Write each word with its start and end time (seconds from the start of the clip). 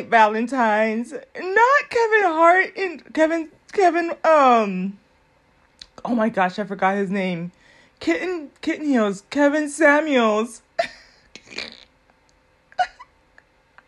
Valentine's. 0.00 1.12
Not 1.12 1.90
Kevin 1.90 2.22
Hart 2.24 2.76
and 2.76 3.14
Kevin 3.14 3.48
Kevin 3.72 4.12
um 4.24 4.98
oh 6.04 6.14
my 6.14 6.28
gosh, 6.28 6.58
I 6.58 6.64
forgot 6.64 6.96
his 6.96 7.10
name. 7.10 7.52
Kitten 8.00 8.50
Kitten 8.60 8.86
Heels, 8.86 9.22
Kevin 9.30 9.68
Samuels. 9.68 10.62
what 10.78 10.88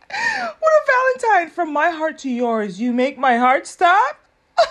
a 0.08 1.18
Valentine 1.20 1.50
from 1.50 1.72
my 1.72 1.90
heart 1.90 2.18
to 2.18 2.30
yours. 2.30 2.80
You 2.80 2.92
make 2.92 3.18
my 3.18 3.36
heart 3.36 3.66
stop. 3.66 4.20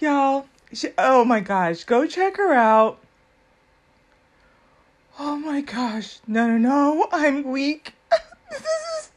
Y'all, 0.00 0.46
she, 0.72 0.88
oh 0.96 1.24
my 1.24 1.40
gosh, 1.40 1.84
go 1.84 2.06
check 2.06 2.36
her 2.38 2.54
out. 2.54 2.98
Oh 5.20 5.36
my 5.36 5.62
gosh, 5.62 6.20
no, 6.28 6.46
no, 6.46 6.58
no, 6.58 7.08
I'm 7.10 7.42
weak. 7.42 7.92
this 8.50 8.60
is. 8.60 9.10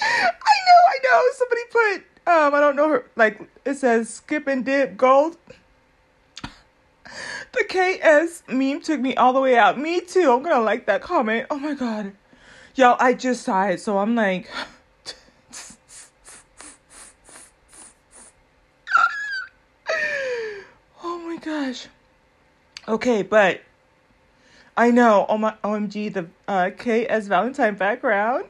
I 0.00 0.56
know, 0.66 0.80
I 0.88 0.98
know. 1.04 1.22
Somebody 1.34 1.60
put, 1.70 1.96
um, 2.26 2.52
I 2.54 2.60
don't 2.60 2.74
know, 2.74 2.88
her, 2.88 3.06
like, 3.14 3.40
it 3.64 3.74
says 3.74 4.10
skip 4.10 4.48
and 4.48 4.64
dip 4.64 4.96
gold. 4.96 5.36
The 7.52 7.64
KS 7.68 8.42
meme 8.48 8.80
took 8.80 9.00
me 9.00 9.14
all 9.14 9.32
the 9.32 9.40
way 9.40 9.56
out. 9.56 9.78
Me 9.78 10.00
too. 10.00 10.32
I'm 10.32 10.42
gonna 10.42 10.60
like 10.60 10.86
that 10.86 11.02
comment. 11.02 11.46
Oh 11.48 11.58
my 11.58 11.74
god. 11.74 12.12
Y'all, 12.74 12.96
I 12.98 13.14
just 13.14 13.44
saw 13.44 13.66
it, 13.66 13.80
so 13.80 13.98
I'm 13.98 14.16
like. 14.16 14.50
oh 21.02 21.18
my 21.18 21.36
gosh. 21.38 21.86
Okay, 22.88 23.22
but 23.22 23.62
I 24.76 24.90
know. 24.90 25.24
Oh 25.28 25.38
my 25.38 25.54
OMG, 25.64 26.12
the 26.12 26.26
uh, 26.46 26.68
KS 26.70 27.28
Valentine 27.28 27.76
background. 27.76 28.44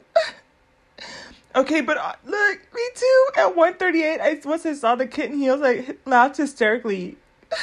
okay, 1.55 1.79
but 1.81 1.97
uh, 1.97 2.13
look, 2.25 2.59
me 2.73 2.81
too. 2.95 3.27
At 3.37 3.55
138, 3.55 4.19
I 4.19 4.41
once 4.43 4.65
I 4.65 4.73
saw 4.73 4.95
the 4.95 5.07
kitten 5.07 5.37
heels, 5.37 5.61
I 5.63 5.95
laughed 6.05 6.35
hysterically. 6.37 7.15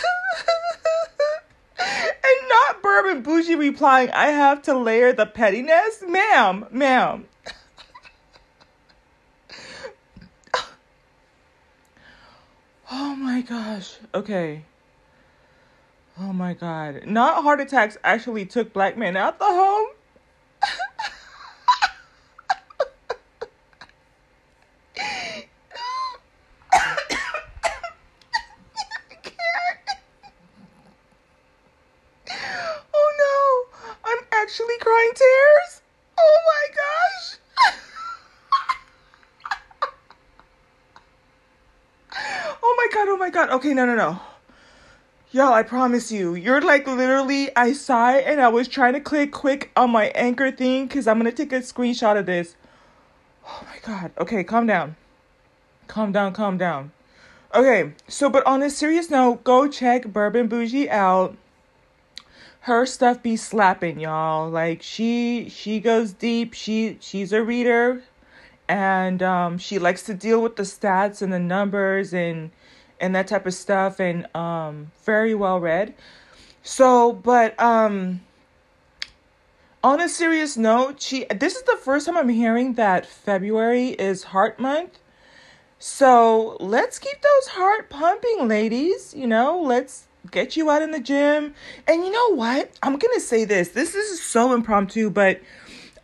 and 1.78 2.48
not 2.48 2.82
Bourbon 2.82 3.22
Bougie 3.22 3.54
replying, 3.54 4.10
I 4.10 4.26
have 4.28 4.62
to 4.62 4.78
layer 4.78 5.12
the 5.12 5.26
pettiness? 5.26 6.02
Ma'am, 6.08 6.64
ma'am. 6.70 7.26
oh 12.90 13.14
my 13.16 13.42
gosh. 13.42 13.98
Okay. 14.14 14.62
Oh 16.16 16.32
my 16.32 16.54
god. 16.54 17.06
Not 17.06 17.42
heart 17.42 17.60
attacks 17.60 17.98
actually 18.04 18.46
took 18.46 18.72
black 18.72 18.96
men 18.96 19.16
out 19.16 19.40
the 19.40 19.46
home. 19.46 19.88
oh 32.94 33.10
no. 33.18 33.66
I'm 34.04 34.24
actually 34.30 34.78
crying 34.78 35.10
tears. 35.16 35.82
Oh 36.16 36.38
my 36.46 36.68
gosh. 36.76 37.38
oh 42.62 42.74
my 42.76 42.86
god, 42.94 43.08
oh 43.08 43.16
my 43.16 43.30
god. 43.30 43.50
Okay, 43.50 43.74
no, 43.74 43.84
no, 43.84 43.96
no. 43.96 44.20
Yo, 45.34 45.52
I 45.52 45.64
promise 45.64 46.12
you, 46.12 46.36
you're 46.36 46.60
like 46.60 46.86
literally, 46.86 47.50
I 47.56 47.72
saw 47.72 48.14
it 48.14 48.22
and 48.24 48.40
I 48.40 48.46
was 48.46 48.68
trying 48.68 48.92
to 48.92 49.00
click 49.00 49.32
quick 49.32 49.72
on 49.74 49.90
my 49.90 50.12
anchor 50.14 50.52
thing 50.52 50.86
because 50.86 51.08
I'm 51.08 51.20
to 51.24 51.32
take 51.32 51.52
a 51.52 51.56
screenshot 51.56 52.16
of 52.16 52.26
this. 52.26 52.54
Oh 53.44 53.66
my 53.66 53.78
God. 53.82 54.12
Okay, 54.16 54.44
calm 54.44 54.68
down. 54.68 54.94
Calm 55.88 56.12
down, 56.12 56.34
calm 56.34 56.56
down. 56.56 56.92
Okay, 57.52 57.94
so, 58.06 58.30
but 58.30 58.46
on 58.46 58.62
a 58.62 58.70
serious 58.70 59.10
note, 59.10 59.42
go 59.42 59.66
check 59.66 60.06
Bourbon 60.06 60.46
Bougie 60.46 60.88
out. 60.88 61.36
Her 62.60 62.86
stuff 62.86 63.20
be 63.20 63.36
slapping, 63.36 63.98
y'all. 63.98 64.48
Like 64.48 64.82
she 64.82 65.48
she 65.48 65.80
goes 65.80 66.12
deep. 66.12 66.54
She 66.54 66.96
she's 67.00 67.32
a 67.32 67.42
reader 67.42 68.04
and 68.68 69.20
um 69.20 69.58
she 69.58 69.80
likes 69.80 70.04
to 70.04 70.14
deal 70.14 70.40
with 70.40 70.54
the 70.54 70.62
stats 70.62 71.20
and 71.22 71.32
the 71.32 71.40
numbers 71.40 72.14
and 72.14 72.52
and 73.00 73.14
that 73.14 73.26
type 73.26 73.46
of 73.46 73.54
stuff 73.54 74.00
and 74.00 74.26
um 74.34 74.90
very 75.04 75.34
well 75.34 75.60
read. 75.60 75.94
So, 76.62 77.12
but 77.12 77.58
um 77.60 78.20
on 79.82 80.00
a 80.00 80.08
serious 80.08 80.56
note, 80.56 81.00
she 81.02 81.26
this 81.26 81.56
is 81.56 81.62
the 81.62 81.78
first 81.82 82.06
time 82.06 82.16
I'm 82.16 82.28
hearing 82.28 82.74
that 82.74 83.06
February 83.06 83.88
is 83.90 84.24
heart 84.24 84.58
month. 84.58 84.98
So, 85.78 86.56
let's 86.60 86.98
keep 86.98 87.20
those 87.20 87.48
heart 87.48 87.90
pumping, 87.90 88.48
ladies, 88.48 89.12
you 89.14 89.26
know, 89.26 89.60
let's 89.60 90.06
get 90.30 90.56
you 90.56 90.70
out 90.70 90.82
in 90.82 90.90
the 90.92 91.00
gym. 91.00 91.54
And 91.86 92.04
you 92.04 92.10
know 92.10 92.34
what? 92.34 92.70
I'm 92.82 92.96
going 92.96 93.14
to 93.14 93.20
say 93.20 93.44
this. 93.44 93.70
This 93.70 93.94
is 93.94 94.22
so 94.22 94.54
impromptu, 94.54 95.10
but 95.10 95.40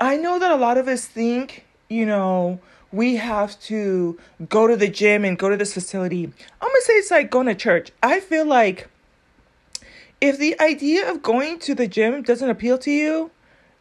I 0.00 0.16
know 0.16 0.38
that 0.38 0.50
a 0.50 0.56
lot 0.56 0.78
of 0.78 0.88
us 0.88 1.06
think, 1.06 1.64
you 1.88 2.06
know, 2.06 2.60
we 2.92 3.16
have 3.16 3.58
to 3.60 4.18
go 4.48 4.66
to 4.66 4.76
the 4.76 4.88
gym 4.88 5.24
and 5.24 5.38
go 5.38 5.48
to 5.48 5.56
this 5.56 5.74
facility. 5.74 6.24
I'm 6.24 6.68
gonna 6.68 6.80
say 6.80 6.94
it's 6.94 7.10
like 7.10 7.30
going 7.30 7.46
to 7.46 7.54
church. 7.54 7.92
I 8.02 8.20
feel 8.20 8.44
like 8.44 8.88
if 10.20 10.38
the 10.38 10.60
idea 10.60 11.10
of 11.10 11.22
going 11.22 11.58
to 11.60 11.74
the 11.74 11.86
gym 11.86 12.22
doesn't 12.22 12.50
appeal 12.50 12.78
to 12.78 12.90
you, 12.90 13.30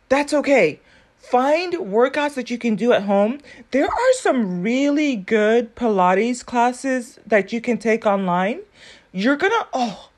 that's 0.08 0.34
okay. 0.34 0.80
Find 1.18 1.74
workouts 1.74 2.36
that 2.36 2.50
you 2.50 2.58
can 2.58 2.76
do 2.76 2.94
at 2.94 3.04
home. 3.04 3.40
There 3.72 3.86
are 3.86 4.14
some 4.14 4.62
really 4.62 5.16
good 5.18 5.76
Pilates 5.76 6.46
classes 6.46 7.20
that 7.26 7.52
you 7.52 7.60
can 7.60 7.78
take 7.78 8.06
online. 8.06 8.62
You're 9.12 9.36
gonna, 9.36 9.68
oh, 9.74 10.09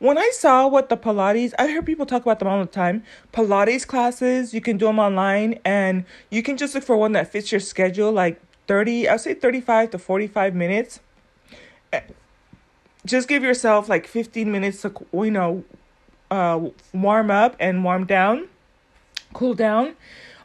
when 0.00 0.16
I 0.16 0.30
saw 0.32 0.66
what 0.66 0.88
the 0.88 0.96
Pilates, 0.96 1.52
I 1.58 1.68
heard 1.68 1.86
people 1.86 2.06
talk 2.06 2.22
about 2.22 2.38
them 2.38 2.48
all 2.48 2.58
the 2.58 2.66
time. 2.66 3.04
Pilates 3.32 3.86
classes, 3.86 4.52
you 4.52 4.60
can 4.60 4.78
do 4.78 4.86
them 4.86 4.98
online 4.98 5.60
and 5.64 6.04
you 6.30 6.42
can 6.42 6.56
just 6.56 6.74
look 6.74 6.82
for 6.82 6.96
one 6.96 7.12
that 7.12 7.30
fits 7.30 7.52
your 7.52 7.60
schedule, 7.60 8.10
like 8.10 8.40
30, 8.66 9.08
I'll 9.08 9.18
say 9.18 9.34
35 9.34 9.90
to 9.90 9.98
45 9.98 10.54
minutes. 10.54 11.00
Eh, 11.92 12.00
just 13.04 13.28
give 13.28 13.42
yourself 13.42 13.90
like 13.90 14.06
15 14.06 14.50
minutes 14.50 14.80
to, 14.82 14.92
you 15.12 15.30
know, 15.30 15.64
uh, 16.30 16.68
warm 16.94 17.30
up 17.30 17.54
and 17.60 17.84
warm 17.84 18.06
down, 18.06 18.48
cool 19.34 19.52
down. 19.52 19.96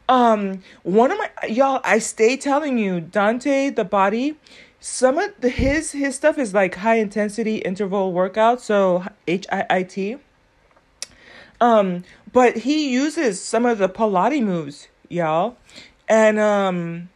Um, 0.08 0.62
one 0.82 1.10
of 1.10 1.18
my, 1.18 1.30
y'all, 1.48 1.80
I 1.82 1.98
stay 1.98 2.36
telling 2.36 2.78
you, 2.78 3.00
Dante, 3.00 3.70
the 3.70 3.84
body, 3.84 4.36
some 4.80 5.18
of 5.18 5.32
the 5.40 5.48
his 5.48 5.92
his 5.92 6.14
stuff 6.14 6.38
is 6.38 6.52
like 6.52 6.76
high 6.76 6.96
intensity 6.96 7.56
interval 7.58 8.12
workout 8.12 8.60
so 8.60 9.04
HIIT 9.26 10.18
um 11.60 12.04
but 12.32 12.58
he 12.58 12.90
uses 12.90 13.40
some 13.42 13.64
of 13.64 13.78
the 13.78 13.88
Pilates 13.88 14.42
moves 14.42 14.88
y'all. 15.08 15.56
And 16.08 16.38
um 16.38 17.08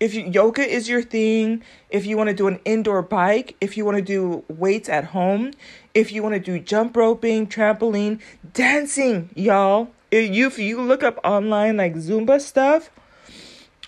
if 0.00 0.12
you, 0.12 0.24
yoga 0.24 0.62
is 0.62 0.88
your 0.88 1.02
thing 1.02 1.62
if 1.88 2.04
you 2.04 2.16
want 2.16 2.28
to 2.28 2.34
do 2.34 2.48
an 2.48 2.58
indoor 2.64 3.00
bike 3.00 3.56
if 3.60 3.76
you 3.76 3.84
want 3.84 3.96
to 3.96 4.02
do 4.02 4.44
weights 4.48 4.88
at 4.88 5.04
home 5.06 5.52
if 5.94 6.10
you 6.10 6.22
want 6.22 6.34
to 6.34 6.40
do 6.40 6.58
jump 6.58 6.96
roping 6.96 7.46
trampoline 7.46 8.20
dancing 8.52 9.30
y'all. 9.34 9.88
If 10.10 10.34
you 10.34 10.46
if 10.46 10.58
you 10.58 10.80
look 10.80 11.02
up 11.02 11.18
online 11.24 11.76
like 11.76 11.94
zumba 11.94 12.40
stuff 12.40 12.90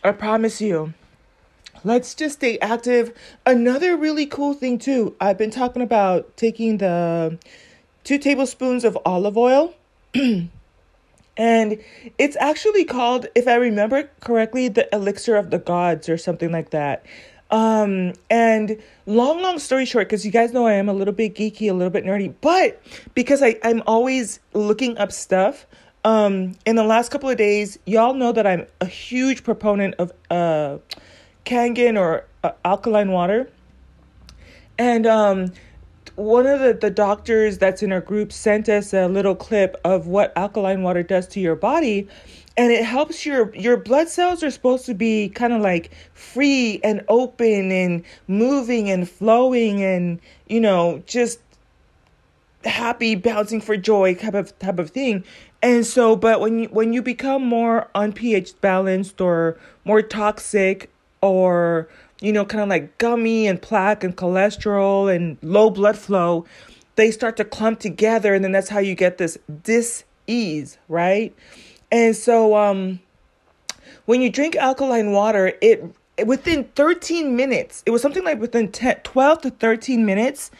i 0.04 0.12
promise 0.12 0.60
you 0.60 0.94
let's 1.84 2.14
just 2.14 2.37
stay 2.37 2.58
active. 2.58 3.12
Another 3.44 3.96
really 3.96 4.26
cool 4.26 4.55
thing, 4.55 4.78
too, 4.78 5.14
I've 5.20 5.38
been 5.38 5.50
talking 5.50 5.82
about 5.82 6.37
taking 6.37 6.78
the 6.78 7.38
two 8.05 8.19
tablespoons 8.19 8.84
of 8.84 8.99
olive 9.05 9.37
oil. 9.37 9.75
and 10.14 11.78
it's 12.19 12.37
actually 12.40 12.84
called, 12.84 13.26
if 13.34 13.49
I 13.49 13.55
remember 13.56 14.11
correctly, 14.20 14.69
the 14.69 14.88
elixir 14.94 15.37
of 15.37 15.50
the 15.50 15.58
gods 15.58 16.08
or 16.08 16.17
something 16.17 16.50
like 16.50 16.70
that. 16.70 17.05
Um, 17.50 18.14
and 18.29 18.81
long, 19.06 19.40
long 19.40 19.58
story 19.58 19.84
short, 19.84 20.08
because 20.08 20.26
you 20.26 20.32
guys 20.32 20.52
know 20.52 20.67
I 20.67 20.72
am 20.72 20.88
a 20.88 20.93
little 20.93 21.14
bit 21.14 21.34
geeky, 21.34 21.70
a 21.70 21.75
little 21.75 21.90
bit 21.90 22.05
nerdy, 22.05 22.34
but 22.40 22.82
because 23.14 23.43
I, 23.43 23.56
I'm 23.62 23.82
always 23.87 24.40
looking 24.52 24.99
up 24.99 25.12
stuff, 25.12 25.67
um, 26.05 26.56
in 26.64 26.76
the 26.76 26.84
last 26.84 27.11
couple 27.11 27.29
of 27.29 27.37
days, 27.37 27.81
y'all 27.84 28.14
know 28.14 28.31
that 28.31 28.46
I'm 28.46 28.67
a 28.81 28.87
huge 28.87 29.43
proponent 29.43 29.96
of 29.99 30.12
uh 30.31 30.79
Kangen 31.46 31.98
or 31.98 32.26
uh, 32.44 32.52
alkaline 32.64 33.10
water. 33.10 33.48
And 34.76 35.06
um, 35.06 35.52
one 36.16 36.46
of 36.46 36.60
the, 36.60 36.75
the 36.75 36.90
doctors 36.90 37.56
that's 37.56 37.82
in 37.82 37.93
our 37.93 38.02
group 38.02 38.32
sent 38.32 38.69
us 38.69 38.93
a 38.93 39.08
little 39.08 39.34
clip 39.34 39.81
of 39.84 40.06
what 40.06 40.37
alkaline 40.37 40.82
water 40.82 41.02
does 41.02 41.26
to 41.28 41.40
your 41.40 41.56
body 41.56 42.08
and 42.58 42.72
it 42.72 42.84
helps 42.84 43.26
your 43.26 43.54
your 43.54 43.76
blood 43.76 44.08
cells 44.08 44.43
are 44.43 44.50
supposed 44.50 44.87
to 44.87 44.94
be 44.94 45.28
kind 45.28 45.52
of 45.52 45.60
like 45.60 45.90
free 46.14 46.81
and 46.82 47.04
open 47.08 47.70
and 47.70 48.02
moving 48.28 48.88
and 48.88 49.10
flowing 49.10 49.82
and 49.84 50.19
you 50.48 50.58
know 50.58 51.02
just 51.06 51.38
happy, 52.66 53.14
bouncing 53.14 53.60
for 53.60 53.76
joy 53.76 54.14
type 54.14 54.34
of 54.34 54.58
type 54.58 54.78
of 54.78 54.90
thing. 54.90 55.25
And 55.62 55.87
so, 55.87 56.16
but 56.16 56.40
when 56.40 56.60
you 56.60 56.69
when 56.69 56.93
you 56.93 57.02
become 57.02 57.44
more 57.44 57.88
unpH 57.94 58.60
balanced 58.60 59.20
or 59.20 59.58
more 59.84 60.02
toxic 60.02 60.90
or 61.20 61.88
you 62.20 62.32
know, 62.32 62.44
kind 62.44 62.62
of 62.62 62.68
like 62.68 62.96
gummy 62.98 63.46
and 63.46 63.60
plaque 63.60 64.02
and 64.02 64.16
cholesterol 64.16 65.14
and 65.14 65.36
low 65.42 65.70
blood 65.70 65.98
flow, 65.98 66.46
they 66.96 67.10
start 67.10 67.36
to 67.36 67.44
clump 67.44 67.78
together, 67.78 68.34
and 68.34 68.42
then 68.42 68.52
that's 68.52 68.70
how 68.70 68.78
you 68.78 68.94
get 68.94 69.18
this 69.18 69.38
dis-ease, 69.62 70.78
right? 70.88 71.34
And 71.92 72.16
so, 72.16 72.56
um, 72.56 73.00
when 74.06 74.22
you 74.22 74.30
drink 74.30 74.56
alkaline 74.56 75.12
water, 75.12 75.52
it 75.60 75.84
within 76.24 76.64
13 76.74 77.36
minutes, 77.36 77.82
it 77.84 77.90
was 77.90 78.00
something 78.00 78.24
like 78.24 78.40
within 78.40 78.72
10, 78.72 79.00
12 79.04 79.42
to 79.42 79.50
13 79.50 80.06
minutes, 80.06 80.50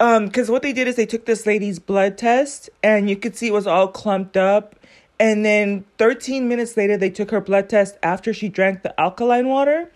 um 0.00 0.26
because 0.26 0.50
what 0.50 0.62
they 0.62 0.72
did 0.72 0.88
is 0.88 0.96
they 0.96 1.06
took 1.06 1.26
this 1.26 1.46
lady's 1.46 1.78
blood 1.78 2.16
test 2.16 2.70
and 2.82 3.10
you 3.10 3.16
could 3.16 3.36
see 3.36 3.48
it 3.48 3.52
was 3.52 3.66
all 3.66 3.86
clumped 3.86 4.38
up 4.38 4.74
and 5.22 5.44
then 5.44 5.84
13 5.98 6.48
minutes 6.48 6.76
later 6.76 6.96
they 6.96 7.08
took 7.08 7.30
her 7.30 7.40
blood 7.40 7.68
test 7.68 7.96
after 8.02 8.34
she 8.34 8.48
drank 8.48 8.82
the 8.82 9.00
alkaline 9.00 9.46
water. 9.46 9.88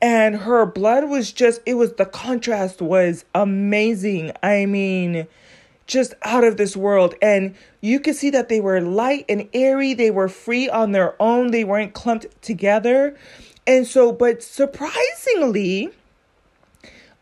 And 0.00 0.34
her 0.36 0.64
blood 0.64 1.10
was 1.10 1.32
just 1.32 1.60
it 1.66 1.74
was 1.74 1.92
the 1.92 2.06
contrast 2.06 2.80
was 2.80 3.26
amazing. 3.34 4.32
I 4.42 4.64
mean 4.64 5.26
just 5.86 6.14
out 6.22 6.44
of 6.44 6.56
this 6.56 6.78
world. 6.78 7.14
And 7.20 7.54
you 7.82 8.00
could 8.00 8.16
see 8.16 8.30
that 8.30 8.48
they 8.48 8.58
were 8.58 8.80
light 8.80 9.26
and 9.28 9.50
airy. 9.52 9.92
They 9.92 10.10
were 10.10 10.30
free 10.30 10.70
on 10.70 10.92
their 10.92 11.14
own. 11.20 11.50
They 11.50 11.64
weren't 11.64 11.92
clumped 11.92 12.40
together. 12.40 13.14
And 13.66 13.86
so 13.86 14.12
but 14.12 14.42
surprisingly 14.42 15.90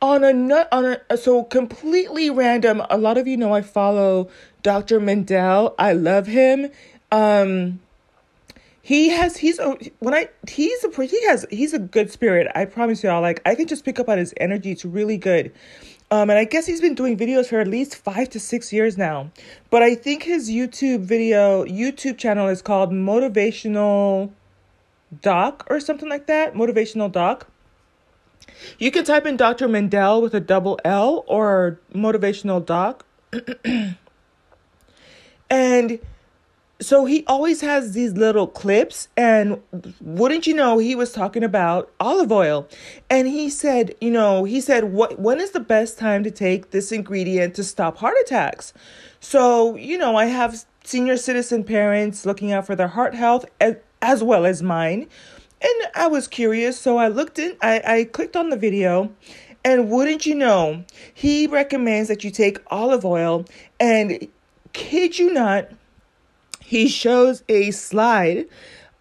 on 0.00 0.22
a 0.22 0.68
on 0.70 0.96
a 1.10 1.16
so 1.16 1.42
completely 1.42 2.30
random 2.30 2.80
a 2.88 2.96
lot 2.96 3.18
of 3.18 3.26
you 3.26 3.36
know 3.36 3.52
i 3.52 3.60
follow 3.60 4.30
dr 4.62 5.00
Mandell 5.00 5.74
i 5.76 5.92
love 5.92 6.28
him 6.28 6.70
um 7.12 7.80
he 8.82 9.10
has 9.10 9.36
he's 9.36 9.58
a 9.58 9.76
when 9.98 10.14
i 10.14 10.28
he's 10.48 10.82
a 10.84 11.02
he 11.02 11.26
has 11.26 11.46
he's 11.50 11.72
a 11.72 11.78
good 11.78 12.10
spirit 12.10 12.50
i 12.54 12.64
promise 12.64 13.02
y'all. 13.02 13.22
Like 13.22 13.40
i 13.46 13.54
can 13.54 13.66
just 13.66 13.84
pick 13.84 13.98
up 13.98 14.08
on 14.08 14.18
his 14.18 14.34
energy. 14.38 14.72
It's 14.72 14.84
really 14.84 15.16
good. 15.16 15.52
Um 16.10 16.30
and 16.30 16.38
i 16.38 16.44
guess 16.44 16.66
he's 16.66 16.80
been 16.80 16.94
doing 16.94 17.16
videos 17.16 17.46
for 17.46 17.60
at 17.60 17.68
least 17.68 17.96
five 17.96 18.30
to 18.30 18.40
six 18.40 18.72
years 18.72 18.96
now. 18.96 19.30
But 19.70 19.82
i 19.82 19.94
think 19.94 20.22
his 20.22 20.50
youtube 20.50 21.00
video 21.00 21.64
youtube 21.64 22.18
channel 22.18 22.48
is 22.48 22.62
called 22.62 22.90
motivational 22.90 24.30
doc 25.22 25.66
or 25.70 25.80
something 25.80 26.08
like 26.08 26.26
that. 26.26 26.54
Motivational 26.54 27.10
doc. 27.10 27.48
You 28.78 28.90
can 28.90 29.04
type 29.04 29.26
in 29.26 29.36
Dr. 29.36 29.68
Mandell 29.68 30.22
with 30.22 30.34
a 30.34 30.40
double 30.40 30.78
L 30.84 31.24
or 31.26 31.80
motivational 31.94 32.64
doc. 32.64 33.04
and 35.50 35.98
so 36.80 37.04
he 37.06 37.24
always 37.26 37.60
has 37.60 37.92
these 37.92 38.12
little 38.12 38.46
clips 38.46 39.08
and 39.16 39.60
wouldn't 40.00 40.46
you 40.46 40.54
know 40.54 40.78
he 40.78 40.94
was 40.94 41.12
talking 41.12 41.42
about 41.42 41.90
olive 41.98 42.30
oil. 42.30 42.68
And 43.10 43.26
he 43.26 43.50
said 43.50 43.94
you 44.00 44.10
know 44.10 44.44
he 44.44 44.60
said 44.60 44.92
what 44.92 45.18
when 45.18 45.40
is 45.40 45.50
the 45.50 45.60
best 45.60 45.98
time 45.98 46.22
to 46.24 46.30
take 46.30 46.70
this 46.70 46.92
ingredient 46.92 47.54
to 47.56 47.64
stop 47.64 47.98
heart 47.98 48.14
attacks? 48.22 48.72
So 49.20 49.76
you 49.76 49.98
know 49.98 50.16
i 50.16 50.26
have 50.26 50.64
senior 50.88 51.18
citizen 51.18 51.64
parents 51.64 52.24
looking 52.24 52.50
out 52.50 52.66
for 52.66 52.74
their 52.74 52.88
heart 52.88 53.14
health 53.14 53.44
as, 53.60 53.76
as 54.00 54.22
well 54.22 54.46
as 54.46 54.62
mine. 54.62 55.06
And 55.60 55.90
I 55.94 56.06
was 56.06 56.28
curious, 56.28 56.78
so 56.78 56.96
I 56.98 57.08
looked 57.08 57.38
in, 57.38 57.56
I, 57.60 57.82
I 57.84 58.04
clicked 58.04 58.36
on 58.36 58.48
the 58.48 58.56
video, 58.56 59.12
and 59.64 59.90
wouldn't 59.90 60.24
you 60.24 60.34
know, 60.34 60.84
he 61.12 61.46
recommends 61.46 62.08
that 62.08 62.22
you 62.22 62.30
take 62.30 62.58
olive 62.68 63.04
oil, 63.04 63.44
and 63.80 64.28
kid 64.72 65.18
you 65.18 65.32
not, 65.32 65.68
he 66.68 66.86
shows 66.86 67.42
a 67.48 67.70
slide 67.70 68.46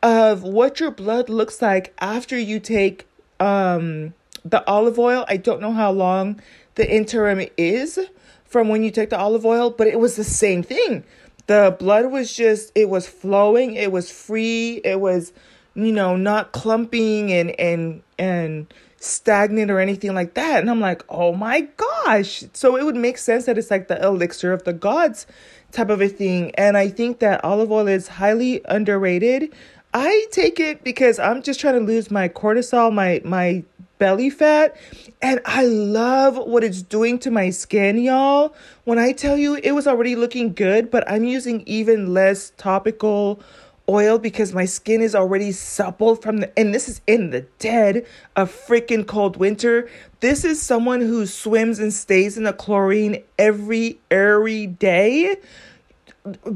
of 0.01 0.41
what 0.41 0.79
your 0.79 0.89
blood 0.89 1.27
looks 1.27 1.61
like 1.61 1.93
after 1.99 2.39
you 2.39 2.61
take 2.61 3.05
um, 3.41 4.13
the 4.45 4.65
olive 4.65 4.97
oil. 4.97 5.25
I 5.27 5.35
don't 5.35 5.59
know 5.59 5.73
how 5.73 5.91
long 5.91 6.41
the 6.75 6.89
interim 6.89 7.45
is 7.57 7.99
from 8.45 8.69
when 8.69 8.83
you 8.83 8.91
take 8.91 9.09
the 9.09 9.19
olive 9.19 9.45
oil, 9.45 9.69
but 9.69 9.87
it 9.87 9.99
was 9.99 10.15
the 10.15 10.23
same 10.23 10.63
thing. 10.63 11.03
The 11.47 11.75
blood 11.77 12.09
was 12.09 12.33
just, 12.33 12.71
it 12.73 12.87
was 12.87 13.05
flowing, 13.05 13.73
it 13.73 13.91
was 13.91 14.09
free, 14.09 14.79
it 14.85 15.01
was 15.01 15.33
you 15.77 15.91
know, 15.91 16.15
not 16.15 16.53
clumping 16.53 17.31
and 17.31 17.51
and 17.59 18.01
and 18.17 18.73
stagnant 18.99 19.69
or 19.69 19.79
anything 19.79 20.15
like 20.15 20.33
that. 20.33 20.59
And 20.59 20.69
I'm 20.71 20.79
like, 20.79 21.03
oh 21.07 21.33
my 21.33 21.61
gosh. 21.77 22.43
So 22.53 22.75
it 22.75 22.83
would 22.83 22.95
make 22.95 23.19
sense 23.19 23.45
that 23.45 23.57
it's 23.57 23.69
like 23.69 23.87
the 23.87 24.03
elixir 24.03 24.53
of 24.53 24.63
the 24.63 24.73
gods 24.73 25.27
type 25.71 25.89
of 25.89 26.01
a 26.01 26.07
thing. 26.07 26.51
And 26.55 26.77
I 26.77 26.89
think 26.89 27.19
that 27.19 27.43
olive 27.43 27.71
oil 27.71 27.87
is 27.87 28.07
highly 28.07 28.61
underrated. 28.65 29.53
I 29.93 30.27
take 30.31 30.59
it 30.59 30.83
because 30.83 31.17
I'm 31.19 31.41
just 31.41 31.59
trying 31.59 31.75
to 31.75 31.79
lose 31.79 32.11
my 32.11 32.29
cortisol, 32.29 32.93
my 32.93 33.21
my 33.23 33.63
belly 33.97 34.29
fat, 34.29 34.75
and 35.21 35.39
I 35.45 35.65
love 35.65 36.37
what 36.37 36.63
it's 36.63 36.81
doing 36.81 37.17
to 37.19 37.31
my 37.31 37.49
skin, 37.49 37.97
y'all. 37.97 38.53
When 38.83 38.99
I 38.99 39.11
tell 39.11 39.37
you 39.37 39.55
it 39.55 39.71
was 39.71 39.87
already 39.87 40.15
looking 40.15 40.53
good, 40.53 40.91
but 40.91 41.09
I'm 41.09 41.23
using 41.23 41.63
even 41.65 42.13
less 42.13 42.51
topical 42.57 43.41
oil 43.89 44.17
because 44.17 44.53
my 44.53 44.65
skin 44.65 45.01
is 45.01 45.15
already 45.15 45.51
supple 45.51 46.15
from 46.15 46.37
the 46.37 46.59
and 46.59 46.73
this 46.73 46.89
is 46.89 47.01
in 47.07 47.29
the 47.29 47.41
dead 47.59 48.05
of 48.35 48.51
freaking 48.51 49.05
cold 49.05 49.37
winter. 49.37 49.89
This 50.19 50.43
is 50.43 50.61
someone 50.61 51.01
who 51.01 51.25
swims 51.25 51.79
and 51.79 51.93
stays 51.93 52.37
in 52.37 52.43
the 52.43 52.53
chlorine 52.53 53.23
every 53.37 53.99
every 54.11 54.67
day. 54.67 55.37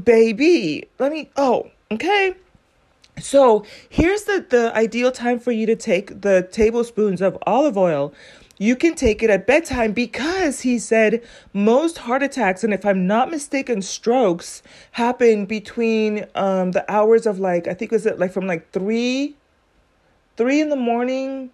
Baby, 0.04 0.88
let 0.98 1.12
me 1.12 1.30
oh, 1.36 1.70
okay. 1.90 2.34
So, 3.18 3.64
here's 3.88 4.24
the 4.24 4.44
the 4.48 4.74
ideal 4.74 5.12
time 5.12 5.38
for 5.38 5.52
you 5.52 5.66
to 5.66 5.76
take 5.76 6.22
the 6.22 6.48
tablespoons 6.50 7.20
of 7.20 7.38
olive 7.46 7.76
oil 7.76 8.12
you 8.62 8.76
can 8.76 8.94
take 8.94 9.22
it 9.22 9.30
at 9.30 9.46
bedtime 9.46 9.92
because 9.92 10.60
he 10.60 10.78
said 10.78 11.22
most 11.52 11.98
heart 11.98 12.22
attacks 12.22 12.62
and 12.62 12.72
if 12.72 12.84
i'm 12.84 13.06
not 13.06 13.30
mistaken 13.30 13.82
strokes 13.82 14.62
happen 14.92 15.46
between 15.46 16.26
um, 16.34 16.72
the 16.72 16.84
hours 16.90 17.26
of 17.26 17.38
like 17.38 17.66
i 17.66 17.74
think 17.74 17.90
was 17.90 18.06
it 18.06 18.18
like 18.18 18.32
from 18.32 18.46
like 18.46 18.70
three 18.70 19.36
three 20.36 20.60
in 20.60 20.68
the 20.68 20.76
morning 20.76 21.50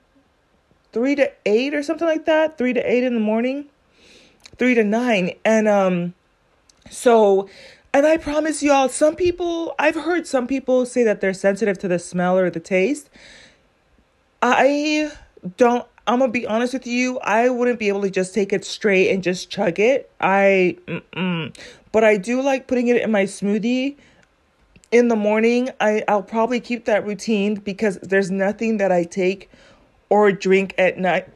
three 0.92 1.14
to 1.14 1.30
eight 1.46 1.74
or 1.74 1.82
something 1.82 2.06
like 2.06 2.24
that 2.24 2.56
three 2.58 2.72
to 2.72 2.80
eight 2.90 3.04
in 3.04 3.14
the 3.14 3.20
morning 3.20 3.66
three 4.56 4.74
to 4.74 4.84
nine. 4.84 5.32
And 5.44 5.68
um 5.68 6.14
so 6.90 7.48
and 7.92 8.06
i 8.06 8.16
promise 8.16 8.62
y'all 8.62 8.88
some 8.88 9.14
people 9.14 9.74
i've 9.78 9.94
heard 9.94 10.26
some 10.26 10.46
people 10.46 10.86
say 10.86 11.02
that 11.02 11.20
they're 11.20 11.34
sensitive 11.34 11.78
to 11.78 11.88
the 11.88 11.98
smell 11.98 12.38
or 12.38 12.50
the 12.50 12.60
taste. 12.60 13.10
I 14.40 15.12
don't 15.56 15.86
I'm 16.08 16.20
gonna 16.20 16.32
be 16.32 16.46
honest 16.46 16.72
with 16.72 16.86
you. 16.86 17.18
I 17.18 17.50
wouldn't 17.50 17.78
be 17.78 17.88
able 17.88 18.00
to 18.02 18.10
just 18.10 18.34
take 18.34 18.52
it 18.54 18.64
straight 18.64 19.10
and 19.10 19.22
just 19.22 19.50
chug 19.50 19.78
it. 19.78 20.10
I, 20.18 20.78
mm-mm. 20.86 21.54
but 21.92 22.02
I 22.02 22.16
do 22.16 22.40
like 22.40 22.66
putting 22.66 22.88
it 22.88 23.02
in 23.02 23.12
my 23.12 23.24
smoothie 23.24 23.96
in 24.90 25.08
the 25.08 25.16
morning. 25.16 25.68
I 25.80 26.02
I'll 26.08 26.22
probably 26.22 26.60
keep 26.60 26.86
that 26.86 27.06
routine 27.06 27.56
because 27.56 27.98
there's 27.98 28.30
nothing 28.30 28.78
that 28.78 28.90
I 28.90 29.04
take 29.04 29.50
or 30.08 30.32
drink 30.32 30.74
at 30.78 30.98
night. 30.98 31.28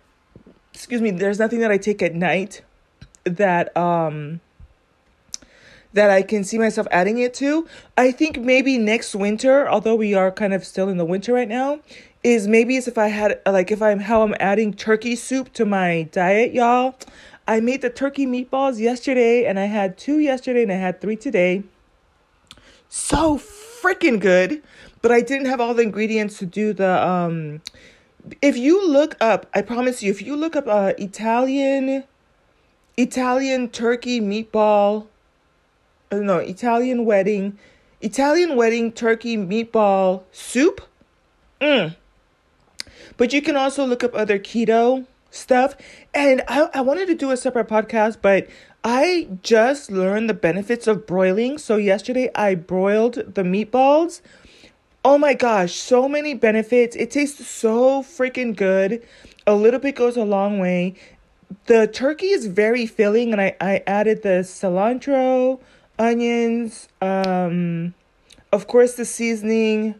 Excuse 0.72 1.02
me. 1.02 1.10
There's 1.10 1.38
nothing 1.38 1.60
that 1.60 1.70
I 1.70 1.76
take 1.76 2.02
at 2.02 2.14
night 2.14 2.62
that 3.24 3.76
um 3.76 4.40
that 5.92 6.10
I 6.10 6.22
can 6.22 6.44
see 6.44 6.56
myself 6.58 6.86
adding 6.90 7.18
it 7.18 7.34
to. 7.34 7.66
I 7.98 8.10
think 8.10 8.38
maybe 8.38 8.78
next 8.78 9.14
winter, 9.14 9.68
although 9.68 9.94
we 9.94 10.14
are 10.14 10.30
kind 10.30 10.54
of 10.54 10.64
still 10.64 10.88
in 10.88 10.96
the 10.96 11.04
winter 11.04 11.34
right 11.34 11.48
now, 11.48 11.80
is 12.22 12.46
maybe 12.46 12.76
as 12.76 12.86
if 12.86 12.98
I 12.98 13.08
had 13.08 13.40
like 13.46 13.70
if 13.70 13.82
I'm 13.82 14.00
how 14.00 14.22
I'm 14.22 14.34
adding 14.38 14.72
turkey 14.72 15.16
soup 15.16 15.52
to 15.54 15.64
my 15.64 16.08
diet, 16.12 16.52
y'all. 16.52 16.94
I 17.48 17.58
made 17.58 17.82
the 17.82 17.90
turkey 17.90 18.24
meatballs 18.24 18.78
yesterday 18.78 19.46
and 19.46 19.58
I 19.58 19.64
had 19.64 19.98
two 19.98 20.20
yesterday 20.20 20.62
and 20.62 20.70
I 20.70 20.76
had 20.76 21.00
three 21.00 21.16
today. 21.16 21.64
So 22.88 23.36
freaking 23.36 24.20
good, 24.20 24.62
but 25.00 25.10
I 25.10 25.20
didn't 25.22 25.46
have 25.46 25.60
all 25.60 25.74
the 25.74 25.82
ingredients 25.82 26.38
to 26.38 26.46
do 26.46 26.72
the 26.72 27.04
um 27.04 27.60
if 28.40 28.56
you 28.56 28.88
look 28.88 29.16
up, 29.20 29.46
I 29.52 29.62
promise 29.62 30.00
you, 30.00 30.10
if 30.12 30.22
you 30.22 30.36
look 30.36 30.54
up 30.54 30.68
uh 30.68 30.92
Italian 30.98 32.04
Italian 32.96 33.68
turkey 33.68 34.20
meatball 34.20 35.08
uh, 36.12 36.16
no, 36.16 36.38
Italian 36.38 37.04
wedding 37.04 37.58
Italian 38.00 38.54
wedding 38.54 38.92
turkey 38.92 39.36
meatball 39.36 40.22
soup. 40.30 40.82
Mm 41.60 41.96
but 43.16 43.32
you 43.32 43.42
can 43.42 43.56
also 43.56 43.84
look 43.86 44.02
up 44.04 44.14
other 44.14 44.38
keto 44.38 45.06
stuff. 45.30 45.76
And 46.14 46.42
I, 46.48 46.68
I 46.74 46.80
wanted 46.82 47.06
to 47.06 47.14
do 47.14 47.30
a 47.30 47.36
separate 47.36 47.68
podcast, 47.68 48.18
but 48.22 48.48
I 48.84 49.28
just 49.42 49.90
learned 49.90 50.28
the 50.28 50.34
benefits 50.34 50.86
of 50.86 51.06
broiling. 51.06 51.58
So 51.58 51.76
yesterday 51.76 52.30
I 52.34 52.54
broiled 52.54 53.14
the 53.14 53.42
meatballs. 53.42 54.20
Oh 55.04 55.18
my 55.18 55.34
gosh, 55.34 55.74
so 55.74 56.08
many 56.08 56.34
benefits. 56.34 56.94
It 56.96 57.10
tastes 57.10 57.46
so 57.46 58.02
freaking 58.02 58.54
good. 58.54 59.02
A 59.46 59.54
little 59.54 59.80
bit 59.80 59.96
goes 59.96 60.16
a 60.16 60.24
long 60.24 60.58
way. 60.58 60.94
the 61.66 61.86
turkey 61.86 62.26
is 62.26 62.46
very 62.46 62.86
filling, 62.86 63.32
and 63.32 63.40
I, 63.40 63.56
I 63.60 63.82
added 63.86 64.22
the 64.22 64.40
cilantro, 64.42 65.60
onions, 65.98 66.88
um, 67.00 67.94
of 68.52 68.66
course, 68.66 68.94
the 68.94 69.04
seasoning, 69.04 69.94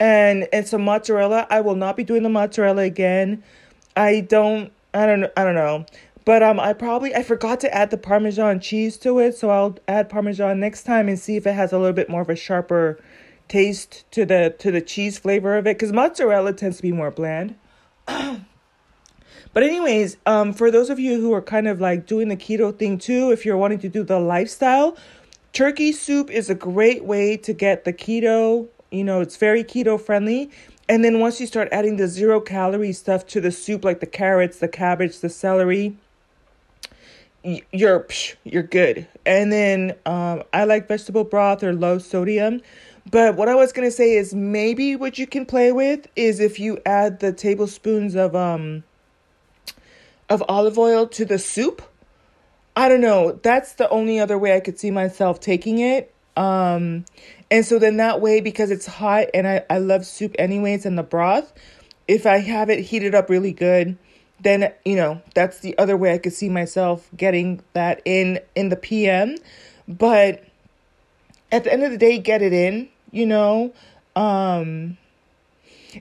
and 0.00 0.48
and 0.52 0.66
some 0.66 0.82
mozzarella. 0.82 1.46
I 1.50 1.60
will 1.60 1.74
not 1.74 1.96
be 1.96 2.04
doing 2.04 2.22
the 2.22 2.28
mozzarella 2.28 2.82
again. 2.82 3.42
I 3.96 4.20
don't. 4.20 4.72
I 4.94 5.06
don't. 5.06 5.30
I 5.36 5.44
don't 5.44 5.54
know. 5.54 5.86
But 6.24 6.42
um, 6.42 6.60
I 6.60 6.74
probably 6.74 7.14
I 7.14 7.22
forgot 7.22 7.58
to 7.60 7.74
add 7.74 7.90
the 7.90 7.96
Parmesan 7.96 8.60
cheese 8.60 8.98
to 8.98 9.18
it, 9.18 9.34
so 9.34 9.50
I'll 9.50 9.78
add 9.88 10.10
Parmesan 10.10 10.60
next 10.60 10.82
time 10.82 11.08
and 11.08 11.18
see 11.18 11.36
if 11.36 11.46
it 11.46 11.54
has 11.54 11.72
a 11.72 11.78
little 11.78 11.94
bit 11.94 12.10
more 12.10 12.20
of 12.20 12.28
a 12.28 12.36
sharper 12.36 12.98
taste 13.48 14.04
to 14.10 14.26
the 14.26 14.54
to 14.58 14.70
the 14.70 14.82
cheese 14.82 15.18
flavor 15.18 15.56
of 15.56 15.66
it. 15.66 15.76
Because 15.76 15.92
mozzarella 15.92 16.52
tends 16.52 16.76
to 16.76 16.82
be 16.82 16.92
more 16.92 17.10
bland. 17.10 17.54
but 18.06 18.42
anyways, 19.62 20.18
um, 20.26 20.52
for 20.52 20.70
those 20.70 20.90
of 20.90 20.98
you 20.98 21.18
who 21.18 21.32
are 21.32 21.40
kind 21.40 21.66
of 21.66 21.80
like 21.80 22.06
doing 22.06 22.28
the 22.28 22.36
keto 22.36 22.76
thing 22.76 22.98
too, 22.98 23.30
if 23.30 23.46
you're 23.46 23.56
wanting 23.56 23.78
to 23.78 23.88
do 23.88 24.02
the 24.04 24.20
lifestyle, 24.20 24.98
turkey 25.54 25.92
soup 25.92 26.30
is 26.30 26.50
a 26.50 26.54
great 26.54 27.04
way 27.04 27.38
to 27.38 27.54
get 27.54 27.86
the 27.86 27.92
keto. 27.92 28.68
You 28.90 29.04
know, 29.04 29.20
it's 29.20 29.36
very 29.36 29.64
keto 29.64 30.00
friendly. 30.00 30.50
And 30.88 31.04
then 31.04 31.20
once 31.20 31.40
you 31.40 31.46
start 31.46 31.68
adding 31.70 31.96
the 31.96 32.08
zero 32.08 32.40
calorie 32.40 32.92
stuff 32.92 33.26
to 33.28 33.40
the 33.40 33.52
soup, 33.52 33.84
like 33.84 34.00
the 34.00 34.06
carrots, 34.06 34.58
the 34.58 34.68
cabbage, 34.68 35.18
the 35.20 35.28
celery, 35.28 35.96
you're 37.72 38.06
you're 38.44 38.62
good. 38.62 39.06
And 39.26 39.52
then 39.52 39.94
um, 40.06 40.42
I 40.52 40.64
like 40.64 40.88
vegetable 40.88 41.24
broth 41.24 41.62
or 41.62 41.74
low 41.74 41.98
sodium. 41.98 42.62
But 43.10 43.36
what 43.36 43.48
I 43.48 43.54
was 43.54 43.72
gonna 43.72 43.90
say 43.90 44.16
is 44.16 44.34
maybe 44.34 44.96
what 44.96 45.18
you 45.18 45.26
can 45.26 45.46
play 45.46 45.72
with 45.72 46.06
is 46.16 46.40
if 46.40 46.58
you 46.58 46.78
add 46.84 47.20
the 47.20 47.32
tablespoons 47.32 48.14
of 48.14 48.34
um 48.34 48.84
of 50.28 50.42
olive 50.48 50.78
oil 50.78 51.06
to 51.08 51.24
the 51.24 51.38
soup. 51.38 51.82
I 52.76 52.88
don't 52.88 53.00
know. 53.00 53.40
That's 53.42 53.74
the 53.74 53.88
only 53.90 54.20
other 54.20 54.38
way 54.38 54.54
I 54.54 54.60
could 54.60 54.78
see 54.78 54.90
myself 54.90 55.40
taking 55.40 55.78
it. 55.78 56.14
Um, 56.38 57.04
and 57.50 57.66
so 57.66 57.80
then 57.80 57.96
that 57.96 58.20
way, 58.20 58.40
because 58.40 58.70
it's 58.70 58.86
hot 58.86 59.26
and 59.34 59.46
I, 59.46 59.64
I 59.68 59.78
love 59.78 60.06
soup 60.06 60.36
anyways 60.38 60.86
and 60.86 60.96
the 60.96 61.02
broth, 61.02 61.52
if 62.06 62.26
I 62.26 62.38
have 62.38 62.70
it 62.70 62.80
heated 62.80 63.12
up 63.14 63.28
really 63.28 63.52
good, 63.52 63.98
then 64.40 64.72
you 64.84 64.94
know 64.94 65.20
that's 65.34 65.58
the 65.58 65.76
other 65.78 65.96
way 65.96 66.14
I 66.14 66.18
could 66.18 66.32
see 66.32 66.48
myself 66.48 67.08
getting 67.16 67.60
that 67.72 68.00
in 68.04 68.38
in 68.54 68.68
the 68.68 68.76
PM. 68.76 69.36
But 69.88 70.44
at 71.50 71.64
the 71.64 71.72
end 71.72 71.82
of 71.82 71.90
the 71.90 71.98
day, 71.98 72.18
get 72.18 72.40
it 72.40 72.52
in, 72.52 72.88
you 73.10 73.26
know. 73.26 73.72
Um, 74.14 74.96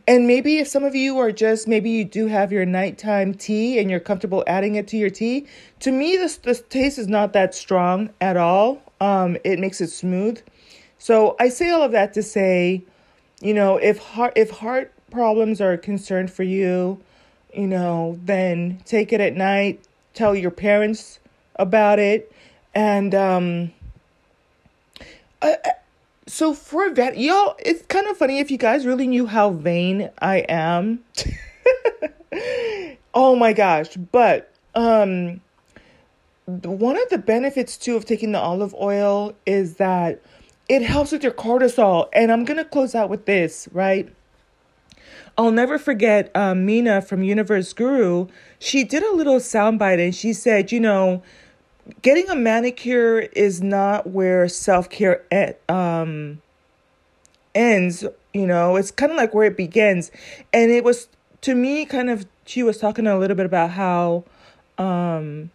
and 0.08 0.28
maybe 0.28 0.60
if 0.60 0.68
some 0.68 0.84
of 0.84 0.94
you 0.94 1.18
are 1.18 1.32
just 1.32 1.68
maybe 1.68 1.90
you 1.90 2.06
do 2.06 2.28
have 2.28 2.52
your 2.52 2.66
nighttime 2.66 3.34
tea 3.34 3.80
and 3.80 3.90
you're 3.90 4.00
comfortable 4.00 4.44
adding 4.46 4.76
it 4.76 4.88
to 4.90 4.98
your 4.98 5.10
tea. 5.10 5.48
To 5.80 5.92
me, 5.92 6.16
this 6.16 6.38
this 6.38 6.62
taste 6.70 7.00
is 7.00 7.08
not 7.08 7.34
that 7.34 7.56
strong 7.56 8.12
at 8.22 8.38
all. 8.38 8.84
Um, 9.00 9.38
it 9.44 9.60
makes 9.60 9.82
it 9.82 9.90
smooth. 9.90 10.42
So 11.00 11.36
I 11.40 11.50
say 11.50 11.70
all 11.70 11.84
of 11.84 11.92
that 11.92 12.14
to 12.14 12.24
say, 12.24 12.84
you 13.42 13.54
know, 13.54 13.78
if 13.78 14.00
heart 14.00 14.34
if 14.36 14.50
heart 14.50 14.94
problems 15.12 15.62
are 15.62 15.74
a 15.74 15.78
concern 15.78 16.28
for 16.28 16.44
you, 16.44 17.00
you 17.54 17.68
know, 17.68 18.20
then 18.24 18.82
take 18.86 19.14
it 19.14 19.22
at 19.22 19.36
night, 19.36 19.80
tell 20.14 20.36
your 20.36 20.52
parents 20.52 21.20
about 21.56 22.00
it, 22.00 22.32
and 22.74 23.14
um, 23.14 23.72
uh, 25.42 25.56
so 26.26 26.54
for 26.54 26.90
that, 26.94 27.18
y'all, 27.18 27.56
it's 27.60 27.86
kind 27.88 28.08
of 28.08 28.18
funny 28.18 28.40
if 28.40 28.52
you 28.52 28.58
guys 28.58 28.86
really 28.86 29.08
knew 29.08 29.26
how 29.28 29.52
vain 29.52 30.10
I 30.20 30.46
am. 30.50 31.04
oh 33.14 33.36
my 33.36 33.54
gosh! 33.54 33.96
But 33.96 34.52
um, 34.76 35.42
one 36.48 36.96
of 36.96 37.10
the 37.10 37.18
benefits 37.18 37.76
too 37.76 37.98
of 37.98 38.06
taking 38.06 38.32
the 38.32 38.40
olive 38.40 38.74
oil 38.76 39.34
is 39.46 39.76
that 39.76 40.22
it 40.70 40.82
helps 40.82 41.12
with 41.12 41.22
your 41.22 41.34
cortisol. 41.34 42.08
And 42.14 42.32
I'm 42.32 42.46
gonna 42.46 42.66
close 42.66 42.96
out 42.96 43.10
with 43.10 43.26
this, 43.26 43.68
right? 43.74 44.10
I'll 45.38 45.52
never 45.52 45.78
forget 45.78 46.32
um, 46.36 46.66
Mina 46.66 47.02
from 47.02 47.22
Universe 47.22 47.74
Guru. 47.74 48.28
She 48.60 48.84
did 48.84 49.04
a 49.04 49.14
little 49.14 49.36
soundbite 49.36 50.04
and 50.04 50.16
she 50.16 50.34
said, 50.34 50.72
you 50.72 50.80
know, 50.80 51.22
getting 52.02 52.30
a 52.30 52.36
manicure 52.36 53.20
is 53.20 53.62
not 53.62 54.08
where 54.08 54.48
self 54.48 54.90
care 54.90 55.24
um, 55.68 56.42
ends. 57.54 58.06
You 58.34 58.48
know, 58.48 58.78
it's 58.78 58.90
kind 58.90 59.12
of 59.12 59.18
like 59.18 59.34
where 59.34 59.48
it 59.48 59.58
begins. 59.58 60.12
And 60.54 60.72
it 60.72 60.86
was 60.86 61.10
to 61.42 61.54
me 61.54 61.86
kind 61.86 62.10
of 62.10 62.26
she 62.46 62.64
was 62.64 62.78
talking 62.78 63.06
a 63.06 63.20
little 63.20 63.36
bit 63.36 63.46
about 63.46 63.72
how 63.72 64.24
um, 64.78 65.52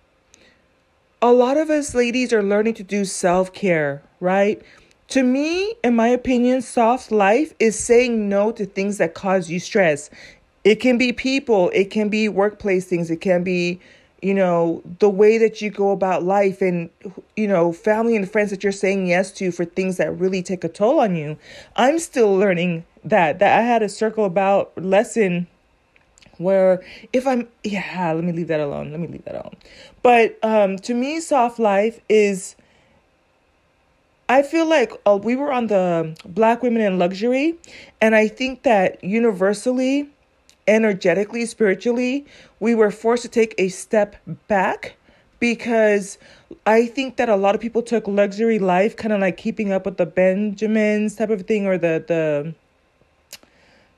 a 1.23 1.33
lot 1.33 1.57
of 1.57 1.71
us 1.71 1.95
ladies 1.95 2.33
are 2.33 2.43
learning 2.43 2.75
to 2.75 2.83
do 2.83 3.05
self 3.05 3.52
care, 3.52 4.02
right? 4.19 4.61
To 5.09 5.23
me, 5.23 5.75
in 5.85 5.95
my 5.95 6.09
opinion, 6.09 6.62
soft 6.62 7.12
life 7.12 7.55
is 7.61 7.79
saying 7.79 8.29
no 8.29 8.50
to 8.52 8.67
things 8.67 8.99
that 8.99 9.14
cause 9.14 9.49
you 9.49 9.61
stress. 9.61 10.11
It 10.64 10.76
can 10.76 10.99
be 10.99 11.12
people, 11.12 11.71
it 11.73 11.91
can 11.91 12.09
be 12.09 12.29
workplace 12.29 12.87
things, 12.87 13.11
it 13.11 13.21
can 13.21 13.45
be, 13.45 13.81
you 14.21 14.35
know, 14.35 14.83
the 14.99 15.11
way 15.11 15.38
that 15.38 15.62
you 15.62 15.71
go 15.71 15.91
about 15.91 16.25
life 16.25 16.61
and, 16.61 16.91
you 17.37 17.47
know, 17.47 17.73
family 17.73 18.17
and 18.17 18.31
friends 18.31 18.50
that 18.50 18.64
you're 18.64 18.73
saying 18.73 19.07
yes 19.07 19.31
to 19.33 19.52
for 19.52 19.64
things 19.64 19.99
that 19.99 20.19
really 20.19 20.43
take 20.43 20.64
a 20.64 20.69
toll 20.69 20.99
on 20.99 21.14
you. 21.14 21.37
I'm 21.76 21.99
still 22.00 22.35
learning 22.37 22.85
that. 23.05 23.38
That 23.38 23.59
I 23.59 23.62
had 23.62 23.83
a 23.83 23.88
circle 23.88 24.25
about 24.25 24.73
lesson 24.76 25.47
where 26.39 26.83
if 27.12 27.27
I'm 27.27 27.49
yeah, 27.65 28.12
let 28.12 28.25
me 28.25 28.33
leave 28.33 28.49
that 28.49 28.61
alone. 28.61 28.91
Let 28.91 29.01
me 29.01 29.09
leave 29.09 29.25
that 29.25 29.35
alone. 29.35 29.57
But 30.03 30.39
um 30.43 30.77
to 30.79 30.95
me 30.95 31.21
soft 31.21 31.59
life 31.59 32.01
is 32.09 32.57
I 34.29 34.43
feel 34.43 34.67
like 34.67 34.93
uh, 35.05 35.19
we 35.23 35.37
were 35.37 35.53
on 35.53 35.67
the 35.67 36.17
Black 36.25 36.62
Women 36.62 36.81
in 36.81 36.99
Luxury, 36.99 37.55
and 38.01 38.15
I 38.15 38.29
think 38.29 38.62
that 38.62 39.03
universally, 39.05 40.09
energetically, 40.67 41.45
spiritually, 41.45 42.25
we 42.59 42.75
were 42.75 42.91
forced 42.91 43.25
to 43.25 43.29
take 43.29 43.55
a 43.59 43.69
step 43.69 44.17
back 44.49 44.97
because 45.39 46.17
I 46.65 46.87
think 46.87 47.17
that 47.17 47.29
a 47.29 47.37
lot 47.37 47.55
of 47.55 47.61
people 47.61 47.83
took 47.83 48.07
luxury 48.07 48.59
life, 48.59 48.97
kind 48.97 49.12
of 49.12 49.21
like 49.21 49.37
keeping 49.37 49.73
up 49.73 49.85
with 49.85 49.97
the 49.97 50.07
Benjamins 50.07 51.17
type 51.17 51.31
of 51.31 51.43
thing, 51.43 51.67
or 51.67 51.77
the 51.77 52.03
the 52.07 52.55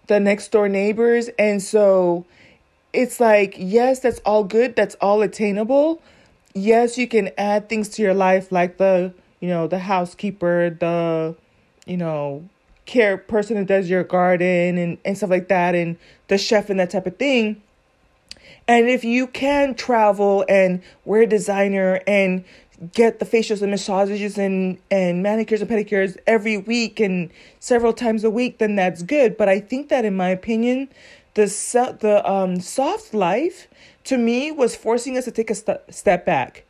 the 0.07 0.21
next 0.21 0.49
door 0.49 0.69
neighbors, 0.69 1.29
and 1.39 1.63
so 1.63 2.25
it's 2.93 3.21
like 3.21 3.55
yes, 3.59 4.01
that's 4.01 4.21
all 4.21 4.45
good, 4.45 4.77
that's 4.77 4.95
all 4.97 5.23
attainable. 5.23 6.03
Yes, 6.55 6.97
you 6.97 7.09
can 7.09 7.31
add 7.37 7.69
things 7.69 7.89
to 7.91 8.03
your 8.03 8.15
life 8.15 8.53
like 8.53 8.77
the 8.77 9.13
you 9.45 9.51
know, 9.51 9.67
the 9.67 9.79
housekeeper, 9.79 10.71
the, 10.71 11.37
you 11.85 11.99
know, 11.99 12.49
care 12.87 13.19
person 13.19 13.59
that 13.59 13.67
does 13.67 13.91
your 13.91 14.03
garden 14.03 14.79
and, 14.79 14.97
and 15.05 15.19
stuff 15.19 15.29
like 15.29 15.49
that, 15.49 15.75
and 15.75 15.99
the 16.29 16.39
chef 16.39 16.71
and 16.71 16.81
that 16.81 16.89
type 16.89 17.07
of 17.07 17.19
thing. 17.19 17.61
And 18.67 18.89
if 18.89 19.05
you 19.05 19.27
can 19.27 19.75
travel 19.75 20.47
and 20.49 20.83
wear 21.05 21.27
designer 21.27 22.01
and 22.07 22.43
get 22.93 23.19
the 23.19 23.25
facials 23.25 23.63
and 23.63 23.71
massages 23.71 24.39
and, 24.39 24.79
and 24.91 25.23
manicures 25.23 25.61
and 25.61 25.71
pedicures 25.71 26.17
every 26.27 26.57
week 26.57 27.01
and 27.01 27.31
several 27.61 27.93
times 27.93 28.25
a 28.25 28.31
week, 28.31 28.59
then 28.59 28.77
that's 28.77 29.03
good. 29.03 29.37
But 29.37 29.49
I 29.49 29.61
think 29.61 29.89
that, 29.89 30.05
in 30.05 30.17
my 30.17 30.29
opinion, 30.29 30.89
the 31.35 31.47
the 32.01 32.31
um, 32.31 32.61
soft 32.61 33.15
life 33.15 33.69
to 34.05 34.19
me 34.19 34.51
was 34.51 34.77
forcing 34.77 35.17
us 35.17 35.25
to 35.25 35.31
take 35.31 35.51
a 35.51 35.55
st- 35.55 35.81
step 35.91 36.27
back. 36.27 36.65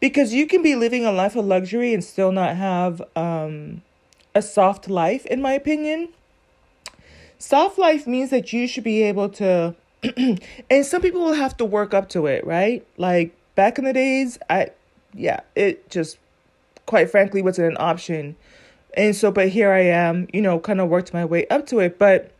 Because 0.00 0.32
you 0.32 0.46
can 0.46 0.62
be 0.62 0.76
living 0.76 1.04
a 1.04 1.10
life 1.10 1.34
of 1.34 1.44
luxury 1.44 1.92
and 1.92 2.04
still 2.04 2.30
not 2.30 2.56
have 2.56 3.02
um, 3.16 3.82
a 4.34 4.42
soft 4.42 4.88
life 4.88 5.26
in 5.26 5.42
my 5.42 5.52
opinion. 5.52 6.10
Soft 7.38 7.78
life 7.78 8.06
means 8.06 8.30
that 8.30 8.52
you 8.52 8.68
should 8.68 8.84
be 8.84 9.02
able 9.02 9.28
to 9.30 9.74
and 10.70 10.86
some 10.86 11.02
people 11.02 11.20
will 11.20 11.34
have 11.34 11.56
to 11.56 11.64
work 11.64 11.92
up 11.92 12.08
to 12.10 12.26
it 12.26 12.46
right? 12.46 12.86
Like 12.96 13.34
back 13.58 13.76
in 13.76 13.84
the 13.84 13.92
days 13.92 14.38
i 14.48 14.70
yeah 15.14 15.40
it 15.54 15.88
just 15.90 16.18
quite 16.86 17.10
frankly 17.10 17.42
wasn't 17.42 17.68
an 17.68 17.76
option. 17.78 18.36
And 18.94 19.14
so 19.14 19.30
but 19.30 19.48
here 19.50 19.70
i 19.70 19.80
am 19.80 20.26
you 20.32 20.40
know 20.40 20.58
kind 20.58 20.80
of 20.80 20.88
worked 20.88 21.12
my 21.12 21.24
way 21.24 21.46
up 21.48 21.66
to 21.68 21.80
it. 21.80 21.98
But 21.98 22.32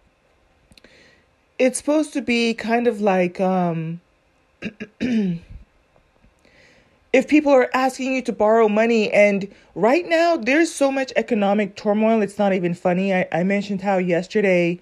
it's 1.58 1.78
supposed 1.78 2.12
to 2.14 2.22
be 2.22 2.54
kind 2.54 2.86
of 2.86 3.00
like 3.00 3.40
um 3.40 4.00
if 7.12 7.26
people 7.28 7.52
are 7.52 7.70
asking 7.74 8.14
you 8.14 8.22
to 8.22 8.32
borrow 8.32 8.68
money 8.68 9.10
and 9.12 9.52
right 9.74 10.06
now 10.08 10.36
there's 10.36 10.72
so 10.72 10.90
much 10.90 11.12
economic 11.16 11.76
turmoil 11.76 12.22
it's 12.22 12.38
not 12.38 12.52
even 12.52 12.74
funny. 12.74 13.14
I, 13.14 13.28
I 13.32 13.42
mentioned 13.42 13.82
how 13.82 13.98
yesterday 13.98 14.80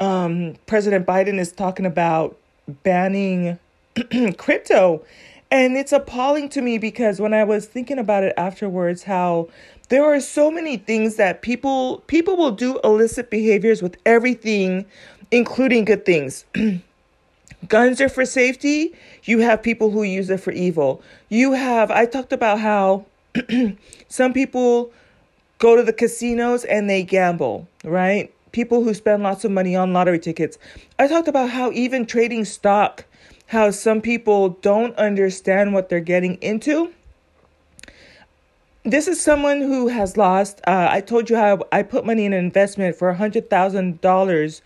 um, 0.00 0.54
president 0.66 1.06
biden 1.06 1.38
is 1.38 1.50
talking 1.52 1.86
about 1.86 2.36
banning 2.84 3.58
crypto 4.36 5.02
and 5.50 5.76
it's 5.76 5.92
appalling 5.92 6.48
to 6.48 6.60
me 6.60 6.78
because 6.78 7.20
when 7.20 7.34
i 7.34 7.44
was 7.44 7.66
thinking 7.66 7.98
about 7.98 8.22
it 8.22 8.34
afterwards 8.36 9.04
how 9.04 9.48
there 9.88 10.04
are 10.04 10.20
so 10.20 10.50
many 10.50 10.76
things 10.76 11.16
that 11.16 11.42
people 11.42 12.02
people 12.06 12.36
will 12.36 12.50
do 12.50 12.78
illicit 12.84 13.30
behaviors 13.30 13.82
with 13.82 13.96
everything 14.04 14.84
including 15.30 15.84
good 15.84 16.04
things 16.04 16.44
Guns 17.66 18.00
are 18.00 18.08
for 18.08 18.24
safety. 18.24 18.94
You 19.24 19.40
have 19.40 19.62
people 19.62 19.90
who 19.90 20.02
use 20.04 20.30
it 20.30 20.38
for 20.38 20.52
evil. 20.52 21.02
You 21.28 21.52
have, 21.52 21.90
I 21.90 22.06
talked 22.06 22.32
about 22.32 22.60
how 22.60 23.06
some 24.08 24.32
people 24.32 24.92
go 25.58 25.74
to 25.74 25.82
the 25.82 25.92
casinos 25.92 26.64
and 26.64 26.88
they 26.88 27.02
gamble, 27.02 27.66
right? 27.82 28.32
People 28.52 28.84
who 28.84 28.94
spend 28.94 29.22
lots 29.24 29.44
of 29.44 29.50
money 29.50 29.74
on 29.74 29.92
lottery 29.92 30.20
tickets. 30.20 30.56
I 30.98 31.08
talked 31.08 31.26
about 31.26 31.50
how 31.50 31.72
even 31.72 32.06
trading 32.06 32.44
stock, 32.44 33.04
how 33.48 33.70
some 33.70 34.00
people 34.00 34.50
don't 34.50 34.94
understand 34.96 35.72
what 35.72 35.88
they're 35.88 36.00
getting 36.00 36.34
into. 36.36 36.92
This 38.84 39.08
is 39.08 39.20
someone 39.20 39.60
who 39.60 39.88
has 39.88 40.16
lost. 40.16 40.60
Uh, 40.66 40.88
I 40.90 41.00
told 41.00 41.28
you 41.28 41.36
how 41.36 41.66
I 41.72 41.82
put 41.82 42.04
money 42.04 42.26
in 42.26 42.32
an 42.32 42.44
investment 42.44 42.96
for 42.96 43.12
$100,000 43.14 44.60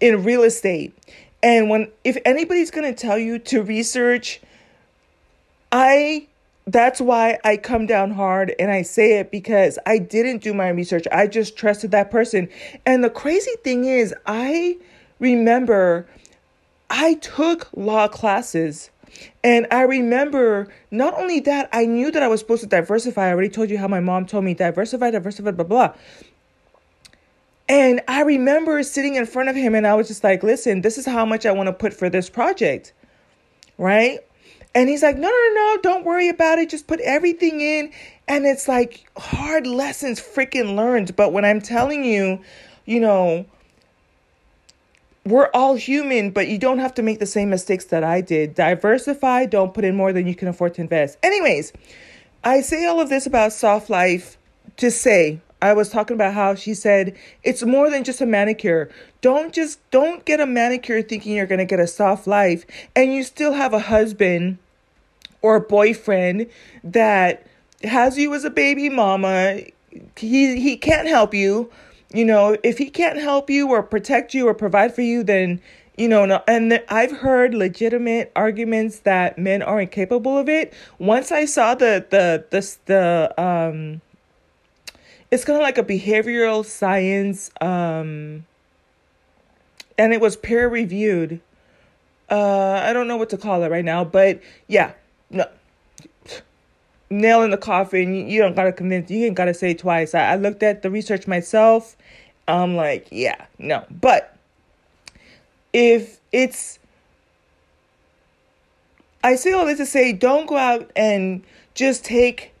in 0.00 0.24
real 0.24 0.42
estate. 0.42 0.96
And 1.42 1.68
when 1.68 1.90
if 2.02 2.16
anybody's 2.24 2.70
going 2.70 2.92
to 2.92 2.98
tell 2.98 3.18
you 3.18 3.38
to 3.40 3.62
research, 3.62 4.40
I 5.70 6.26
that's 6.66 7.00
why 7.00 7.38
I 7.44 7.56
come 7.56 7.86
down 7.86 8.10
hard 8.10 8.54
and 8.58 8.70
I 8.70 8.82
say 8.82 9.18
it 9.18 9.30
because 9.30 9.78
I 9.86 9.98
didn't 9.98 10.42
do 10.42 10.52
my 10.52 10.68
research. 10.68 11.06
I 11.12 11.26
just 11.26 11.56
trusted 11.56 11.90
that 11.92 12.10
person. 12.10 12.48
And 12.84 13.04
the 13.04 13.10
crazy 13.10 13.54
thing 13.64 13.84
is, 13.84 14.14
I 14.26 14.76
remember 15.18 16.06
I 16.90 17.14
took 17.14 17.68
law 17.76 18.08
classes. 18.08 18.90
And 19.42 19.66
I 19.70 19.82
remember 19.82 20.68
not 20.90 21.14
only 21.14 21.40
that, 21.40 21.68
I 21.72 21.86
knew 21.86 22.10
that 22.10 22.22
I 22.22 22.28
was 22.28 22.40
supposed 22.40 22.62
to 22.62 22.68
diversify. 22.68 23.28
I 23.28 23.32
already 23.32 23.48
told 23.48 23.70
you 23.70 23.78
how 23.78 23.88
my 23.88 24.00
mom 24.00 24.26
told 24.26 24.44
me 24.44 24.54
diversify, 24.54 25.10
diversify, 25.10 25.50
blah, 25.50 25.64
blah. 25.64 25.94
And 27.68 28.00
I 28.08 28.22
remember 28.22 28.82
sitting 28.82 29.16
in 29.16 29.26
front 29.26 29.48
of 29.48 29.56
him 29.56 29.74
and 29.74 29.86
I 29.86 29.94
was 29.94 30.08
just 30.08 30.24
like, 30.24 30.42
listen, 30.42 30.80
this 30.80 30.96
is 30.96 31.04
how 31.04 31.24
much 31.26 31.44
I 31.44 31.52
want 31.52 31.66
to 31.66 31.72
put 31.72 31.92
for 31.92 32.08
this 32.08 32.30
project. 32.30 32.92
Right? 33.76 34.20
And 34.74 34.88
he's 34.88 35.02
like, 35.02 35.16
no, 35.16 35.28
no, 35.28 35.54
no, 35.54 35.78
don't 35.82 36.04
worry 36.04 36.28
about 36.28 36.58
it. 36.58 36.70
Just 36.70 36.86
put 36.86 37.00
everything 37.00 37.60
in. 37.60 37.92
And 38.26 38.46
it's 38.46 38.68
like 38.68 39.10
hard 39.16 39.66
lessons 39.66 40.20
freaking 40.20 40.76
learned. 40.76 41.16
But 41.16 41.32
when 41.32 41.44
I'm 41.44 41.60
telling 41.60 42.04
you, 42.04 42.40
you 42.84 43.00
know, 43.00 43.46
we're 45.28 45.50
all 45.54 45.74
human, 45.74 46.30
but 46.30 46.48
you 46.48 46.58
don't 46.58 46.78
have 46.78 46.94
to 46.94 47.02
make 47.02 47.18
the 47.18 47.26
same 47.26 47.50
mistakes 47.50 47.86
that 47.86 48.04
I 48.04 48.20
did. 48.20 48.54
Diversify, 48.54 49.46
don't 49.46 49.74
put 49.74 49.84
in 49.84 49.96
more 49.96 50.12
than 50.12 50.26
you 50.26 50.34
can 50.34 50.48
afford 50.48 50.74
to 50.74 50.80
invest. 50.80 51.18
Anyways, 51.22 51.72
I 52.44 52.60
say 52.60 52.86
all 52.86 53.00
of 53.00 53.08
this 53.08 53.26
about 53.26 53.52
soft 53.52 53.90
life 53.90 54.38
to 54.76 54.90
say, 54.90 55.40
I 55.60 55.72
was 55.72 55.88
talking 55.88 56.14
about 56.14 56.34
how 56.34 56.54
she 56.54 56.72
said 56.74 57.16
it's 57.42 57.64
more 57.64 57.90
than 57.90 58.04
just 58.04 58.20
a 58.20 58.26
manicure. 58.26 58.90
Don't 59.20 59.52
just 59.52 59.78
don't 59.90 60.24
get 60.24 60.40
a 60.40 60.46
manicure 60.46 61.02
thinking 61.02 61.34
you're 61.34 61.46
going 61.46 61.58
to 61.58 61.64
get 61.64 61.80
a 61.80 61.86
soft 61.86 62.26
life 62.26 62.64
and 62.94 63.12
you 63.12 63.24
still 63.24 63.54
have 63.54 63.72
a 63.72 63.80
husband 63.80 64.58
or 65.42 65.58
boyfriend 65.58 66.46
that 66.84 67.46
has 67.82 68.16
you 68.16 68.32
as 68.34 68.44
a 68.44 68.50
baby 68.50 68.88
mama. 68.88 69.62
He 70.16 70.60
he 70.60 70.76
can't 70.76 71.08
help 71.08 71.34
you. 71.34 71.70
You 72.12 72.24
know, 72.24 72.56
if 72.62 72.78
he 72.78 72.88
can't 72.88 73.18
help 73.18 73.50
you 73.50 73.68
or 73.68 73.82
protect 73.82 74.32
you 74.32 74.48
or 74.48 74.54
provide 74.54 74.94
for 74.94 75.02
you, 75.02 75.22
then 75.22 75.60
you 75.96 76.08
know, 76.08 76.24
no, 76.24 76.42
and 76.46 76.80
I've 76.88 77.10
heard 77.10 77.54
legitimate 77.54 78.30
arguments 78.36 79.00
that 79.00 79.36
men 79.36 79.62
are 79.62 79.80
incapable 79.80 80.38
of 80.38 80.48
it. 80.48 80.72
Once 80.98 81.32
I 81.32 81.44
saw 81.44 81.74
the 81.74 82.06
the 82.08 82.44
the 82.50 82.76
the 82.86 83.42
um 83.42 84.00
it's 85.30 85.44
kind 85.44 85.56
of 85.56 85.62
like 85.62 85.78
a 85.78 85.84
behavioral 85.84 86.64
science 86.64 87.50
um 87.60 88.46
and 89.96 90.12
it 90.12 90.20
was 90.20 90.36
peer 90.36 90.68
reviewed 90.68 91.40
uh 92.30 92.82
i 92.84 92.92
don't 92.92 93.08
know 93.08 93.16
what 93.16 93.30
to 93.30 93.36
call 93.36 93.62
it 93.62 93.70
right 93.70 93.84
now 93.84 94.04
but 94.04 94.40
yeah 94.66 94.92
no 95.30 95.44
nail 97.10 97.42
in 97.42 97.50
the 97.50 97.56
coffin 97.56 98.28
you, 98.28 98.40
don't 98.40 98.54
gotta 98.54 98.72
convince 98.72 99.10
you 99.10 99.26
ain't 99.26 99.36
gotta 99.36 99.54
say 99.54 99.74
twice. 99.74 100.14
I, 100.14 100.32
I 100.32 100.36
looked 100.36 100.62
at 100.62 100.82
the 100.82 100.90
research 100.90 101.26
myself. 101.26 101.96
I'm 102.46 102.76
like 102.76 103.08
yeah 103.10 103.46
no. 103.58 103.84
But 103.90 104.36
if 105.72 106.18
it's 106.32 106.78
i 109.22 109.34
say 109.34 109.52
all 109.52 109.66
this 109.66 109.78
to 109.78 109.86
say 109.86 110.12
don't 110.12 110.46
go 110.46 110.56
out 110.56 110.90
and 110.94 111.42
just 111.74 112.04
take 112.04 112.52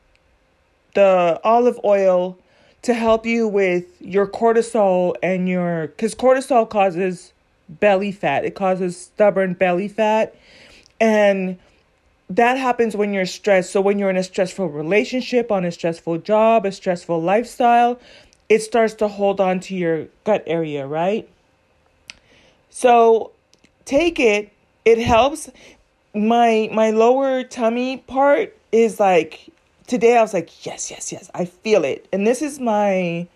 the 0.94 1.40
olive 1.44 1.78
oil 1.84 2.36
to 2.82 2.94
help 2.94 3.26
you 3.26 3.46
with 3.46 3.84
your 4.00 4.26
cortisol 4.26 5.14
and 5.22 5.48
your 5.48 5.88
because 5.88 6.14
cortisol 6.14 6.68
causes 6.68 7.32
belly 7.68 8.12
fat. 8.12 8.44
It 8.44 8.54
causes 8.54 8.96
stubborn 8.96 9.54
belly 9.54 9.88
fat. 9.88 10.34
And 11.00 11.58
that 12.30 12.58
happens 12.58 12.94
when 12.94 13.12
you're 13.12 13.26
stressed. 13.26 13.70
So 13.70 13.80
when 13.80 13.98
you're 13.98 14.10
in 14.10 14.16
a 14.16 14.22
stressful 14.22 14.68
relationship 14.68 15.50
on 15.50 15.64
a 15.64 15.72
stressful 15.72 16.18
job 16.18 16.66
a 16.66 16.72
stressful 16.72 17.20
lifestyle 17.20 17.98
it 18.48 18.60
starts 18.60 18.94
to 18.94 19.08
hold 19.08 19.40
on 19.40 19.60
to 19.60 19.74
your 19.74 20.06
gut 20.24 20.42
area 20.46 20.86
right? 20.86 21.28
So 22.70 23.32
take 23.84 24.20
it 24.20 24.52
it 24.84 24.98
helps. 24.98 25.50
My 26.14 26.70
my 26.72 26.90
lower 26.90 27.44
tummy 27.44 27.98
part 27.98 28.56
is 28.72 28.98
like 28.98 29.50
today 29.86 30.16
I 30.16 30.22
was 30.22 30.34
like, 30.34 30.66
yes, 30.66 30.90
yes, 30.90 31.12
yes, 31.12 31.30
I 31.34 31.44
feel 31.44 31.84
it. 31.84 32.08
And 32.12 32.26
this 32.26 32.42
is 32.42 32.58
my 32.58 33.26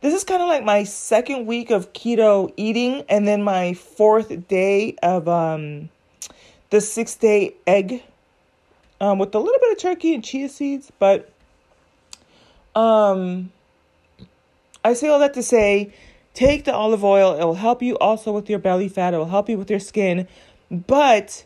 this 0.00 0.14
is 0.14 0.24
kind 0.24 0.42
of 0.42 0.48
like 0.48 0.64
my 0.64 0.84
second 0.84 1.46
week 1.46 1.70
of 1.70 1.92
keto 1.92 2.52
eating 2.56 3.04
and 3.08 3.26
then 3.26 3.42
my 3.42 3.74
fourth 3.74 4.48
day 4.48 4.94
of 5.02 5.28
um 5.28 5.88
the 6.70 6.78
6-day 6.78 7.54
egg 7.66 8.02
um 9.00 9.18
with 9.18 9.34
a 9.34 9.38
little 9.38 9.60
bit 9.60 9.72
of 9.72 9.78
turkey 9.78 10.14
and 10.14 10.24
chia 10.24 10.48
seeds, 10.48 10.90
but 10.98 11.30
um 12.74 13.50
I 14.84 14.94
say 14.94 15.08
all 15.08 15.18
that 15.18 15.34
to 15.34 15.42
say 15.42 15.92
take 16.34 16.64
the 16.64 16.74
olive 16.74 17.02
oil. 17.02 17.34
It 17.34 17.44
will 17.44 17.54
help 17.54 17.82
you 17.82 17.96
also 17.98 18.30
with 18.30 18.48
your 18.48 18.58
belly 18.58 18.88
fat. 18.88 19.14
It 19.14 19.18
will 19.18 19.26
help 19.26 19.48
you 19.48 19.58
with 19.58 19.70
your 19.70 19.80
skin. 19.80 20.28
But 20.70 21.44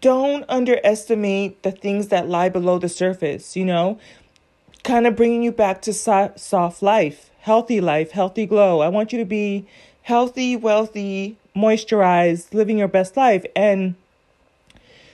don't 0.00 0.44
underestimate 0.48 1.62
the 1.62 1.70
things 1.70 2.08
that 2.08 2.28
lie 2.28 2.48
below 2.48 2.78
the 2.78 2.88
surface, 2.88 3.56
you 3.56 3.64
know, 3.64 3.98
kind 4.82 5.06
of 5.06 5.14
bringing 5.14 5.42
you 5.42 5.52
back 5.52 5.82
to 5.82 5.92
so- 5.92 6.32
soft 6.36 6.82
life, 6.82 7.30
healthy 7.40 7.80
life, 7.80 8.10
healthy 8.10 8.46
glow. 8.46 8.80
I 8.80 8.88
want 8.88 9.12
you 9.12 9.18
to 9.18 9.24
be 9.24 9.66
healthy, 10.02 10.56
wealthy, 10.56 11.36
moisturized, 11.54 12.52
living 12.52 12.78
your 12.78 12.88
best 12.88 13.16
life. 13.16 13.44
And 13.54 13.94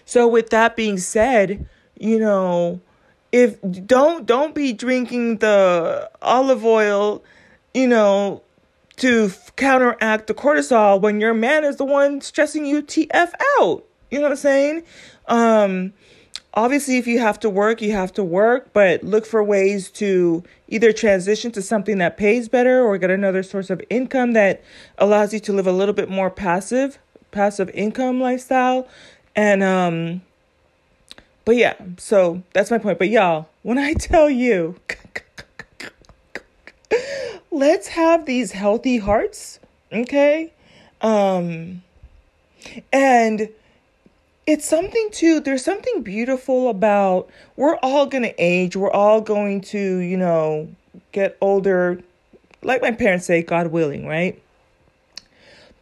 so 0.05 0.27
with 0.27 0.51
that 0.51 0.77
being 0.77 0.99
said, 0.99 1.67
you 1.99 2.19
know, 2.19 2.81
if 3.33 3.59
don't 3.87 4.27
don't 4.27 4.55
be 4.55 4.73
drinking 4.73 5.39
the 5.39 6.11
olive 6.21 6.65
oil, 6.65 7.23
you 7.75 7.87
know, 7.87 8.43
to 8.97 9.33
counteract 9.57 10.27
the 10.27 10.35
cortisol 10.35 11.01
when 11.01 11.21
your 11.21 11.35
man 11.35 11.65
is 11.65 11.77
the 11.77 11.85
one 11.85 12.21
stressing 12.21 12.67
you 12.67 12.83
TF 12.83 13.33
out. 13.61 13.85
You 14.11 14.19
know 14.19 14.25
what 14.25 14.33
I'm 14.33 14.37
saying? 14.37 14.83
Um, 15.27 15.93
obviously, 16.53 16.99
if 16.99 17.07
you 17.07 17.19
have 17.21 17.39
to 17.41 17.51
work, 17.51 17.81
you 17.81 17.93
have 17.93 18.13
to 18.15 18.25
work, 18.25 18.73
but 18.73 19.03
look 19.03 19.25
for 19.25 19.43
ways 19.43 19.91
to 19.93 20.43
either 20.69 20.93
transition 20.93 21.53
to 21.53 21.63
something 21.63 21.99
that 21.99 22.17
pays 22.17 22.49
better 22.49 22.85
or 22.85 22.99
get 22.99 23.11
another 23.11 23.43
source 23.43 23.71
of 23.71 23.81
income 23.89 24.33
that 24.33 24.63
allows 24.99 25.33
you 25.33 25.41
to 25.41 25.53
live 25.53 25.67
a 25.67 25.73
little 25.73 25.95
bit 25.95 26.11
more 26.11 26.31
passive, 26.31 26.99
passive 27.31 27.71
income 27.71 28.21
lifestyle. 28.21 28.89
And, 29.37 29.63
um, 29.63 30.23
but 31.45 31.57
yeah, 31.57 31.75
so 31.99 32.43
that's 32.53 32.71
my 32.71 32.79
point. 32.79 32.99
But 32.99 33.09
y'all, 33.09 33.49
when 33.63 33.79
I 33.79 33.95
tell 33.95 34.29
you, 34.29 34.77
let's 37.51 37.89
have 37.89 38.27
these 38.27 38.53
healthy 38.53 38.99
hearts, 38.99 39.59
okay? 39.93 40.53
Um, 41.01 41.83
and 42.93 43.49
it's 44.47 44.69
something 44.69 45.09
too 45.13 45.41
there's 45.41 45.65
something 45.65 46.03
beautiful 46.03 46.69
about 46.69 47.29
we're 47.57 47.77
all 47.77 48.07
going 48.07 48.23
to 48.23 48.35
age 48.39 48.75
we're 48.75 48.91
all 48.91 49.21
going 49.21 49.61
to 49.61 49.99
you 49.99 50.17
know 50.17 50.69
get 51.13 51.37
older 51.41 52.01
like 52.63 52.83
my 52.83 52.91
parents 52.91 53.27
say 53.27 53.43
god 53.43 53.69
willing 53.69 54.07
right 54.07 54.43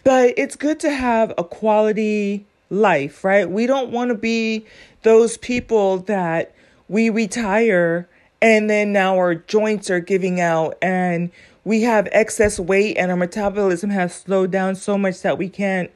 but 0.05 0.35
it's 0.37 0.57
good 0.57 0.79
to 0.81 0.91
have 0.91 1.33
a 1.39 1.45
quality 1.45 2.45
life 2.71 3.25
right 3.25 3.51
we 3.51 3.67
don't 3.67 3.91
want 3.91 4.09
to 4.09 4.15
be 4.15 4.65
those 5.03 5.37
people 5.39 5.99
that 5.99 6.55
we 6.89 7.09
retire 7.09 8.09
and 8.41 8.69
then 8.69 8.93
now 8.93 9.17
our 9.17 9.35
joints 9.35 9.91
are 9.91 10.01
giving 10.01 10.41
out 10.41 10.77
and 10.83 11.31
we 11.65 11.83
have 11.83 12.09
excess 12.13 12.59
weight 12.59 12.97
and 12.97 13.11
our 13.11 13.17
metabolism 13.17 13.91
has 13.91 14.15
slowed 14.15 14.51
down 14.51 14.75
so 14.75 14.99
much 14.99 15.23
that 15.23 15.39
we 15.39 15.49
can't 15.49 15.91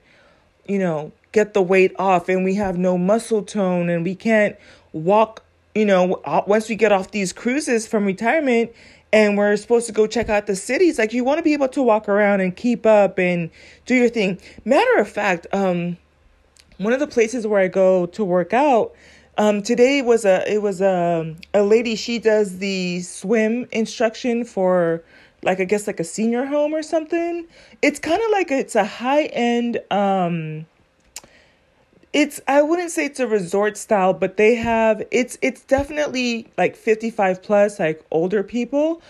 you 0.67 0.79
know 0.79 1.13
get 1.33 1.55
the 1.55 1.63
weight 1.63 1.93
off 1.99 2.29
and 2.29 2.45
we 2.45 2.55
have 2.55 2.79
no 2.79 2.97
muscle 2.97 3.43
tone 3.43 3.89
and 3.89 4.05
we 4.05 4.15
can't 4.15 4.57
walk, 4.93 5.43
you 5.75 5.85
know, 5.85 6.21
once 6.47 6.69
we 6.69 6.77
get 6.77 6.93
off 6.93 7.11
these 7.11 7.33
cruises 7.33 7.87
from 7.87 8.05
retirement 8.05 8.71
and 9.13 9.37
we're 9.37 9.57
supposed 9.57 9.87
to 9.87 9.93
go 9.93 10.07
check 10.07 10.29
out 10.29 10.47
the 10.47 10.57
cities, 10.57 10.99
like 10.99 11.13
you 11.13 11.25
want 11.25 11.39
to 11.39 11.43
be 11.43 11.55
able 11.55 11.69
to 11.69 11.83
walk 11.83 12.09
around 12.09 12.41
and 12.41 12.55
keep 12.55 12.87
up 12.87 13.19
and 13.19 13.51
do 13.87 13.95
your 13.95 14.09
thing. 14.09 14.39
Matter 14.65 14.99
of 14.99 15.09
fact, 15.09 15.47
um, 15.53 15.97
one 16.83 16.93
of 16.93 17.01
the 17.01 17.07
places 17.07 17.47
where 17.47 17.61
I 17.61 17.69
go 17.69 18.07
to 18.07 18.25
work 18.25 18.53
out, 18.53 18.95
um, 19.39 19.63
today 19.63 20.03
was 20.03 20.25
a 20.25 20.51
it 20.53 20.61
was 20.61 20.81
a 20.81 21.35
a 21.55 21.63
lady. 21.63 21.97
She 21.97 22.19
does 22.19 22.59
the 22.59 23.01
swim 23.01 23.67
instruction 23.73 24.45
for 24.45 25.03
like 25.43 25.61
I 25.61 25.65
guess 25.65 25.87
like 25.87 26.01
a 26.01 26.05
senior 26.05 26.45
home 26.45 26.75
or 26.75 26.83
something. 26.83 27.47
It's 27.81 27.99
kind 27.99 28.21
of 28.23 28.31
like 28.31 28.51
it's 28.51 28.75
a 28.75 28.85
high 28.85 29.25
end. 29.27 29.79
Um, 29.91 30.67
it's 32.13 32.41
I 32.47 32.61
wouldn't 32.63 32.91
say 32.91 33.07
it's 33.07 33.21
a 33.21 33.27
resort 33.27 33.77
style, 33.77 34.13
but 34.13 34.37
they 34.37 34.55
have 34.55 35.03
it's 35.11 35.39
it's 35.41 35.63
definitely 35.63 36.49
like 36.59 36.77
fifty 36.77 37.11
five 37.11 37.43
plus, 37.43 37.81
like 37.81 38.05
older 38.11 38.43
people. 38.43 39.01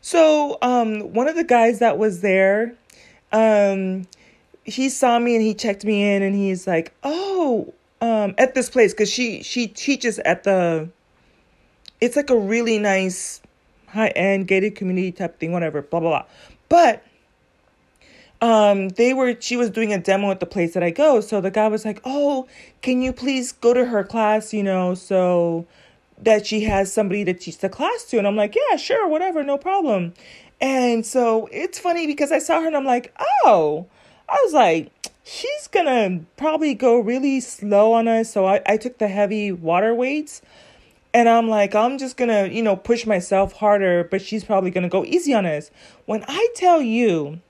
So 0.00 0.58
um, 0.62 1.12
one 1.12 1.28
of 1.28 1.36
the 1.36 1.44
guys 1.44 1.78
that 1.80 1.98
was 1.98 2.20
there, 2.20 2.74
um, 3.32 4.06
he 4.64 4.88
saw 4.88 5.18
me 5.18 5.34
and 5.34 5.44
he 5.44 5.54
checked 5.54 5.84
me 5.84 6.14
in 6.14 6.22
and 6.22 6.34
he's 6.34 6.66
like, 6.66 6.94
"Oh, 7.02 7.72
um, 8.00 8.34
at 8.38 8.54
this 8.54 8.70
place 8.70 8.92
because 8.92 9.10
she 9.10 9.42
she 9.42 9.66
teaches 9.66 10.18
at 10.20 10.44
the. 10.44 10.88
It's 12.00 12.16
like 12.16 12.30
a 12.30 12.36
really 12.36 12.78
nice, 12.78 13.40
high 13.88 14.08
end 14.08 14.48
gated 14.48 14.74
community 14.74 15.12
type 15.12 15.38
thing, 15.38 15.52
whatever. 15.52 15.82
Blah 15.82 16.00
blah 16.00 16.10
blah, 16.10 16.24
but. 16.68 17.04
Um, 18.40 18.88
they 18.88 19.14
were 19.14 19.36
she 19.38 19.56
was 19.56 19.70
doing 19.70 19.92
a 19.92 19.98
demo 19.98 20.32
at 20.32 20.40
the 20.40 20.46
place 20.46 20.74
that 20.74 20.82
I 20.82 20.90
go. 20.90 21.20
So 21.20 21.40
the 21.40 21.52
guy 21.52 21.68
was 21.68 21.84
like, 21.84 22.00
"Oh, 22.04 22.48
can 22.80 23.00
you 23.00 23.12
please 23.12 23.52
go 23.52 23.72
to 23.72 23.84
her 23.84 24.02
class, 24.02 24.52
you 24.52 24.64
know, 24.64 24.94
so 24.94 25.64
that 26.18 26.44
she 26.44 26.62
has 26.64 26.92
somebody 26.92 27.24
to 27.24 27.34
teach 27.34 27.58
the 27.58 27.68
class 27.68 28.02
to?" 28.06 28.18
And 28.18 28.26
I'm 28.26 28.34
like, 28.34 28.56
"Yeah, 28.56 28.76
sure, 28.76 29.06
whatever, 29.06 29.44
no 29.44 29.58
problem." 29.58 30.12
And 30.60 31.06
so 31.06 31.48
it's 31.52 31.78
funny 31.78 32.08
because 32.08 32.32
I 32.32 32.40
saw 32.40 32.60
her 32.60 32.66
and 32.66 32.76
I'm 32.76 32.84
like, 32.84 33.14
"Oh." 33.44 33.86
I 34.32 34.40
was 34.44 34.54
like, 34.54 34.90
she's 35.24 35.68
gonna 35.68 36.20
probably 36.38 36.72
go 36.72 36.98
really 36.98 37.38
slow 37.40 37.92
on 37.92 38.08
us. 38.08 38.32
So 38.32 38.46
I, 38.46 38.62
I 38.64 38.78
took 38.78 38.96
the 38.96 39.08
heavy 39.08 39.52
water 39.52 39.94
weights 39.94 40.40
and 41.12 41.28
I'm 41.28 41.48
like, 41.48 41.74
I'm 41.74 41.98
just 41.98 42.16
gonna, 42.16 42.46
you 42.46 42.62
know, 42.62 42.74
push 42.74 43.04
myself 43.04 43.52
harder, 43.52 44.04
but 44.04 44.22
she's 44.22 44.42
probably 44.42 44.70
gonna 44.70 44.88
go 44.88 45.04
easy 45.04 45.34
on 45.34 45.44
us. 45.44 45.70
When 46.06 46.24
I 46.28 46.48
tell 46.54 46.80
you, 46.80 47.40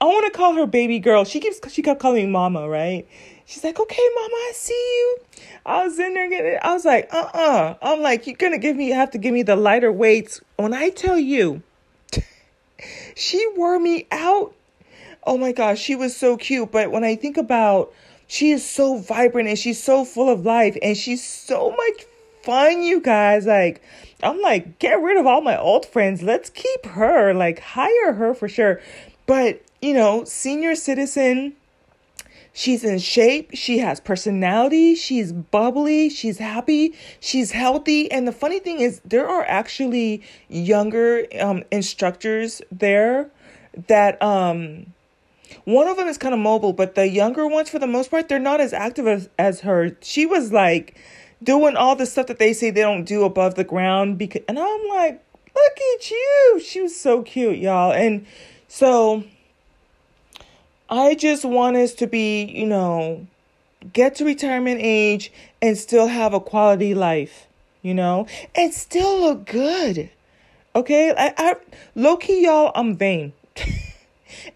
I 0.00 0.04
want 0.04 0.32
to 0.32 0.38
call 0.38 0.54
her 0.54 0.66
baby 0.66 1.00
girl. 1.00 1.24
She 1.24 1.40
keeps 1.40 1.58
she 1.72 1.82
kept 1.82 1.98
calling 1.98 2.26
me 2.26 2.30
mama, 2.30 2.68
right? 2.68 3.08
She's 3.44 3.64
like, 3.64 3.80
okay, 3.80 4.08
mama, 4.14 4.34
I 4.34 4.52
see 4.54 4.74
you. 4.74 5.16
I 5.66 5.84
was 5.84 5.98
in 5.98 6.14
there 6.14 6.30
getting. 6.30 6.58
I 6.62 6.72
was 6.72 6.84
like, 6.84 7.12
uh, 7.12 7.30
uh-uh. 7.34 7.38
uh. 7.40 7.74
i 7.82 7.92
am 7.94 8.00
like, 8.00 8.28
you're 8.28 8.36
gonna 8.36 8.58
give 8.58 8.76
me, 8.76 8.86
you 8.86 8.94
have 8.94 9.10
to 9.10 9.18
give 9.18 9.34
me 9.34 9.42
the 9.42 9.56
lighter 9.56 9.90
weights. 9.90 10.40
When 10.54 10.72
I 10.72 10.90
tell 10.90 11.18
you, 11.18 11.62
she 13.16 13.44
wore 13.56 13.80
me 13.80 14.06
out 14.12 14.54
oh 15.24 15.36
my 15.36 15.52
gosh, 15.52 15.78
she 15.78 15.94
was 15.94 16.16
so 16.16 16.36
cute. 16.36 16.70
But 16.72 16.90
when 16.90 17.04
I 17.04 17.16
think 17.16 17.36
about, 17.36 17.92
she 18.26 18.50
is 18.50 18.68
so 18.68 18.98
vibrant 18.98 19.48
and 19.48 19.58
she's 19.58 19.82
so 19.82 20.04
full 20.04 20.28
of 20.28 20.44
life 20.44 20.76
and 20.82 20.96
she's 20.96 21.24
so 21.24 21.70
much 21.70 22.06
fun, 22.42 22.82
you 22.82 23.00
guys. 23.00 23.46
Like, 23.46 23.82
I'm 24.22 24.40
like, 24.40 24.78
get 24.78 25.00
rid 25.00 25.16
of 25.16 25.26
all 25.26 25.40
my 25.40 25.58
old 25.58 25.86
friends. 25.86 26.22
Let's 26.22 26.50
keep 26.50 26.86
her. 26.86 27.32
Like, 27.34 27.60
hire 27.60 28.12
her 28.12 28.34
for 28.34 28.48
sure. 28.48 28.80
But, 29.26 29.62
you 29.80 29.94
know, 29.94 30.24
senior 30.24 30.74
citizen. 30.74 31.54
She's 32.52 32.82
in 32.82 32.98
shape. 32.98 33.50
She 33.54 33.78
has 33.78 34.00
personality. 34.00 34.96
She's 34.96 35.32
bubbly. 35.32 36.10
She's 36.10 36.38
happy. 36.38 36.94
She's 37.20 37.52
healthy. 37.52 38.10
And 38.10 38.26
the 38.26 38.32
funny 38.32 38.58
thing 38.58 38.80
is, 38.80 39.00
there 39.04 39.28
are 39.28 39.44
actually 39.44 40.22
younger 40.48 41.26
um, 41.40 41.62
instructors 41.70 42.60
there 42.72 43.30
that 43.86 44.20
um, 44.20 44.92
one 45.64 45.88
of 45.88 45.96
them 45.96 46.08
is 46.08 46.18
kind 46.18 46.34
of 46.34 46.40
mobile, 46.40 46.72
but 46.72 46.94
the 46.94 47.08
younger 47.08 47.46
ones, 47.46 47.70
for 47.70 47.78
the 47.78 47.86
most 47.86 48.10
part, 48.10 48.28
they're 48.28 48.38
not 48.38 48.60
as 48.60 48.72
active 48.72 49.06
as, 49.06 49.28
as 49.38 49.60
her. 49.60 49.96
She 50.00 50.26
was 50.26 50.52
like 50.52 50.96
doing 51.42 51.76
all 51.76 51.96
the 51.96 52.06
stuff 52.06 52.26
that 52.26 52.38
they 52.38 52.52
say 52.52 52.70
they 52.70 52.82
don't 52.82 53.04
do 53.04 53.24
above 53.24 53.54
the 53.54 53.64
ground. 53.64 54.18
Because, 54.18 54.42
and 54.48 54.58
I'm 54.58 54.88
like, 54.88 55.24
look 55.54 55.78
at 55.94 56.10
you. 56.10 56.60
She 56.64 56.80
was 56.80 56.98
so 56.98 57.22
cute, 57.22 57.58
y'all. 57.58 57.92
And 57.92 58.26
so 58.66 59.24
I 60.90 61.14
just 61.14 61.44
want 61.44 61.76
us 61.76 61.94
to 61.94 62.06
be, 62.06 62.44
you 62.44 62.66
know, 62.66 63.26
get 63.92 64.16
to 64.16 64.24
retirement 64.24 64.80
age 64.82 65.32
and 65.62 65.76
still 65.76 66.08
have 66.08 66.34
a 66.34 66.40
quality 66.40 66.94
life, 66.94 67.46
you 67.82 67.94
know, 67.94 68.26
and 68.54 68.72
still 68.72 69.20
look 69.20 69.46
good. 69.46 70.10
Okay, 70.74 71.12
I, 71.16 71.34
I 71.36 71.56
low 71.94 72.16
key, 72.16 72.44
y'all, 72.44 72.72
I'm 72.74 72.96
vain. 72.96 73.32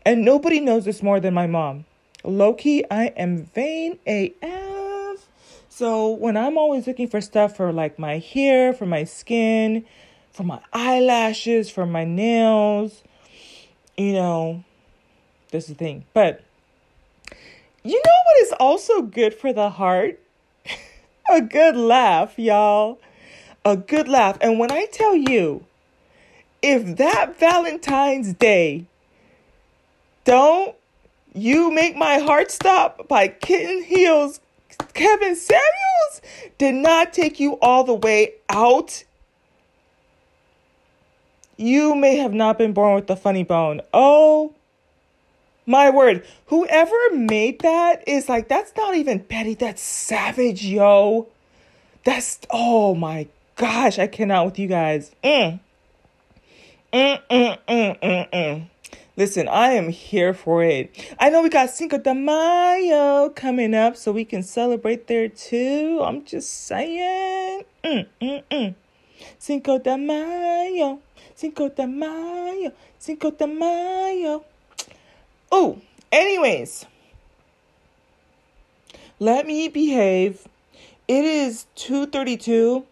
And 0.04 0.24
nobody 0.24 0.60
knows 0.60 0.84
this 0.84 1.02
more 1.02 1.20
than 1.20 1.34
my 1.34 1.46
mom. 1.46 1.84
Low 2.24 2.54
key, 2.54 2.84
I 2.90 3.06
am 3.16 3.44
vain 3.54 3.98
AF. 4.06 5.26
So 5.68 6.10
when 6.10 6.36
I'm 6.36 6.56
always 6.56 6.86
looking 6.86 7.08
for 7.08 7.20
stuff 7.20 7.56
for 7.56 7.72
like 7.72 7.98
my 7.98 8.18
hair, 8.18 8.72
for 8.72 8.86
my 8.86 9.04
skin, 9.04 9.84
for 10.30 10.44
my 10.44 10.60
eyelashes, 10.72 11.70
for 11.70 11.86
my 11.86 12.04
nails, 12.04 13.02
you 13.96 14.12
know, 14.12 14.64
this 15.50 15.64
is 15.64 15.70
the 15.70 15.74
thing. 15.74 16.04
But 16.14 16.42
you 17.82 17.94
know 17.94 18.20
what 18.24 18.42
is 18.42 18.52
also 18.60 19.02
good 19.02 19.34
for 19.34 19.52
the 19.52 19.70
heart? 19.70 20.20
A 21.30 21.40
good 21.40 21.76
laugh, 21.76 22.38
y'all. 22.38 23.00
A 23.64 23.76
good 23.76 24.08
laugh. 24.08 24.38
And 24.40 24.58
when 24.58 24.70
I 24.70 24.86
tell 24.92 25.16
you, 25.16 25.64
if 26.62 26.96
that 26.96 27.38
Valentine's 27.38 28.34
Day 28.34 28.86
don't 30.24 30.74
You 31.34 31.70
Make 31.70 31.96
My 31.96 32.18
Heart 32.18 32.50
Stop 32.50 33.08
by 33.08 33.28
Kitten 33.28 33.82
Heels. 33.82 34.40
Kevin 34.94 35.36
Samuels 35.36 36.22
did 36.58 36.74
not 36.74 37.12
take 37.12 37.40
you 37.40 37.58
all 37.60 37.84
the 37.84 37.94
way 37.94 38.34
out. 38.48 39.04
You 41.56 41.94
may 41.94 42.16
have 42.16 42.32
not 42.32 42.58
been 42.58 42.72
born 42.72 42.94
with 42.94 43.06
the 43.06 43.16
funny 43.16 43.44
bone. 43.44 43.82
Oh 43.92 44.54
my 45.66 45.90
word. 45.90 46.26
Whoever 46.46 46.96
made 47.12 47.60
that 47.60 48.06
is 48.06 48.28
like, 48.28 48.48
that's 48.48 48.72
not 48.76 48.94
even 48.94 49.20
petty. 49.20 49.54
That's 49.54 49.82
savage, 49.82 50.64
yo. 50.64 51.28
That's, 52.04 52.40
oh 52.50 52.94
my 52.94 53.28
gosh. 53.56 53.98
I 53.98 54.06
cannot 54.06 54.46
with 54.46 54.58
you 54.58 54.68
guys. 54.68 55.12
Mm. 55.22 55.60
Mm, 56.92 57.22
mm, 57.30 57.58
mm, 57.68 58.00
mm, 58.00 58.30
mm. 58.30 58.68
Listen, 59.14 59.46
I 59.46 59.72
am 59.72 59.90
here 59.90 60.32
for 60.32 60.64
it. 60.64 60.90
I 61.18 61.28
know 61.28 61.42
we 61.42 61.50
got 61.50 61.68
Cinco 61.68 61.98
de 61.98 62.14
Mayo 62.14 63.28
coming 63.28 63.74
up, 63.74 63.94
so 63.94 64.10
we 64.10 64.24
can 64.24 64.42
celebrate 64.42 65.06
there 65.06 65.28
too. 65.28 66.00
I'm 66.02 66.24
just 66.24 66.48
saying. 66.66 67.64
Mm, 67.84 68.06
mm, 68.22 68.42
mm. 68.50 68.74
Cinco 69.38 69.78
de 69.78 69.98
Mayo, 69.98 71.00
Cinco 71.34 71.68
de 71.68 71.86
Mayo, 71.86 72.72
Cinco 72.98 73.30
de 73.30 73.46
Mayo. 73.46 74.44
Oh, 75.50 75.78
anyways, 76.10 76.86
let 79.18 79.46
me 79.46 79.68
behave. 79.68 80.48
It 81.06 81.24
is 81.26 81.66
2:32 81.76 82.86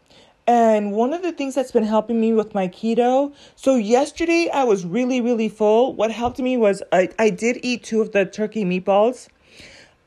and 0.50 0.90
one 0.90 1.12
of 1.12 1.22
the 1.22 1.30
things 1.30 1.54
that's 1.54 1.70
been 1.70 1.84
helping 1.84 2.20
me 2.20 2.32
with 2.32 2.54
my 2.56 2.66
keto, 2.66 3.32
so 3.54 3.76
yesterday 3.76 4.50
I 4.52 4.64
was 4.64 4.84
really, 4.84 5.20
really 5.20 5.48
full. 5.48 5.94
What 5.94 6.10
helped 6.10 6.40
me 6.40 6.56
was 6.56 6.82
I, 6.90 7.08
I 7.20 7.30
did 7.30 7.60
eat 7.62 7.84
two 7.84 8.00
of 8.00 8.10
the 8.10 8.24
turkey 8.26 8.64
meatballs. 8.64 9.28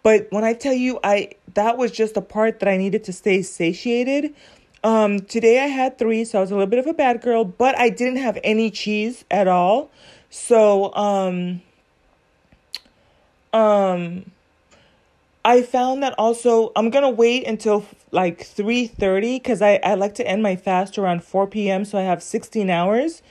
But 0.03 0.27
when 0.31 0.43
I 0.43 0.53
tell 0.53 0.73
you 0.73 0.99
I 1.01 1.29
that 1.53 1.77
was 1.77 1.93
just 1.93 2.15
the 2.15 2.21
part 2.21 2.59
that 2.59 2.67
I 2.67 2.75
needed 2.75 3.05
to 3.05 3.13
stay 3.13 3.41
satiated. 3.41 4.35
Um, 4.83 5.21
today 5.21 5.61
I 5.61 5.67
had 5.67 5.97
three, 5.97 6.25
so 6.25 6.39
I 6.39 6.41
was 6.41 6.51
a 6.51 6.55
little 6.55 6.67
bit 6.67 6.79
of 6.79 6.87
a 6.87 6.93
bad 6.93 7.21
girl, 7.21 7.45
but 7.45 7.79
I 7.79 7.87
didn't 7.87 8.17
have 8.17 8.37
any 8.43 8.69
cheese 8.69 9.23
at 9.31 9.47
all. 9.47 9.91
So 10.29 10.93
um 10.93 11.61
um 13.53 14.29
I 15.45 15.61
found 15.61 16.03
that 16.03 16.13
also 16.17 16.73
I'm 16.75 16.89
gonna 16.89 17.09
wait 17.09 17.47
until 17.47 17.85
like 18.13 18.45
3:30 18.45 19.37
because 19.37 19.61
I, 19.61 19.79
I 19.83 19.95
like 19.95 20.15
to 20.15 20.27
end 20.27 20.43
my 20.43 20.55
fast 20.55 20.97
around 20.97 21.23
4 21.23 21.47
p.m. 21.47 21.83
so 21.83 21.97
I 21.97 22.03
have 22.03 22.21
16 22.21 22.69
hours 22.69 23.21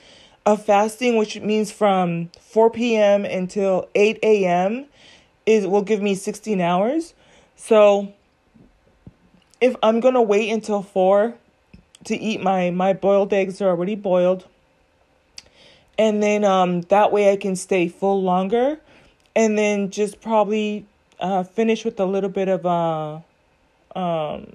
of 0.45 0.63
fasting, 0.63 1.15
which 1.15 1.39
means 1.39 1.71
from 1.71 2.29
4 2.39 2.69
p.m. 2.69 3.25
until 3.25 3.87
8 3.95 4.19
a.m. 4.21 4.85
is 5.45 5.65
will 5.65 5.81
give 5.81 6.01
me 6.01 6.15
16 6.15 6.59
hours. 6.59 7.13
So 7.55 8.13
if 9.61 9.75
I'm 9.81 10.01
gonna 10.01 10.21
wait 10.21 10.51
until 10.51 10.81
4 10.83 11.35
to 12.05 12.15
eat 12.15 12.41
my 12.41 12.69
my 12.69 12.91
boiled 12.91 13.31
eggs 13.33 13.61
are 13.61 13.69
already 13.69 13.95
boiled. 13.95 14.45
And 15.97 16.21
then 16.21 16.43
um 16.43 16.81
that 16.81 17.11
way 17.11 17.31
I 17.31 17.37
can 17.37 17.55
stay 17.55 17.87
full 17.87 18.21
longer 18.21 18.79
and 19.35 19.57
then 19.57 19.89
just 19.89 20.21
probably 20.21 20.85
uh, 21.19 21.43
finish 21.43 21.85
with 21.85 21.99
a 21.99 22.05
little 22.05 22.29
bit 22.29 22.49
of 22.49 22.65
uh, 22.65 23.19
um, 23.97 24.53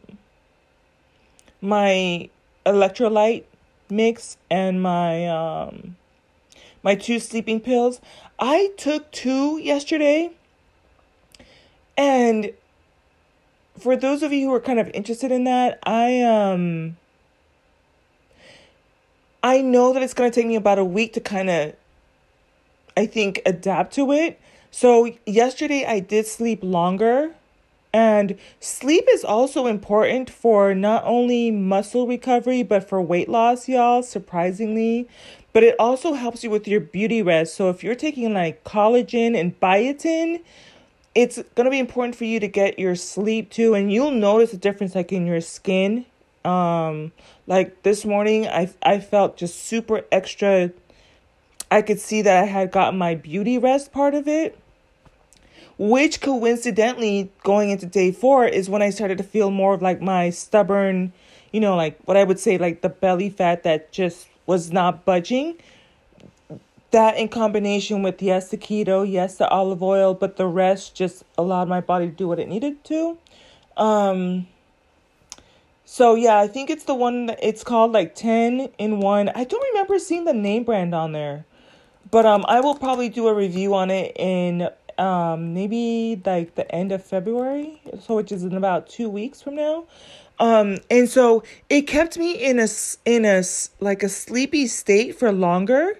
my 1.60 2.28
electrolyte 2.64 3.44
mix 3.90 4.36
and 4.50 4.82
my 4.82 5.26
um, 5.26 5.96
my 6.82 6.94
two 6.94 7.18
sleeping 7.18 7.60
pills. 7.60 8.00
I 8.38 8.70
took 8.76 9.10
two 9.10 9.58
yesterday, 9.58 10.30
and 11.96 12.52
for 13.78 13.96
those 13.96 14.22
of 14.22 14.32
you 14.32 14.48
who 14.48 14.54
are 14.54 14.60
kind 14.60 14.78
of 14.78 14.90
interested 14.94 15.32
in 15.32 15.44
that, 15.44 15.78
I 15.84 16.22
um 16.22 16.96
I 19.42 19.60
know 19.60 19.92
that 19.92 20.02
it's 20.02 20.14
going 20.14 20.30
to 20.30 20.34
take 20.34 20.46
me 20.46 20.56
about 20.56 20.78
a 20.78 20.84
week 20.84 21.12
to 21.14 21.20
kind 21.20 21.48
of 21.48 21.74
I 22.96 23.06
think 23.06 23.40
adapt 23.46 23.94
to 23.94 24.12
it. 24.12 24.40
So 24.70 25.12
yesterday 25.24 25.84
I 25.86 26.00
did 26.00 26.26
sleep 26.26 26.60
longer 26.62 27.34
and 27.92 28.38
sleep 28.60 29.04
is 29.10 29.24
also 29.24 29.66
important 29.66 30.30
for 30.30 30.74
not 30.74 31.02
only 31.04 31.50
muscle 31.50 32.06
recovery 32.06 32.62
but 32.62 32.88
for 32.88 33.00
weight 33.00 33.28
loss, 33.28 33.68
y'all, 33.68 34.02
surprisingly. 34.02 35.08
But 35.52 35.64
it 35.64 35.74
also 35.78 36.12
helps 36.12 36.44
you 36.44 36.50
with 36.50 36.68
your 36.68 36.80
beauty 36.80 37.22
rest. 37.22 37.54
So 37.54 37.70
if 37.70 37.82
you're 37.82 37.94
taking 37.94 38.34
like 38.34 38.62
collagen 38.64 39.38
and 39.38 39.58
biotin, 39.58 40.40
it's 41.14 41.42
going 41.54 41.64
to 41.64 41.70
be 41.70 41.78
important 41.78 42.14
for 42.14 42.24
you 42.24 42.38
to 42.38 42.46
get 42.46 42.78
your 42.78 42.94
sleep 42.94 43.50
too 43.50 43.74
and 43.74 43.92
you'll 43.92 44.12
notice 44.12 44.52
a 44.52 44.56
difference 44.56 44.94
like 44.94 45.12
in 45.12 45.26
your 45.26 45.40
skin 45.40 46.04
um 46.44 47.10
like 47.48 47.82
this 47.82 48.04
morning 48.04 48.46
i 48.46 48.72
i 48.82 49.00
felt 49.00 49.36
just 49.36 49.58
super 49.64 50.02
extra 50.12 50.70
i 51.72 51.82
could 51.82 51.98
see 51.98 52.22
that 52.22 52.42
i 52.42 52.46
had 52.46 52.70
gotten 52.70 52.96
my 52.96 53.16
beauty 53.16 53.58
rest 53.58 53.90
part 53.90 54.14
of 54.14 54.28
it 54.28 54.56
which 55.78 56.20
coincidentally 56.20 57.30
going 57.44 57.70
into 57.70 57.86
day 57.86 58.12
4 58.12 58.46
is 58.46 58.68
when 58.68 58.82
i 58.82 58.90
started 58.90 59.18
to 59.18 59.24
feel 59.24 59.50
more 59.50 59.74
of 59.74 59.82
like 59.82 60.00
my 60.00 60.28
stubborn 60.30 61.12
you 61.52 61.60
know 61.60 61.76
like 61.76 61.98
what 62.04 62.16
i 62.16 62.24
would 62.24 62.38
say 62.38 62.58
like 62.58 62.82
the 62.82 62.88
belly 62.88 63.30
fat 63.30 63.62
that 63.62 63.92
just 63.92 64.28
was 64.48 64.72
not 64.72 65.04
budging. 65.04 65.58
That 66.90 67.18
in 67.18 67.28
combination 67.28 68.02
with 68.02 68.22
yes 68.22 68.48
the 68.48 68.56
keto 68.56 69.08
yes 69.08 69.36
the 69.36 69.46
olive 69.48 69.82
oil 69.82 70.14
but 70.14 70.36
the 70.36 70.46
rest 70.46 70.94
just 70.94 71.22
allowed 71.36 71.68
my 71.68 71.82
body 71.82 72.06
to 72.06 72.12
do 72.12 72.26
what 72.26 72.40
it 72.40 72.48
needed 72.48 72.82
to. 72.84 73.18
Um 73.76 74.48
so 75.84 76.14
yeah 76.14 76.38
i 76.38 76.46
think 76.46 76.68
it's 76.68 76.84
the 76.84 76.94
one 76.94 77.26
that 77.26 77.38
it's 77.42 77.64
called 77.64 77.92
like 77.92 78.14
10 78.14 78.68
in 78.76 79.00
1 79.00 79.30
i 79.34 79.42
don't 79.42 79.68
remember 79.72 79.98
seeing 79.98 80.24
the 80.24 80.34
name 80.34 80.62
brand 80.62 80.94
on 80.94 81.12
there 81.12 81.46
but 82.10 82.26
um 82.26 82.44
i 82.46 82.60
will 82.60 82.74
probably 82.74 83.08
do 83.08 83.26
a 83.26 83.32
review 83.32 83.74
on 83.74 83.90
it 83.90 84.14
in 84.16 84.68
um 84.98 85.54
maybe 85.54 86.20
like 86.26 86.56
the 86.56 86.70
end 86.74 86.90
of 86.90 87.04
february 87.04 87.80
so 88.00 88.16
which 88.16 88.32
is 88.32 88.42
in 88.42 88.54
about 88.54 88.88
two 88.88 89.08
weeks 89.08 89.40
from 89.42 89.54
now. 89.54 89.84
Um 90.40 90.78
and 90.90 91.08
so 91.08 91.42
it 91.68 91.82
kept 91.82 92.16
me 92.18 92.32
in 92.32 92.58
a 92.58 92.68
in 93.04 93.24
a 93.24 93.42
like 93.80 94.02
a 94.02 94.08
sleepy 94.08 94.66
state 94.66 95.18
for 95.18 95.32
longer. 95.32 95.98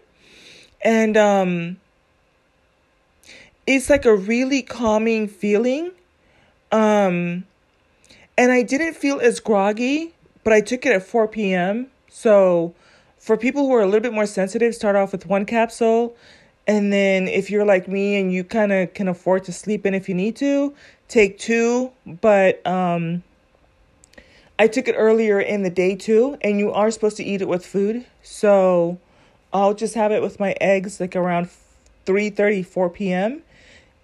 And 0.83 1.17
um 1.17 1.77
it's 3.67 3.91
like 3.91 4.05
a 4.05 4.15
really 4.15 4.63
calming 4.63 5.29
feeling. 5.29 5.93
Um 6.71 7.45
and 8.37 8.53
I 8.53 8.63
didn't 8.63 8.95
feel 8.95 9.21
as 9.21 9.41
groggy 9.41 10.15
but 10.45 10.53
I 10.53 10.61
took 10.61 10.87
it 10.87 10.93
at 10.93 11.03
4 11.03 11.29
p.m. 11.29 11.89
so 12.09 12.75
for 13.19 13.37
people 13.37 13.67
who 13.67 13.75
are 13.75 13.83
a 13.83 13.87
little 13.87 14.01
bit 14.01 14.13
more 14.13 14.27
sensitive 14.27 14.75
start 14.75 14.97
off 14.97 15.13
with 15.13 15.27
one 15.27 15.45
capsule 15.45 16.17
and 16.69 16.93
then 16.93 17.27
if 17.27 17.51
you're 17.51 17.65
like 17.65 17.89
me 17.89 18.21
and 18.21 18.33
you 18.33 18.45
kind 18.45 18.71
of 18.73 18.95
can 18.95 19.09
afford 19.09 19.43
to 19.45 19.53
sleep 19.53 19.85
in 19.85 19.95
if 19.95 20.09
you 20.09 20.15
need 20.15 20.37
to 20.37 20.73
take 21.09 21.39
two 21.39 21.91
but 22.07 22.65
um 22.67 23.25
I 24.59 24.67
took 24.67 24.89
it 24.89 24.95
earlier 24.99 25.41
in 25.41 25.63
the 25.63 25.71
day 25.71 25.95
too, 25.95 26.37
and 26.41 26.59
you 26.59 26.73
are 26.73 26.91
supposed 26.91 27.17
to 27.19 27.25
eat 27.25 27.41
it 27.41 27.49
with 27.49 27.65
food. 27.65 28.05
So 28.23 28.99
I'll 29.53 29.75
just 29.75 29.95
have 29.95 30.11
it 30.11 30.21
with 30.21 30.41
my 30.41 30.57
eggs 30.61 30.99
like 30.99 31.15
around 31.15 31.49
3 32.07 32.31
30, 32.31 32.65
4 32.65 32.91
p.m. 32.91 33.43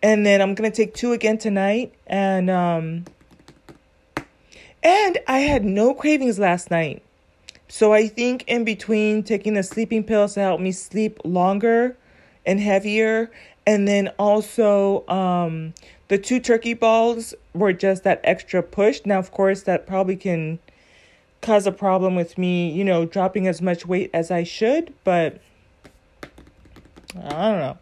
And 0.02 0.24
then 0.24 0.40
I'm 0.40 0.54
gonna 0.54 0.70
take 0.70 0.94
two 0.94 1.12
again 1.12 1.38
tonight. 1.38 1.92
And 2.06 2.50
um 2.50 3.04
and 4.82 5.18
I 5.26 5.40
had 5.40 5.64
no 5.64 5.92
cravings 5.92 6.38
last 6.38 6.70
night. 6.70 7.02
So 7.66 7.92
I 7.92 8.06
think 8.06 8.44
in 8.46 8.64
between 8.64 9.24
taking 9.24 9.54
the 9.54 9.62
sleeping 9.64 10.04
pills 10.04 10.34
to 10.34 10.40
help 10.40 10.60
me 10.60 10.70
sleep 10.70 11.18
longer 11.24 11.96
and 12.46 12.60
heavier, 12.60 13.30
and 13.66 13.86
then 13.88 14.08
also 14.18 15.06
um 15.08 15.74
the 16.08 16.18
two 16.18 16.40
turkey 16.40 16.74
balls 16.74 17.34
were 17.54 17.72
just 17.72 18.04
that 18.04 18.20
extra 18.24 18.62
push. 18.62 19.00
Now 19.04 19.18
of 19.18 19.30
course 19.30 19.62
that 19.62 19.86
probably 19.86 20.16
can 20.16 20.58
cause 21.40 21.66
a 21.66 21.72
problem 21.72 22.14
with 22.14 22.38
me, 22.38 22.70
you 22.70 22.84
know, 22.84 23.04
dropping 23.04 23.46
as 23.46 23.60
much 23.60 23.86
weight 23.86 24.10
as 24.14 24.30
I 24.30 24.44
should, 24.44 24.94
but 25.04 25.40
I 27.16 27.28
don't 27.28 27.60
know. 27.60 27.78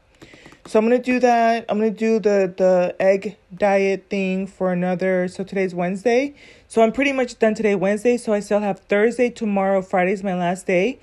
So 0.66 0.78
I'm 0.78 0.84
gonna 0.84 0.98
do 0.98 1.18
that. 1.20 1.64
I'm 1.68 1.78
gonna 1.78 1.90
do 1.90 2.20
the 2.20 2.52
the 2.56 2.94
egg 3.00 3.36
diet 3.54 4.06
thing 4.08 4.46
for 4.46 4.72
another. 4.72 5.26
So 5.28 5.42
today's 5.42 5.74
Wednesday. 5.74 6.34
So 6.68 6.82
I'm 6.82 6.92
pretty 6.92 7.12
much 7.12 7.38
done 7.38 7.54
today, 7.54 7.74
Wednesday. 7.74 8.16
So 8.16 8.32
I 8.32 8.40
still 8.40 8.60
have 8.60 8.78
Thursday, 8.80 9.28
tomorrow, 9.28 9.82
Friday's 9.82 10.22
my 10.22 10.34
last 10.34 10.66
day. 10.66 10.98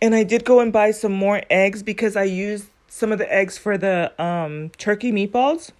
And 0.00 0.14
I 0.14 0.24
did 0.24 0.44
go 0.44 0.60
and 0.60 0.72
buy 0.72 0.90
some 0.90 1.12
more 1.12 1.42
eggs 1.50 1.82
because 1.82 2.16
I 2.16 2.24
used 2.24 2.66
some 2.94 3.10
of 3.10 3.18
the 3.18 3.34
eggs 3.34 3.58
for 3.58 3.76
the 3.76 4.12
um, 4.22 4.70
turkey 4.78 5.10
meatballs. 5.10 5.72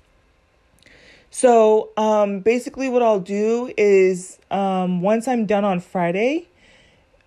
So 1.31 1.91
um, 1.97 2.41
basically, 2.41 2.89
what 2.89 3.05
I'll 3.05 3.21
do 3.21 3.73
is 3.77 4.41
um, 4.51 5.01
once 5.01 5.29
I'm 5.29 5.47
done 5.47 5.65
on 5.65 5.79
Friday, 5.79 6.49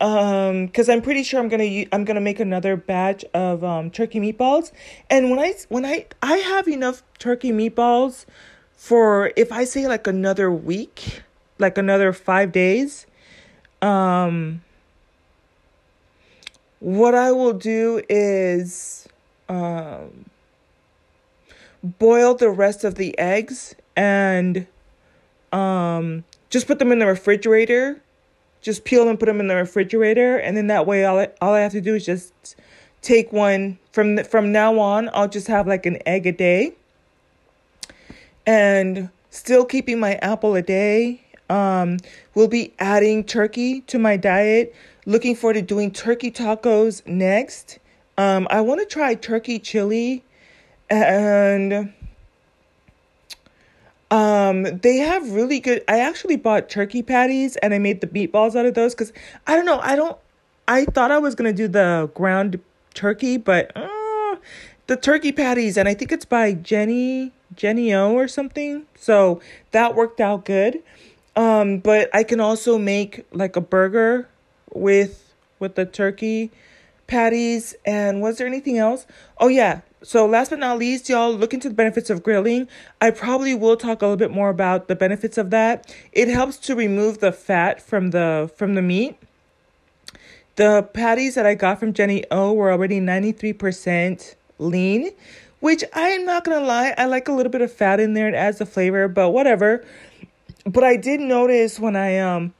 um, 0.02 0.65
because 0.65 0.89
I'm 0.89 1.02
pretty 1.02 1.23
sure 1.23 1.39
I'm 1.39 1.47
gonna 1.47 1.86
I'm 1.93 2.04
gonna 2.04 2.19
make 2.19 2.41
another 2.41 2.76
batch 2.76 3.23
of 3.34 3.63
um, 3.63 3.89
turkey 3.89 4.19
meatballs, 4.19 4.73
and 5.10 5.32
when 5.32 5.39
I 5.39 5.54
when 5.69 5.86
I 5.86 6.08
I 6.21 6.36
have 6.36 6.67
enough 6.67 7.02
turkey 7.17 7.54
meatballs 7.54 8.26
for 8.76 9.32
if 9.38 9.54
I 9.54 9.63
say 9.63 9.88
like 9.88 10.06
another 10.06 10.52
week, 10.52 11.21
like 11.60 11.78
another 11.78 12.12
five 12.12 12.52
days, 12.52 13.08
um, 13.82 14.62
what 16.82 17.15
I 17.15 17.32
will 17.32 17.54
do 17.54 18.02
is 18.10 19.08
um 19.50 20.26
boil 21.84 22.34
the 22.36 22.50
rest 22.50 22.84
of 22.84 22.96
the 22.96 23.18
eggs 23.18 23.76
and 23.96 24.68
um, 25.52 26.24
just 26.50 26.68
put 26.68 26.80
them 26.80 26.92
in 26.92 27.00
the 27.00 27.06
refrigerator. 27.06 28.02
Just 28.62 28.84
peel 28.84 29.02
them 29.02 29.10
and 29.12 29.20
put 29.20 29.28
them 29.28 29.40
in 29.40 29.48
the 29.48 29.56
refrigerator, 29.56 30.38
and 30.38 30.58
then 30.58 30.68
that 30.68 30.86
way, 30.86 31.06
all 31.06 31.20
I, 31.20 31.30
all 31.42 31.54
I 31.54 31.60
have 31.60 31.72
to 31.74 31.80
do 31.80 31.96
is 31.96 32.06
just 32.06 32.56
take 33.02 33.32
one 33.32 33.78
from 33.92 34.16
the, 34.16 34.24
from 34.24 34.52
now 34.52 34.80
on. 34.80 35.10
I'll 35.14 35.30
just 35.30 35.48
have 35.48 35.68
like 35.68 35.86
an 35.86 36.00
egg 36.08 36.26
a 36.26 36.32
day, 36.32 36.74
and 38.46 39.10
still 39.30 39.64
keeping 39.64 40.00
my 40.00 40.16
apple 40.16 40.56
a 40.56 40.64
day. 40.64 41.22
Um, 41.50 42.00
we'll 42.34 42.48
be 42.48 42.74
adding 42.80 43.24
turkey 43.24 43.82
to 43.82 44.00
my 44.00 44.18
diet. 44.18 44.76
Looking 45.06 45.36
forward 45.36 45.54
to 45.54 45.62
doing 45.62 45.92
turkey 45.92 46.32
tacos 46.32 47.06
next. 47.06 47.78
Um, 48.18 48.48
I 48.50 48.62
want 48.62 48.80
to 48.82 48.86
try 48.86 49.14
turkey 49.16 49.60
chili, 49.60 50.24
and 50.90 51.94
um, 54.10 54.64
they 54.64 54.98
have 54.98 55.32
really 55.32 55.60
good. 55.60 55.84
I 55.88 56.00
actually 56.00 56.38
bought 56.38 56.70
turkey 56.70 57.04
patties 57.04 57.58
and 57.58 57.74
I 57.74 57.80
made 57.80 58.02
the 58.02 58.08
meatballs 58.08 58.56
out 58.56 58.66
of 58.66 58.74
those 58.74 58.94
because 58.94 59.12
I 59.46 59.56
don't 59.56 59.66
know. 59.66 59.80
I 59.80 59.96
don't. 59.96 60.18
I 60.68 60.86
thought 60.86 61.12
I 61.12 61.18
was 61.18 61.36
gonna 61.36 61.54
do 61.54 61.68
the 61.68 62.10
ground 62.14 62.60
turkey, 62.94 63.38
but 63.38 63.72
uh, 63.76 64.36
the 64.88 64.96
turkey 64.96 65.32
patties, 65.32 65.78
and 65.78 65.88
I 65.88 65.94
think 65.94 66.12
it's 66.12 66.26
by 66.26 66.54
Jenny 66.54 67.34
Jennie-O 67.56 68.14
or 68.14 68.28
something. 68.28 68.86
So 68.96 69.42
that 69.72 69.96
worked 69.96 70.20
out 70.20 70.46
good. 70.46 70.82
Um, 71.36 71.80
but 71.80 72.10
I 72.16 72.24
can 72.24 72.40
also 72.40 72.78
make 72.78 73.26
like 73.32 73.56
a 73.56 73.62
burger 73.62 74.28
with 74.74 75.34
with 75.60 75.76
the 75.76 75.86
turkey 75.86 76.52
patties. 77.08 77.76
And 77.86 78.22
was 78.22 78.38
there 78.38 78.48
anything 78.48 78.78
else? 78.78 79.06
Oh 79.39 79.48
yeah, 79.48 79.82
so 80.04 80.26
last 80.26 80.50
but 80.50 80.60
not 80.60 80.78
least, 80.78 81.10
y'all 81.10 81.34
look 81.34 81.54
into 81.54 81.70
the 81.70 81.76
benefits 81.76 82.10
of 82.10 82.22
grilling. 82.22 82.67
I 83.02 83.10
probably 83.12 83.56
will 83.56 83.76
talk 83.76 84.02
a 84.02 84.06
little 84.06 84.17
bit 84.17 84.32
more 84.32 84.50
about 84.50 84.88
the 84.88 84.96
benefits 84.96 85.38
of 85.38 85.50
that. 85.50 85.93
It 86.12 86.28
helps 86.28 86.58
to 86.60 86.76
remove 86.76 87.20
the 87.20 87.32
fat 87.32 87.82
from 87.82 88.12
the 88.12 88.52
from 88.56 88.76
the 88.76 88.82
meat. 88.82 89.17
The 90.56 90.84
patties 90.93 91.36
that 91.36 91.46
I 91.46 91.56
got 91.56 91.80
from 91.80 91.93
Jennie-O 91.93 92.54
were 92.54 92.72
already 92.72 93.00
93% 93.00 94.36
lean, 94.58 95.12
which 95.60 95.84
I 95.93 96.10
am 96.10 96.26
not 96.26 96.43
gonna 96.43 96.65
lie, 96.65 96.96
I 96.98 97.06
like 97.06 97.28
a 97.28 97.32
little 97.32 97.52
bit 97.52 97.62
of 97.62 97.72
fat 97.72 98.00
in 98.00 98.13
there. 98.13 98.28
It 98.28 98.34
adds 98.36 98.58
the 98.58 98.65
flavor, 98.65 99.08
but 99.08 99.30
whatever. 99.32 99.84
But 100.65 100.84
I 100.84 100.96
did 100.96 101.20
notice 101.20 101.80
when 101.80 101.96
I 101.96 102.20
um 102.20 102.54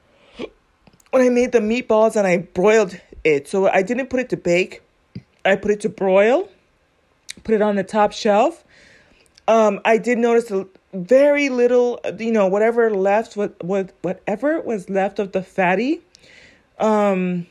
when 1.10 1.22
I 1.22 1.28
made 1.28 1.52
the 1.52 1.60
meatballs 1.60 2.16
and 2.16 2.26
I 2.26 2.38
broiled 2.38 3.00
it, 3.34 3.48
so 3.48 3.68
I 3.68 3.82
didn't 3.82 4.08
put 4.08 4.20
it 4.20 4.28
to 4.30 4.36
bake. 4.36 4.82
I 5.44 5.56
put 5.56 5.70
it 5.70 5.80
to 5.80 5.88
broil 5.88 6.48
put 7.44 7.54
it 7.54 7.62
on 7.62 7.76
the 7.76 7.84
top 7.84 8.12
shelf. 8.12 8.64
Um, 9.46 9.80
I 9.84 9.98
did 9.98 10.18
notice 10.18 10.52
very 10.92 11.48
little, 11.48 12.00
you 12.18 12.32
know, 12.32 12.46
whatever 12.46 12.90
left, 12.90 13.36
what, 13.36 13.62
what, 13.64 13.92
whatever 14.02 14.60
was 14.60 14.90
left 14.90 15.18
of 15.18 15.32
the 15.32 15.42
fatty. 15.42 16.00
Um, 16.78 17.46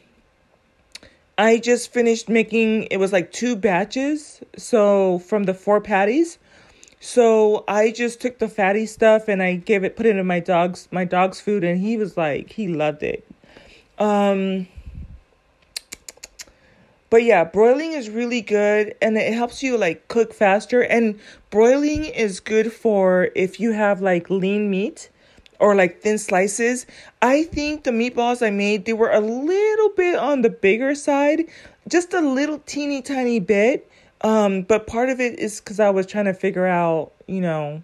I 1.38 1.58
just 1.58 1.92
finished 1.92 2.30
making, 2.30 2.84
it 2.86 2.98
was 2.98 3.12
like 3.12 3.32
two 3.32 3.56
batches. 3.56 4.42
So 4.58 5.20
from 5.20 5.44
the 5.44 5.54
four 5.54 5.82
patties. 5.82 6.38
So 7.00 7.64
I 7.68 7.92
just 7.92 8.22
took 8.22 8.40
the 8.40 8.50
fatty 8.50 8.86
stuff 8.86 9.28
and 9.28 9.42
I 9.42 9.56
gave 9.56 9.84
it, 9.84 9.96
put 9.96 10.06
it 10.06 10.16
in 10.16 10.26
my 10.26 10.40
dog's 10.40 10.88
my 10.92 11.06
dog's 11.06 11.40
food, 11.40 11.64
and 11.64 11.80
he 11.80 11.96
was 11.96 12.18
like, 12.18 12.52
he 12.52 12.68
loved 12.68 13.04
it. 13.04 13.24
Um, 14.00 14.68
but 17.10 17.24
yeah, 17.24 17.44
broiling 17.44 17.94
is 17.94 18.10
really 18.10 18.42
good 18.42 18.96
and 19.02 19.18
it 19.18 19.34
helps 19.34 19.64
you 19.64 19.78
like 19.78 20.08
cook 20.08 20.34
faster. 20.34 20.82
And 20.82 21.20
broiling 21.50 22.06
is 22.06 22.40
good 22.40 22.74
for 22.74 23.30
if 23.36 23.60
you 23.60 23.72
have 23.72 24.02
like 24.02 24.30
lean 24.30 24.70
meat 24.70 25.10
or 25.60 25.74
like 25.76 26.02
thin 26.02 26.18
slices. 26.18 26.86
I 27.22 27.44
think 27.44 27.84
the 27.84 27.92
meatballs 27.92 28.46
I 28.46 28.50
made, 28.50 28.86
they 28.86 28.94
were 28.94 29.12
a 29.12 29.22
little 29.22 29.90
bit 29.90 30.16
on 30.16 30.42
the 30.42 30.50
bigger 30.50 30.96
side, 30.96 31.46
just 31.88 32.14
a 32.14 32.22
little 32.22 32.60
teeny 32.60 33.02
tiny 33.02 33.40
bit. 33.40 33.90
Um, 34.22 34.64
but 34.64 34.88
part 34.88 35.10
of 35.10 35.20
it 35.20 35.40
is 35.40 35.60
because 35.60 35.80
I 35.80 35.90
was 35.92 36.06
trying 36.06 36.26
to 36.26 36.34
figure 36.34 36.66
out, 36.66 37.12
you 37.28 37.40
know, 37.40 37.84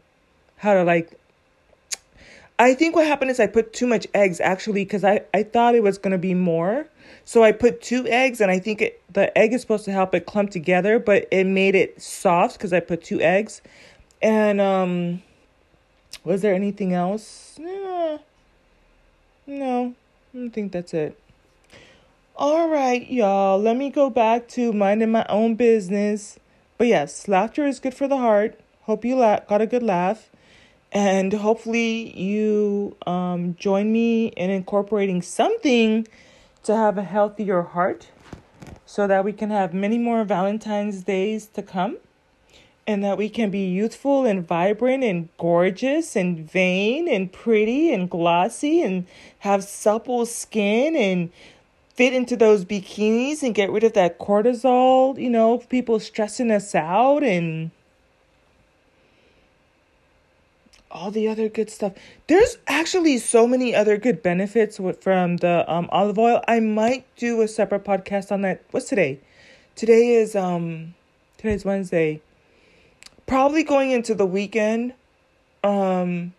how 0.57 0.73
to 0.73 0.83
like. 0.83 1.17
I 2.59 2.73
think 2.73 2.95
what 2.95 3.07
happened 3.07 3.31
is 3.31 3.39
I 3.39 3.47
put 3.47 3.73
too 3.73 3.87
much 3.87 4.07
eggs 4.13 4.39
actually 4.39 4.83
because 4.83 5.03
I, 5.03 5.21
I 5.33 5.43
thought 5.43 5.75
it 5.75 5.83
was 5.83 5.97
going 5.97 6.11
to 6.11 6.17
be 6.17 6.33
more. 6.33 6.87
So 7.25 7.43
I 7.43 7.51
put 7.51 7.81
two 7.81 8.05
eggs, 8.07 8.41
and 8.41 8.51
I 8.51 8.59
think 8.59 8.81
it, 8.81 9.01
the 9.11 9.35
egg 9.37 9.53
is 9.53 9.61
supposed 9.61 9.85
to 9.85 9.91
help 9.91 10.13
it 10.13 10.25
clump 10.25 10.51
together, 10.51 10.99
but 10.99 11.27
it 11.31 11.45
made 11.45 11.75
it 11.75 12.01
soft 12.01 12.57
because 12.57 12.73
I 12.73 12.81
put 12.81 13.03
two 13.03 13.21
eggs. 13.21 13.61
And 14.21 14.59
um, 14.59 15.23
was 16.23 16.41
there 16.41 16.53
anything 16.53 16.93
else? 16.93 17.57
no, 17.59 18.19
I 20.35 20.49
think 20.49 20.71
that's 20.71 20.93
it. 20.93 21.17
All 22.35 22.67
right, 22.67 23.09
y'all. 23.09 23.59
Let 23.59 23.77
me 23.77 23.89
go 23.89 24.09
back 24.09 24.47
to 24.49 24.73
minding 24.73 25.11
my 25.11 25.25
own 25.29 25.55
business. 25.55 26.39
But 26.77 26.87
yes, 26.87 27.27
laughter 27.27 27.67
is 27.67 27.79
good 27.79 27.93
for 27.93 28.07
the 28.07 28.17
heart. 28.17 28.59
Hope 28.81 29.05
you 29.05 29.15
la- 29.15 29.39
got 29.41 29.61
a 29.61 29.67
good 29.67 29.83
laugh. 29.83 30.29
And 30.91 31.31
hopefully, 31.31 32.19
you 32.19 32.95
um, 33.05 33.55
join 33.55 33.91
me 33.91 34.27
in 34.27 34.49
incorporating 34.49 35.21
something 35.21 36.07
to 36.63 36.75
have 36.75 36.97
a 36.97 37.03
healthier 37.03 37.61
heart 37.61 38.07
so 38.85 39.07
that 39.07 39.23
we 39.23 39.33
can 39.33 39.49
have 39.49 39.73
many 39.73 39.97
more 39.97 40.23
Valentine's 40.23 41.03
days 41.03 41.45
to 41.47 41.61
come 41.61 41.97
and 42.85 43.03
that 43.03 43.17
we 43.17 43.29
can 43.29 43.49
be 43.49 43.65
youthful 43.65 44.25
and 44.25 44.45
vibrant 44.45 45.03
and 45.03 45.29
gorgeous 45.37 46.15
and 46.15 46.49
vain 46.49 47.07
and 47.07 47.31
pretty 47.31 47.93
and 47.93 48.09
glossy 48.09 48.81
and 48.81 49.05
have 49.39 49.63
supple 49.63 50.25
skin 50.25 50.95
and 50.95 51.31
fit 51.95 52.13
into 52.13 52.35
those 52.35 52.65
bikinis 52.65 53.43
and 53.43 53.55
get 53.55 53.71
rid 53.71 53.83
of 53.83 53.93
that 53.93 54.19
cortisol, 54.19 55.17
you 55.17 55.29
know, 55.29 55.59
people 55.59 55.99
stressing 55.99 56.51
us 56.51 56.75
out 56.75 57.23
and 57.23 57.71
all 60.93 61.11
the 61.11 61.27
other 61.27 61.49
good 61.49 61.69
stuff. 61.69 61.93
There's 62.27 62.57
actually 62.67 63.17
so 63.17 63.47
many 63.47 63.75
other 63.75 63.97
good 63.97 64.21
benefits 64.21 64.79
from 65.01 65.37
the 65.37 65.65
um, 65.67 65.89
olive 65.91 66.19
oil. 66.19 66.41
I 66.47 66.59
might 66.59 67.05
do 67.17 67.41
a 67.41 67.47
separate 67.47 67.83
podcast 67.83 68.31
on 68.31 68.41
that. 68.41 68.63
What's 68.71 68.87
today? 68.87 69.19
Today 69.75 70.09
is 70.09 70.35
um 70.35 70.93
today's 71.37 71.65
Wednesday. 71.65 72.21
Probably 73.25 73.63
going 73.63 73.91
into 73.91 74.13
the 74.13 74.25
weekend. 74.25 74.93
Um 75.63 76.33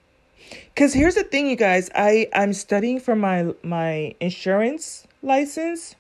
cuz 0.77 0.95
here's 0.95 1.17
the 1.17 1.25
thing 1.25 1.49
you 1.49 1.57
guys, 1.57 1.91
I 1.95 2.29
I'm 2.33 2.53
studying 2.53 3.01
for 3.01 3.17
my 3.17 3.55
my 3.63 4.15
insurance 4.21 5.07
license. 5.21 5.97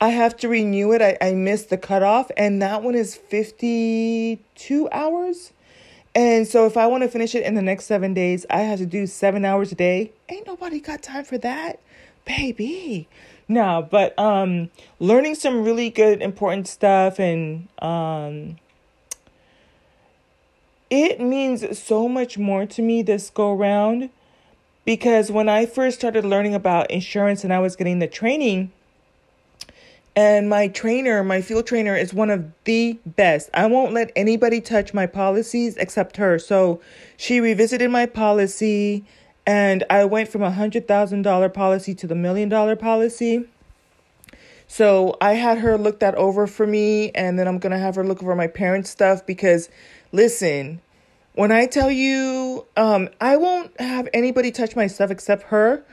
I 0.00 0.10
have 0.10 0.36
to 0.38 0.48
renew 0.48 0.92
it. 0.92 1.02
I, 1.02 1.18
I 1.20 1.34
missed 1.34 1.68
the 1.68 1.76
cutoff, 1.76 2.30
and 2.34 2.62
that 2.62 2.82
one 2.82 2.94
is 2.94 3.14
52 3.16 4.88
hours. 4.90 5.52
And 6.14 6.46
so 6.46 6.66
if 6.66 6.76
I 6.76 6.86
want 6.86 7.02
to 7.02 7.08
finish 7.08 7.34
it 7.34 7.44
in 7.44 7.54
the 7.54 7.62
next 7.62 7.84
seven 7.84 8.14
days, 8.14 8.44
I 8.50 8.60
have 8.60 8.78
to 8.80 8.86
do 8.86 9.06
seven 9.06 9.44
hours 9.44 9.70
a 9.72 9.76
day. 9.76 10.12
Ain't 10.28 10.46
nobody 10.46 10.80
got 10.80 11.02
time 11.02 11.24
for 11.24 11.38
that, 11.38 11.78
baby. 12.24 13.08
No, 13.48 13.86
but 13.88 14.16
um 14.18 14.70
learning 14.98 15.34
some 15.34 15.64
really 15.64 15.90
good 15.90 16.22
important 16.22 16.68
stuff 16.68 17.18
and 17.18 17.68
um 17.80 18.56
it 20.88 21.20
means 21.20 21.78
so 21.78 22.08
much 22.08 22.36
more 22.36 22.66
to 22.66 22.82
me 22.82 23.02
this 23.02 23.30
go 23.30 23.52
round 23.52 24.10
because 24.84 25.30
when 25.30 25.48
I 25.48 25.66
first 25.66 25.98
started 25.98 26.24
learning 26.24 26.54
about 26.54 26.90
insurance 26.90 27.44
and 27.44 27.52
I 27.52 27.60
was 27.60 27.76
getting 27.76 28.00
the 28.00 28.08
training, 28.08 28.72
and 30.16 30.48
my 30.48 30.68
trainer, 30.68 31.22
my 31.22 31.40
field 31.40 31.66
trainer, 31.66 31.94
is 31.94 32.12
one 32.12 32.30
of 32.30 32.50
the 32.64 32.98
best. 33.06 33.48
I 33.54 33.66
won't 33.66 33.92
let 33.92 34.10
anybody 34.16 34.60
touch 34.60 34.92
my 34.92 35.06
policies 35.06 35.76
except 35.76 36.16
her. 36.16 36.38
So 36.38 36.80
she 37.16 37.40
revisited 37.40 37.90
my 37.90 38.06
policy, 38.06 39.04
and 39.46 39.84
I 39.88 40.04
went 40.04 40.28
from 40.28 40.42
a 40.42 40.50
hundred 40.50 40.88
thousand 40.88 41.22
dollar 41.22 41.48
policy 41.48 41.94
to 41.94 42.06
the 42.06 42.14
million 42.14 42.48
dollar 42.48 42.76
policy. 42.76 43.46
So 44.66 45.16
I 45.20 45.34
had 45.34 45.58
her 45.58 45.76
look 45.76 46.00
that 46.00 46.14
over 46.16 46.46
for 46.46 46.66
me, 46.66 47.10
and 47.12 47.38
then 47.38 47.46
I'm 47.46 47.58
gonna 47.58 47.78
have 47.78 47.94
her 47.94 48.04
look 48.04 48.22
over 48.22 48.34
my 48.34 48.46
parents' 48.46 48.90
stuff 48.90 49.24
because, 49.26 49.68
listen, 50.12 50.80
when 51.34 51.52
I 51.52 51.66
tell 51.66 51.90
you, 51.90 52.66
um, 52.76 53.08
I 53.20 53.36
won't 53.36 53.78
have 53.80 54.08
anybody 54.12 54.50
touch 54.50 54.74
my 54.74 54.88
stuff 54.88 55.10
except 55.10 55.44
her, 55.44 55.84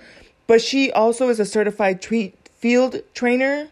but 0.47 0.61
she 0.61 0.91
also 0.91 1.29
is 1.29 1.39
a 1.39 1.45
certified 1.45 2.01
treat 2.01 2.35
field 2.57 3.01
trainer. 3.13 3.69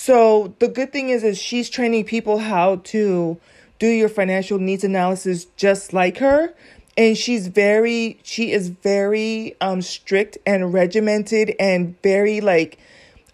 So 0.00 0.54
the 0.60 0.68
good 0.68 0.92
thing 0.92 1.08
is 1.08 1.24
is 1.24 1.38
she's 1.38 1.68
training 1.68 2.04
people 2.04 2.38
how 2.38 2.76
to 2.84 3.36
do 3.80 3.88
your 3.88 4.08
financial 4.08 4.60
needs 4.60 4.84
analysis 4.84 5.46
just 5.56 5.92
like 5.92 6.18
her. 6.18 6.54
And 6.96 7.18
she's 7.18 7.48
very 7.48 8.20
she 8.22 8.52
is 8.52 8.68
very 8.68 9.56
um 9.60 9.82
strict 9.82 10.38
and 10.46 10.72
regimented 10.72 11.56
and 11.58 12.00
very 12.00 12.40
like 12.40 12.78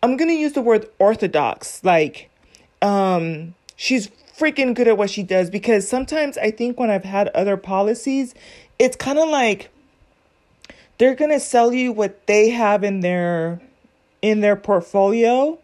I'm 0.03 0.17
going 0.17 0.31
to 0.31 0.35
use 0.35 0.55
the 0.55 0.63
word 0.63 0.89
orthodox. 0.99 1.85
Like 1.85 2.31
um 2.81 3.55
she's 3.77 4.09
freaking 4.35 4.75
good 4.75 4.89
at 4.89 4.97
what 4.97 5.11
she 5.11 5.23
does 5.23 5.51
because 5.51 5.87
sometimes 5.87 6.39
I 6.39 6.51
think 6.51 6.81
when 6.81 6.89
I've 6.89 7.05
had 7.05 7.29
other 7.29 7.59
policies 7.59 8.35
it's 8.79 8.97
kind 8.97 9.19
of 9.19 9.29
like 9.29 9.69
they're 10.97 11.15
going 11.15 11.31
to 11.31 11.41
sell 11.41 11.75
you 11.75 11.93
what 11.93 12.27
they 12.27 12.49
have 12.49 12.83
in 12.83 13.01
their 13.01 13.61
in 14.23 14.41
their 14.41 14.57
portfolio 14.57 15.59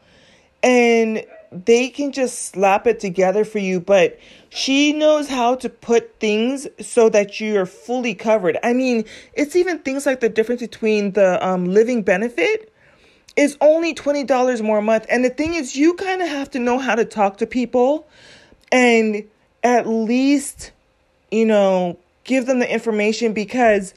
and 0.63 1.25
they 1.53 1.89
can 1.89 2.13
just 2.13 2.47
slap 2.47 2.87
it 2.87 3.01
together 3.01 3.45
for 3.45 3.59
you 3.59 3.81
but 3.81 4.19
she 4.51 4.93
knows 4.93 5.29
how 5.29 5.55
to 5.55 5.69
put 5.69 6.19
things 6.21 6.67
so 6.81 7.09
that 7.09 7.41
you're 7.41 7.67
fully 7.67 8.15
covered 8.15 8.57
i 8.63 8.73
mean 8.73 9.05
it's 9.35 9.57
even 9.57 9.79
things 9.79 10.07
like 10.07 10.21
the 10.21 10.29
difference 10.29 10.61
between 10.61 11.13
the 11.13 11.45
um, 11.47 11.67
living 11.67 12.03
benefit 12.03 12.73
is 13.37 13.57
only 13.61 13.95
$20 13.95 14.63
more 14.63 14.79
a 14.79 14.83
month 14.83 15.07
and 15.09 15.25
the 15.25 15.31
thing 15.31 15.55
is 15.55 15.77
you 15.77 15.95
kind 15.95 16.23
of 16.23 16.29
have 16.29 16.51
to 16.51 16.59
know 16.59 16.79
how 16.79 16.95
to 16.95 17.05
talk 17.05 17.39
to 17.39 17.47
people 17.47 18.07
and 18.71 19.25
at 19.63 19.87
least 19.87 20.73
you 21.31 21.47
know 21.47 21.99
give 22.25 22.47
them 22.47 22.59
the 22.59 22.73
information 22.73 23.33
because 23.33 23.95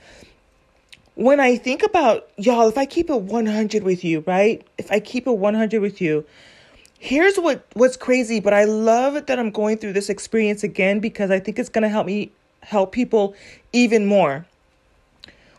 when 1.15 1.39
I 1.39 1.57
think 1.57 1.83
about 1.83 2.27
y'all, 2.37 2.67
if 2.67 2.77
I 2.77 2.85
keep 2.85 3.09
it 3.09 3.21
100 3.21 3.83
with 3.83 4.03
you, 4.03 4.23
right? 4.25 4.65
If 4.77 4.91
I 4.91 4.99
keep 4.99 5.27
it 5.27 5.37
100 5.37 5.79
with 5.79 6.01
you, 6.01 6.25
here's 7.03 7.35
what 7.35 7.65
what's 7.73 7.97
crazy, 7.97 8.39
but 8.39 8.53
I 8.53 8.63
love 8.63 9.25
that 9.25 9.37
I'm 9.37 9.51
going 9.51 9.77
through 9.77 9.91
this 9.91 10.09
experience 10.09 10.63
again 10.63 11.01
because 11.01 11.31
I 11.31 11.39
think 11.39 11.59
it's 11.59 11.67
going 11.67 11.81
to 11.81 11.89
help 11.89 12.07
me 12.07 12.31
help 12.61 12.93
people 12.93 13.35
even 13.73 14.05
more. 14.05 14.45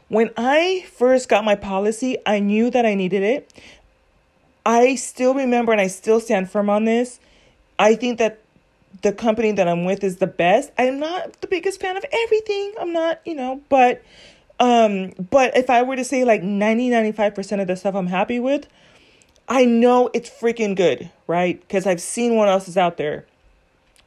When 0.08 0.30
I 0.38 0.86
first 0.90 1.28
got 1.28 1.44
my 1.44 1.54
policy, 1.54 2.16
I 2.24 2.38
knew 2.38 2.70
that 2.70 2.86
I 2.86 2.94
needed 2.94 3.22
it. 3.22 3.52
I 4.64 4.94
still 4.94 5.34
remember 5.34 5.72
and 5.72 5.82
I 5.82 5.88
still 5.88 6.18
stand 6.18 6.50
firm 6.50 6.70
on 6.70 6.86
this. 6.86 7.20
I 7.78 7.94
think 7.94 8.18
that 8.18 8.40
the 9.02 9.12
company 9.12 9.52
that 9.52 9.68
I'm 9.68 9.84
with 9.84 10.02
is 10.02 10.16
the 10.16 10.26
best. 10.26 10.72
I'm 10.78 10.98
not 10.98 11.42
the 11.42 11.46
biggest 11.46 11.78
fan 11.78 11.98
of 11.98 12.06
everything. 12.10 12.72
I'm 12.80 12.94
not, 12.94 13.20
you 13.26 13.34
know, 13.34 13.60
but 13.68 14.02
um, 14.60 15.10
but 15.30 15.54
if 15.58 15.68
I 15.68 15.82
were 15.82 15.96
to 15.96 16.04
say 16.04 16.24
like 16.24 16.42
90, 16.42 16.88
95% 16.88 17.60
of 17.60 17.66
the 17.66 17.76
stuff 17.76 17.94
I'm 17.94 18.06
happy 18.06 18.40
with, 18.40 18.66
I 19.48 19.64
know 19.64 20.10
it's 20.14 20.30
freaking 20.30 20.74
good, 20.74 21.10
right? 21.26 21.60
Because 21.60 21.86
I've 21.86 22.00
seen 22.00 22.36
what 22.36 22.48
else 22.48 22.68
is 22.68 22.76
out 22.76 22.96
there. 22.96 23.26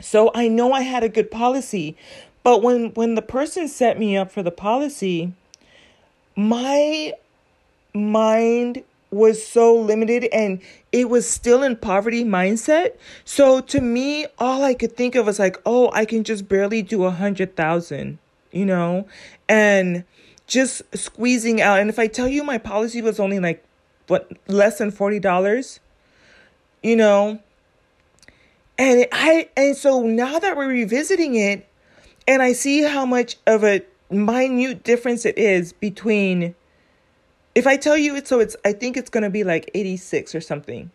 So 0.02 0.32
I 0.34 0.48
know 0.48 0.74
I 0.74 0.82
had 0.82 1.04
a 1.04 1.10
good 1.10 1.32
policy. 1.32 1.96
But 2.44 2.62
when 2.62 2.94
when 2.94 3.16
the 3.16 3.22
person 3.22 3.68
set 3.68 4.00
me 4.00 4.16
up 4.16 4.32
for 4.32 4.42
the 4.42 4.52
policy, 4.52 5.34
my 6.36 7.14
mind 7.94 8.84
was 9.10 9.46
so 9.46 9.74
limited 9.76 10.26
and 10.26 10.62
it 10.92 11.10
was 11.10 11.30
still 11.30 11.64
in 11.64 11.76
poverty 11.76 12.24
mindset. 12.24 12.94
So 13.26 13.62
to 13.62 13.82
me, 13.82 14.28
all 14.38 14.64
I 14.64 14.74
could 14.74 14.96
think 14.96 15.16
of 15.16 15.26
was 15.26 15.40
like, 15.40 15.60
oh, 15.66 15.90
I 15.94 16.06
can 16.06 16.24
just 16.24 16.48
barely 16.48 16.82
do 16.82 17.04
a 17.06 17.12
hundred 17.12 17.56
thousand, 17.56 18.20
you 18.52 18.66
know? 18.66 19.08
And 19.48 20.04
just 20.46 20.82
squeezing 20.96 21.62
out. 21.62 21.80
And 21.80 21.90
if 21.90 22.00
I 22.00 22.08
tell 22.08 22.28
you 22.28 22.44
my 22.44 22.58
policy 22.58 23.02
was 23.02 23.20
only 23.20 23.40
like 23.40 23.64
what 24.08 24.32
less 24.48 24.78
than 24.80 24.92
forty 24.92 25.20
dollars, 25.20 25.80
you 26.84 26.96
know, 26.96 27.40
and 28.78 29.08
I 29.12 29.50
and 29.58 29.76
so 29.78 30.04
now 30.04 30.40
that 30.40 30.58
we're 30.58 30.68
revisiting 30.70 31.36
it, 31.36 31.68
And 32.28 32.42
I 32.42 32.54
see 32.54 32.84
how 32.84 33.06
much 33.06 33.38
of 33.48 33.64
a 33.64 33.82
minute 34.12 34.84
difference 34.84 35.26
it 35.26 35.38
is 35.38 35.74
between 35.74 36.56
if 37.56 37.68
I 37.68 37.78
tell 37.78 37.98
you 37.98 38.16
it 38.16 38.28
so 38.28 38.40
it's 38.40 38.56
I 38.66 38.74
think 38.74 38.98
it's 38.98 39.10
to 39.12 39.30
be 39.30 39.44
like 39.44 39.72
86 39.74 40.36
or 40.36 40.42
something 40.42 40.92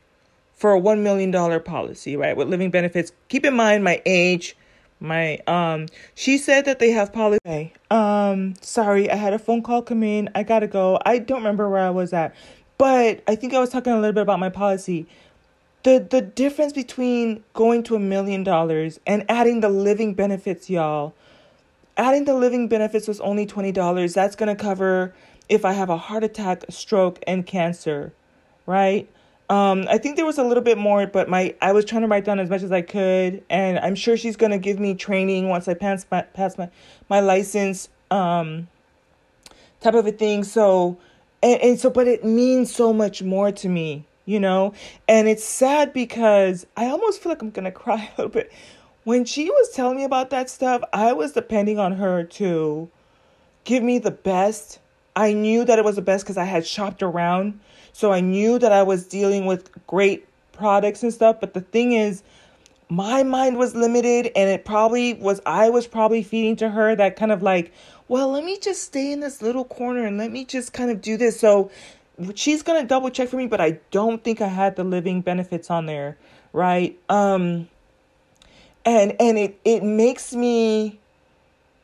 for 0.54 0.72
a 0.72 0.78
1 0.78 1.02
million 1.02 1.30
dollar 1.30 1.60
policy, 1.60 2.16
right? 2.16 2.36
With 2.36 2.48
living 2.48 2.70
benefits. 2.70 3.12
Keep 3.28 3.46
in 3.46 3.54
mind 3.54 3.84
my 3.84 4.02
age, 4.06 4.56
my 5.00 5.38
um 5.46 5.86
she 6.14 6.38
said 6.38 6.64
that 6.66 6.78
they 6.78 6.90
have 6.92 7.12
policy. 7.12 7.40
Okay. 7.46 7.72
Um 7.90 8.54
sorry, 8.60 9.10
I 9.10 9.16
had 9.16 9.34
a 9.34 9.38
phone 9.38 9.62
call 9.62 9.82
come 9.82 10.02
in. 10.02 10.30
I 10.34 10.42
got 10.44 10.60
to 10.60 10.68
go. 10.68 11.00
I 11.06 11.18
don't 11.18 11.38
remember 11.38 11.68
where 11.70 11.80
I 11.82 11.90
was 11.90 12.12
at. 12.12 12.34
But 12.82 13.22
I 13.28 13.36
think 13.36 13.54
I 13.54 13.60
was 13.60 13.70
talking 13.70 13.92
a 13.92 13.96
little 14.00 14.12
bit 14.12 14.22
about 14.22 14.40
my 14.40 14.48
policy. 14.48 15.06
The 15.84 16.04
the 16.10 16.20
difference 16.20 16.72
between 16.72 17.44
going 17.54 17.84
to 17.84 17.94
a 17.94 18.00
million 18.00 18.42
dollars 18.42 18.98
and 19.06 19.24
adding 19.28 19.60
the 19.60 19.68
living 19.68 20.14
benefits, 20.14 20.68
y'all. 20.68 21.14
Adding 21.96 22.24
the 22.24 22.34
living 22.34 22.66
benefits 22.66 23.06
was 23.06 23.20
only 23.20 23.46
$20. 23.46 24.14
That's 24.14 24.34
going 24.34 24.48
to 24.48 24.60
cover 24.60 25.14
if 25.48 25.64
I 25.64 25.74
have 25.74 25.90
a 25.90 25.96
heart 25.96 26.24
attack, 26.24 26.64
stroke, 26.70 27.20
and 27.24 27.46
cancer, 27.46 28.12
right? 28.66 29.08
Um, 29.48 29.86
I 29.88 29.96
think 29.98 30.16
there 30.16 30.26
was 30.26 30.38
a 30.38 30.42
little 30.42 30.64
bit 30.64 30.76
more, 30.76 31.06
but 31.06 31.28
my 31.28 31.54
I 31.62 31.70
was 31.70 31.84
trying 31.84 32.02
to 32.02 32.08
write 32.08 32.24
down 32.24 32.40
as 32.40 32.50
much 32.50 32.64
as 32.64 32.72
I 32.72 32.82
could, 32.82 33.44
and 33.48 33.78
I'm 33.78 33.94
sure 33.94 34.16
she's 34.16 34.34
gonna 34.36 34.58
give 34.58 34.80
me 34.80 34.96
training 34.96 35.48
once 35.48 35.68
I 35.68 35.74
pass 35.74 36.04
my 36.10 36.22
pass 36.22 36.58
my 36.58 36.68
my 37.08 37.20
license, 37.20 37.88
um, 38.10 38.66
type 39.80 39.94
of 39.94 40.04
a 40.04 40.10
thing. 40.10 40.42
So, 40.42 40.98
and, 41.42 41.60
and 41.60 41.80
so, 41.80 41.90
but 41.90 42.08
it 42.08 42.24
means 42.24 42.74
so 42.74 42.92
much 42.92 43.22
more 43.22 43.52
to 43.52 43.68
me, 43.68 44.06
you 44.24 44.40
know. 44.40 44.74
And 45.08 45.28
it's 45.28 45.44
sad 45.44 45.92
because 45.92 46.66
I 46.76 46.86
almost 46.86 47.22
feel 47.22 47.32
like 47.32 47.42
I'm 47.42 47.50
gonna 47.50 47.72
cry 47.72 48.10
a 48.16 48.20
little 48.20 48.32
bit. 48.32 48.52
When 49.04 49.24
she 49.24 49.50
was 49.50 49.70
telling 49.70 49.96
me 49.96 50.04
about 50.04 50.30
that 50.30 50.48
stuff, 50.48 50.82
I 50.92 51.12
was 51.12 51.32
depending 51.32 51.78
on 51.78 51.92
her 51.92 52.22
to 52.24 52.88
give 53.64 53.82
me 53.82 53.98
the 53.98 54.12
best. 54.12 54.78
I 55.16 55.32
knew 55.32 55.64
that 55.64 55.78
it 55.78 55.84
was 55.84 55.96
the 55.96 56.02
best 56.02 56.24
because 56.24 56.36
I 56.36 56.44
had 56.44 56.66
shopped 56.66 57.02
around 57.02 57.60
so 57.92 58.12
I 58.12 58.20
knew 58.20 58.58
that 58.58 58.72
I 58.72 58.82
was 58.82 59.06
dealing 59.06 59.46
with 59.46 59.70
great 59.86 60.26
products 60.52 61.02
and 61.02 61.12
stuff. 61.12 61.36
But 61.40 61.54
the 61.54 61.60
thing 61.60 61.92
is, 61.92 62.22
my 62.88 63.22
mind 63.22 63.58
was 63.58 63.74
limited 63.74 64.32
and 64.34 64.50
it 64.50 64.64
probably 64.64 65.14
was, 65.14 65.40
I 65.46 65.70
was 65.70 65.86
probably 65.86 66.22
feeding 66.22 66.56
to 66.56 66.70
her 66.70 66.96
that 66.96 67.16
kind 67.16 67.32
of 67.32 67.42
like, 67.42 67.72
well, 68.12 68.28
let 68.28 68.44
me 68.44 68.58
just 68.58 68.82
stay 68.82 69.10
in 69.10 69.20
this 69.20 69.40
little 69.40 69.64
corner 69.64 70.04
and 70.04 70.18
let 70.18 70.30
me 70.30 70.44
just 70.44 70.74
kind 70.74 70.90
of 70.90 71.00
do 71.00 71.16
this. 71.16 71.40
So 71.40 71.70
she's 72.34 72.62
going 72.62 72.82
to 72.82 72.86
double 72.86 73.08
check 73.08 73.30
for 73.30 73.36
me, 73.36 73.46
but 73.46 73.58
I 73.58 73.78
don't 73.90 74.22
think 74.22 74.42
I 74.42 74.48
had 74.48 74.76
the 74.76 74.84
living 74.84 75.22
benefits 75.22 75.70
on 75.70 75.86
there. 75.86 76.18
Right. 76.52 76.98
Um, 77.08 77.70
and, 78.84 79.16
and 79.18 79.38
it, 79.38 79.58
it 79.64 79.82
makes 79.82 80.34
me 80.34 81.00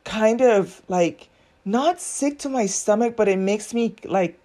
kind 0.05 0.43
of 0.43 0.83
like 0.87 1.31
not 1.65 1.99
sick 1.99 2.41
to 2.41 2.51
my 2.51 2.67
stomach, 2.67 3.17
but 3.17 3.27
it 3.27 3.39
makes 3.39 3.73
me 3.73 3.97
like 4.05 4.39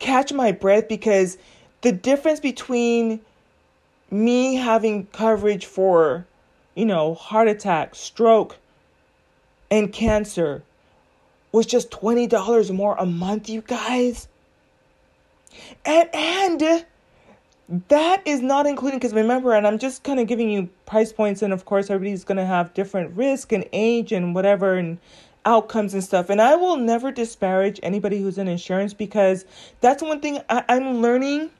catch 0.00 0.34
my 0.34 0.52
breath 0.52 0.86
because 0.86 1.38
the 1.80 1.92
difference 1.92 2.40
between 2.40 3.20
me 4.10 4.56
having 4.56 5.06
coverage 5.06 5.64
for, 5.64 6.26
you 6.74 6.84
know, 6.84 7.14
heart 7.14 7.48
attack, 7.48 7.94
stroke, 7.94 8.58
and 9.74 9.92
cancer 9.92 10.62
was 11.50 11.66
just 11.66 11.90
$20 11.90 12.70
more 12.72 12.94
a 12.96 13.04
month, 13.04 13.48
you 13.48 13.60
guys. 13.60 14.28
And 15.84 16.08
and 16.14 16.84
that 17.88 18.22
is 18.24 18.40
not 18.40 18.66
including 18.66 19.00
because 19.00 19.12
remember, 19.12 19.52
and 19.52 19.66
I'm 19.66 19.78
just 19.78 20.04
kind 20.04 20.20
of 20.20 20.28
giving 20.28 20.48
you 20.48 20.68
price 20.86 21.12
points, 21.12 21.42
and 21.42 21.52
of 21.52 21.64
course, 21.64 21.90
everybody's 21.90 22.22
gonna 22.22 22.46
have 22.46 22.72
different 22.72 23.16
risk 23.16 23.50
and 23.50 23.64
age 23.72 24.12
and 24.12 24.32
whatever, 24.32 24.74
and 24.74 24.98
outcomes 25.44 25.92
and 25.92 26.04
stuff. 26.04 26.30
And 26.30 26.40
I 26.40 26.54
will 26.54 26.76
never 26.76 27.10
disparage 27.10 27.80
anybody 27.82 28.20
who's 28.20 28.38
in 28.38 28.46
insurance 28.46 28.94
because 28.94 29.44
that's 29.80 30.04
one 30.04 30.20
thing 30.20 30.40
I, 30.48 30.64
I'm 30.68 31.02
learning 31.02 31.50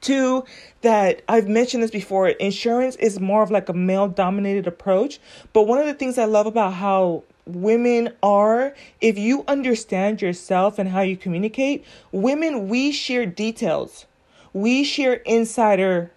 too 0.00 0.44
that 0.82 1.22
I've 1.28 1.48
mentioned 1.48 1.82
this 1.82 1.90
before. 1.90 2.28
Insurance 2.28 2.96
is 2.96 3.20
more 3.20 3.42
of 3.42 3.50
like 3.50 3.68
a 3.68 3.74
male 3.74 4.08
dominated 4.08 4.66
approach. 4.66 5.18
But 5.52 5.66
one 5.66 5.78
of 5.78 5.86
the 5.86 5.94
things 5.94 6.18
I 6.18 6.24
love 6.24 6.46
about 6.46 6.74
how 6.74 7.24
women 7.46 8.10
are, 8.22 8.74
if 9.00 9.18
you 9.18 9.44
understand 9.48 10.22
yourself 10.22 10.78
and 10.78 10.88
how 10.90 11.00
you 11.00 11.16
communicate, 11.16 11.84
women, 12.12 12.68
we 12.68 12.92
share 12.92 13.26
details, 13.26 14.06
we 14.52 14.84
share 14.84 15.14
insider 15.14 16.10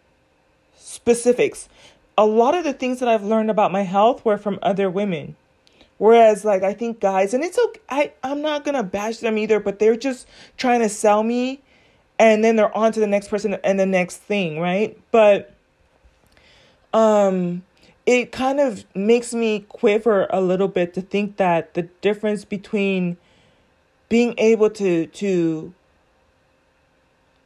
specifics. 0.78 1.70
A 2.18 2.26
lot 2.26 2.54
of 2.54 2.64
the 2.64 2.74
things 2.74 3.00
that 3.00 3.10
I've 3.10 3.24
learned 3.24 3.50
about 3.50 3.72
my 3.72 3.84
health 3.84 4.24
were 4.26 4.38
from 4.38 4.60
other 4.62 4.90
women. 4.90 5.36
Whereas, 5.98 6.44
like, 6.44 6.64
I 6.64 6.74
think 6.74 7.00
guys, 7.00 7.34
and 7.34 7.44
it's 7.44 7.60
okay, 7.60 7.80
I, 7.88 8.12
I'm 8.24 8.42
not 8.42 8.66
gonna 8.66 8.84
bash 8.84 9.18
them 9.18 9.38
either, 9.38 9.60
but 9.60 9.80
they're 9.80 9.96
just 9.96 10.28
trying 10.58 10.82
to 10.82 10.90
sell 10.90 11.24
me 11.24 11.62
and 12.22 12.44
then 12.44 12.56
they're 12.56 12.76
on 12.78 12.92
to 12.92 13.00
the 13.00 13.08
next 13.08 13.30
person 13.30 13.56
and 13.64 13.80
the 13.80 13.86
next 13.86 14.18
thing, 14.18 14.60
right? 14.60 14.98
But, 15.12 15.54
um, 16.94 17.64
it 18.06 18.32
kind 18.32 18.60
of 18.60 18.86
makes 18.96 19.34
me 19.34 19.66
quiver 19.70 20.28
a 20.30 20.42
little 20.42 20.68
bit 20.68 20.94
to 20.94 21.02
think 21.02 21.38
that 21.38 21.74
the 21.74 21.84
difference 22.02 22.46
between 22.46 23.18
being 24.10 24.36
able 24.38 24.70
to, 24.70 25.08
to, 25.08 25.74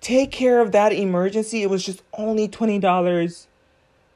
take 0.06 0.32
care 0.32 0.62
of 0.62 0.72
that 0.72 0.94
emergency, 0.94 1.64
it 1.64 1.70
was 1.70 1.84
just 1.84 2.04
only 2.14 2.48
$20 2.48 3.48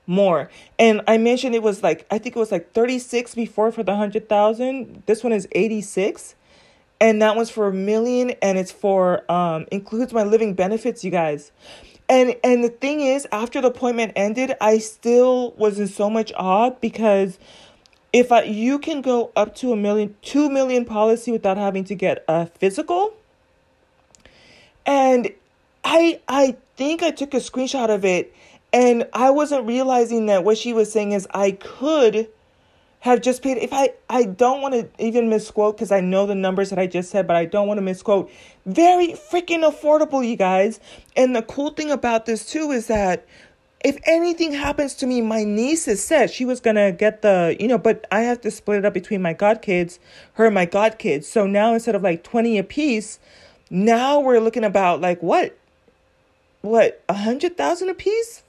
more. 0.05 0.51
And 0.78 1.01
I 1.07 1.18
mentioned 1.18 1.55
it 1.55 1.64
was 1.64 1.82
like 1.82 2.05
I 2.12 2.20
think 2.20 2.36
it 2.36 2.39
was 2.39 2.51
like 2.51 2.74
36 2.74 3.34
before 3.34 3.72
for 3.72 3.82
the 3.82 3.93
100,000. 3.93 5.01
This 5.07 5.24
one 5.24 5.34
is 5.34 5.47
86. 5.51 6.36
And 7.02 7.22
that 7.22 7.36
one's 7.36 7.50
for 7.50 7.68
a 7.68 7.74
million 7.74 8.32
and 8.41 8.58
it's 8.58 8.72
for 8.72 9.30
um 9.32 9.68
includes 9.72 10.14
my 10.14 10.24
living 10.24 10.54
benefits, 10.54 11.04
you 11.04 11.12
guys. 11.12 11.52
And 12.10 12.36
and 12.43 12.64
the 12.64 12.70
thing 12.70 13.02
is, 13.02 13.28
after 13.32 13.62
the 13.62 13.68
appointment 13.68 14.14
ended, 14.16 14.56
I 14.60 14.80
still 14.80 15.52
was 15.52 15.80
in 15.80 15.88
so 15.88 16.10
much 16.10 16.34
awe 16.36 16.72
because 16.72 17.38
if 18.12 18.32
I, 18.32 18.43
you 18.43 18.80
can 18.80 19.02
go 19.02 19.32
up 19.36 19.56
to 19.58 19.72
a 19.72 19.76
million, 19.76 20.16
two 20.24 20.50
million 20.50 20.86
policy 20.86 21.32
without 21.32 21.58
having 21.58 21.84
to 21.86 21.95
get 21.95 22.26
a 22.28 22.47
physical. 22.47 23.14
And 24.86 25.30
I 25.84 26.20
I 26.28 26.58
think 26.76 27.04
I 27.04 27.12
took 27.12 27.34
a 27.34 27.38
screenshot 27.38 27.89
of 27.89 28.04
it 28.04 28.34
and 28.74 29.08
I 29.14 29.30
wasn't 29.30 29.68
realizing 29.68 30.28
that 30.28 30.43
what 30.43 30.58
she 30.58 30.74
was 30.74 30.91
saying 30.91 31.12
is 31.12 31.28
I 31.34 31.52
could 31.52 32.28
have 33.02 33.22
just 33.22 33.41
paid 33.41 33.58
if 33.58 33.72
I 33.72 33.93
I 34.10 34.24
don't 34.24 34.62
want 34.62 34.74
to 34.74 35.04
even 35.04 35.30
misquote 35.30 35.78
because 35.78 35.91
I 35.91 36.02
know 36.02 36.26
the 36.26 36.36
numbers 36.36 36.70
that 36.70 36.80
I 36.80 36.88
just 36.88 37.10
said, 37.10 37.28
but 37.28 37.36
I 37.36 37.45
don't 37.45 37.68
want 37.68 37.78
to 37.78 37.82
misquote. 37.82 38.30
Very 38.66 39.10
freaking 39.10 39.70
affordable, 39.70 40.28
you 40.28 40.36
guys. 40.36 40.80
And 41.16 41.36
the 41.36 41.41
cool 41.41 41.70
thing 41.70 41.91
about 41.91 42.26
this 42.26 42.45
too 42.45 42.72
is 42.72 42.88
that 42.88 43.26
if 43.84 43.97
anything 44.04 44.52
happens 44.52 44.93
to 44.95 45.08
me, 45.08 45.22
my 45.22 45.45
niece 45.45 45.86
has 45.86 46.04
said 46.04 46.30
she 46.30 46.43
was 46.43 46.60
gonna 46.60 46.91
get 46.91 47.22
the, 47.22 47.56
you 47.60 47.68
know, 47.68 47.78
but 47.78 48.06
I 48.12 48.22
have 48.22 48.41
to 48.41 48.52
split 48.52 48.80
it 48.80 48.86
up 48.86 48.93
between 48.93 49.22
my 49.22 49.34
godkids, 49.34 50.00
her 50.34 50.45
and 50.47 50.56
my 50.56 50.66
godkids. 50.66 51.24
So 51.24 51.47
now 51.47 51.74
instead 51.74 51.95
of 51.95 52.04
like 52.04 52.24
20 52.24 52.58
a 52.58 52.64
piece, 52.64 53.20
now 53.70 54.20
we're 54.20 54.39
looking 54.39 54.66
about 54.66 55.00
like 55.00 55.24
what 55.24 55.58
what 56.62 57.02
a 57.08 57.14
hundred 57.14 57.56
thousand 57.56 57.88
a 57.88 57.93
piece, 57.93 58.43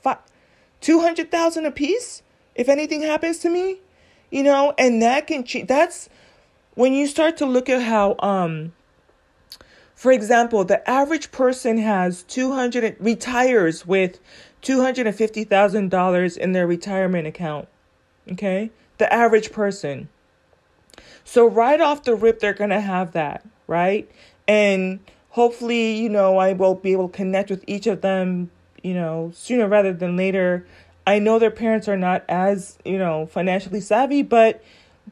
two 0.81 1.01
hundred 1.01 1.31
thousand 1.31 1.67
a 1.67 1.71
piece. 1.71 2.23
If 2.57 2.69
anything 2.69 3.03
happens 3.03 3.39
to 3.39 3.49
me, 3.49 3.79
you 4.31 4.43
know, 4.43 4.75
and 4.79 5.03
that 5.03 5.27
can 5.27 5.45
change. 5.45 5.69
That's 5.69 6.09
when 6.75 6.93
you 6.93 7.07
start 7.07 7.37
to 7.39 7.47
look 7.47 7.69
at 7.69 7.83
how, 7.83 8.17
um, 8.21 8.73
for 9.95 10.13
example, 10.13 10.65
the 10.65 10.89
average 10.89 11.31
person 11.33 11.79
has 11.79 12.23
two 12.23 12.53
hundred 12.53 12.97
retires 12.99 13.87
with 13.87 14.19
two 14.63 14.81
hundred 14.81 15.07
and 15.07 15.17
fifty 15.17 15.45
thousand 15.45 15.91
dollars 15.91 16.37
in 16.37 16.53
their 16.53 16.67
retirement 16.67 17.27
account. 17.27 17.69
Okay, 18.31 18.71
the 18.99 19.13
average 19.13 19.53
person. 19.53 20.09
So 21.25 21.47
right 21.47 21.81
off 21.81 22.05
the 22.05 22.15
rip, 22.15 22.41
they're 22.41 22.55
gonna 22.55 22.81
have 22.81 23.13
that, 23.13 23.45
right? 23.67 24.11
And 24.49 25.01
hopefully, 25.31 25.97
you 25.97 26.09
know, 26.09 26.39
I 26.39 26.55
will 26.55 26.75
be 26.75 26.93
able 26.93 27.09
to 27.09 27.17
connect 27.17 27.51
with 27.51 27.65
each 27.67 27.87
of 27.87 28.01
them, 28.01 28.51
you 28.83 28.95
know, 28.95 29.31
sooner 29.35 29.69
rather 29.69 29.93
than 29.93 30.17
later. 30.17 30.67
I 31.11 31.19
know 31.19 31.41
their 31.41 31.51
parents 31.51 31.89
are 31.89 31.97
not 31.97 32.25
as, 32.29 32.79
you 32.85 32.97
know, 32.97 33.27
financially 33.27 33.81
savvy, 33.81 34.23
but 34.23 34.63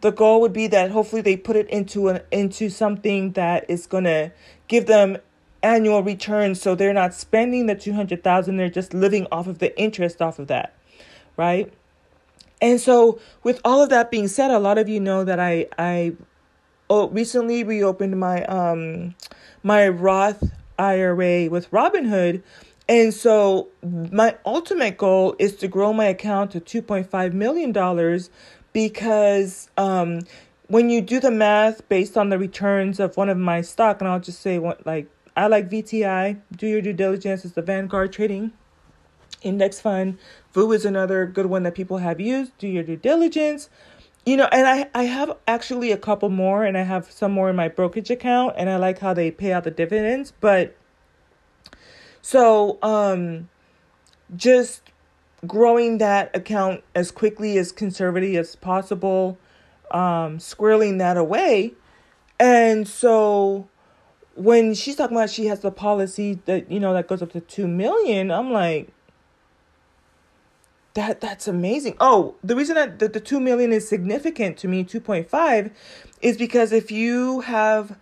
the 0.01 0.12
goal 0.12 0.40
would 0.42 0.53
be 0.53 0.68
that 0.68 0.92
hopefully 0.92 1.22
they 1.22 1.36
put 1.36 1.57
it 1.57 1.68
into 1.70 2.07
an 2.07 2.20
into 2.30 2.70
something 2.70 3.32
that 3.32 3.68
is 3.68 3.88
going 3.88 4.05
to 4.05 4.30
give 4.68 4.86
them 4.86 5.18
annual 5.61 6.05
returns 6.05 6.62
so 6.62 6.76
they're 6.76 6.92
not 6.92 7.12
spending 7.12 7.66
the 7.66 7.74
200,000 7.74 8.57
they're 8.57 8.70
just 8.70 8.94
living 8.94 9.26
off 9.32 9.49
of 9.49 9.59
the 9.59 9.76
interest 9.76 10.22
off 10.22 10.38
of 10.38 10.46
that 10.46 10.72
right 11.36 11.72
and 12.62 12.80
so 12.80 13.18
with 13.42 13.61
all 13.64 13.82
of 13.82 13.88
that 13.88 14.09
being 14.09 14.28
said 14.28 14.53
a 14.53 14.59
lot 14.61 14.78
of 14.78 14.88
you 14.88 15.01
know 15.01 15.24
that 15.24 15.40
I 15.40 15.66
I 15.76 16.12
oh 16.88 17.09
recently 17.09 17.64
reopened 17.64 18.20
my 18.20 18.44
um 18.44 19.16
my 19.64 19.88
Roth 19.88 20.44
IRA 20.78 21.51
with 21.51 21.70
Robinhood. 21.70 22.42
And 22.89 23.12
so 23.12 23.68
my 23.82 24.36
ultimate 24.47 24.97
goal 24.97 25.36
is 25.39 25.57
to 25.57 25.68
grow 25.68 25.93
my 25.93 26.07
account 26.07 26.53
to 26.53 26.61
$2.5 26.61 27.32
million 27.34 28.20
because 28.72 29.68
um, 29.76 30.20
when 30.68 30.89
you 30.89 31.01
do 31.01 31.20
the 31.20 31.30
math 31.30 31.86
based 31.89 32.16
on 32.16 32.30
the 32.30 32.39
returns 32.39 32.99
of 32.99 33.16
one 33.16 33.28
of 33.28 33.36
my 33.36 33.61
stock, 33.61 34.01
and 34.01 34.09
I'll 34.09 34.20
just 34.20 34.41
say 34.41 34.59
what 34.59 34.86
like 34.86 35.09
I 35.36 35.47
like 35.47 35.70
VTI. 35.70 36.41
Do 36.57 36.66
your 36.66 36.80
due 36.80 36.93
diligence. 36.93 37.45
It's 37.45 37.55
the 37.55 37.62
Vanguard 37.62 38.12
Trading 38.12 38.53
Index 39.43 39.80
Fund. 39.80 40.18
VU 40.53 40.72
is 40.72 40.84
another 40.84 41.26
good 41.26 41.47
one 41.47 41.62
that 41.62 41.74
people 41.74 41.99
have 41.99 42.20
used. 42.20 42.57
Do 42.59 42.66
your 42.66 42.82
due 42.82 42.97
diligence. 42.97 43.70
You 44.26 44.36
know, 44.36 44.49
and 44.51 44.66
I, 44.66 44.91
I 44.95 45.05
have 45.05 45.36
actually 45.47 45.93
a 45.93 45.97
couple 45.97 46.28
more, 46.28 46.64
and 46.64 46.76
I 46.76 46.82
have 46.82 47.11
some 47.11 47.32
more 47.32 47.49
in 47.49 47.57
my 47.57 47.68
brokerage 47.68 48.11
account, 48.11 48.55
and 48.59 48.68
I 48.68 48.76
like 48.76 48.99
how 48.99 49.14
they 49.14 49.30
pay 49.30 49.53
out 49.53 49.64
the 49.64 49.70
dividends. 49.70 50.32
But 50.41 50.76
so, 52.23 52.79
um, 52.83 53.49
just 54.37 54.83
growing 55.47 55.99
that 55.99 56.35
account 56.35 56.83
as 56.95 57.11
quickly 57.11 57.59
as 57.59 57.73
conservative 57.73 58.37
as 58.37 58.57
possible, 58.57 59.39
um, 59.91 60.39
squirreling 60.39 60.99
that 60.99 61.16
away. 61.16 61.75
And 62.41 62.87
so 62.87 63.69
when 64.35 64.75
she's 64.75 64.97
talking 64.97 65.16
about 65.16 65.31
she 65.31 65.47
has 65.47 65.61
the 65.61 65.71
policy 65.71 66.41
that, 66.45 66.71
you 66.71 66.81
know, 66.81 66.93
that 66.93 67.09
goes 67.09 67.23
up 67.23 67.33
to 67.33 67.41
2 67.41 67.66
million, 67.66 68.31
I'm 68.31 68.53
like, 68.53 68.93
that 70.95 71.21
that's 71.21 71.47
amazing. 71.47 71.97
Oh, 72.01 72.35
the 72.43 72.57
reason 72.57 72.75
that 72.75 72.99
the, 72.99 73.09
the 73.09 73.21
2 73.21 73.39
million 73.41 73.73
is 73.73 73.89
significant 73.89 74.57
to 74.59 74.69
me, 74.69 74.85
2.5, 74.85 75.71
is 76.21 76.37
because 76.37 76.73
if 76.73 76.91
you 76.91 77.41
have 77.41 77.97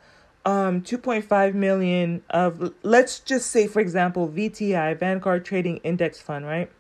um 0.46 0.80
2.5 0.80 1.54
million 1.54 2.22
of 2.30 2.72
let's 2.84 3.18
just 3.18 3.50
say 3.50 3.66
for 3.66 3.80
example 3.80 4.28
VTI 4.28 4.96
Vanguard 4.98 5.44
Trading 5.44 5.78
Index 5.78 6.20
Fund, 6.20 6.46
right? 6.46 6.70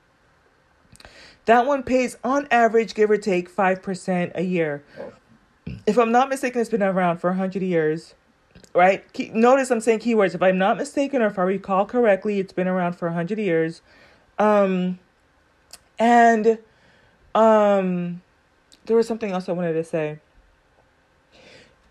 That 1.46 1.66
one 1.66 1.82
pays 1.82 2.16
on 2.24 2.46
average 2.50 2.94
give 2.94 3.10
or 3.10 3.18
take 3.18 3.54
5% 3.54 4.32
a 4.34 4.42
year. 4.42 4.84
If 5.84 5.98
I'm 5.98 6.12
not 6.12 6.28
mistaken 6.28 6.60
it's 6.60 6.70
been 6.70 6.82
around 6.82 7.18
for 7.18 7.30
100 7.30 7.60
years. 7.62 8.14
Right? 8.72 9.04
Notice 9.34 9.70
I'm 9.70 9.80
saying 9.80 10.00
keywords. 10.00 10.34
If 10.34 10.42
I'm 10.42 10.58
not 10.58 10.76
mistaken 10.76 11.22
or 11.22 11.26
if 11.26 11.38
I 11.38 11.42
recall 11.42 11.86
correctly, 11.86 12.38
it's 12.38 12.52
been 12.52 12.68
around 12.68 12.94
for 12.94 13.08
100 13.08 13.38
years. 13.38 13.82
Um 14.38 15.00
and 15.98 16.58
um 17.34 18.22
there 18.84 18.96
was 18.96 19.08
something 19.08 19.32
else 19.32 19.48
I 19.48 19.52
wanted 19.52 19.72
to 19.72 19.84
say. 19.84 20.20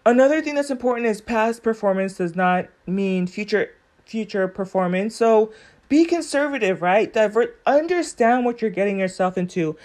Another 0.06 0.42
thing 0.42 0.56
that's 0.56 0.70
important 0.70 1.08
is 1.08 1.20
past 1.20 1.64
performance 1.64 2.18
does 2.18 2.36
not 2.36 2.68
mean 2.86 3.26
future 3.26 3.72
future 4.06 4.48
performance. 4.48 5.16
So 5.16 5.52
be 5.90 6.06
conservative, 6.06 6.82
right? 6.82 7.12
Divert 7.12 7.60
understand 7.66 8.46
what 8.46 8.62
you're 8.62 8.72
getting 8.72 9.00
yourself 9.00 9.38
into. 9.38 9.76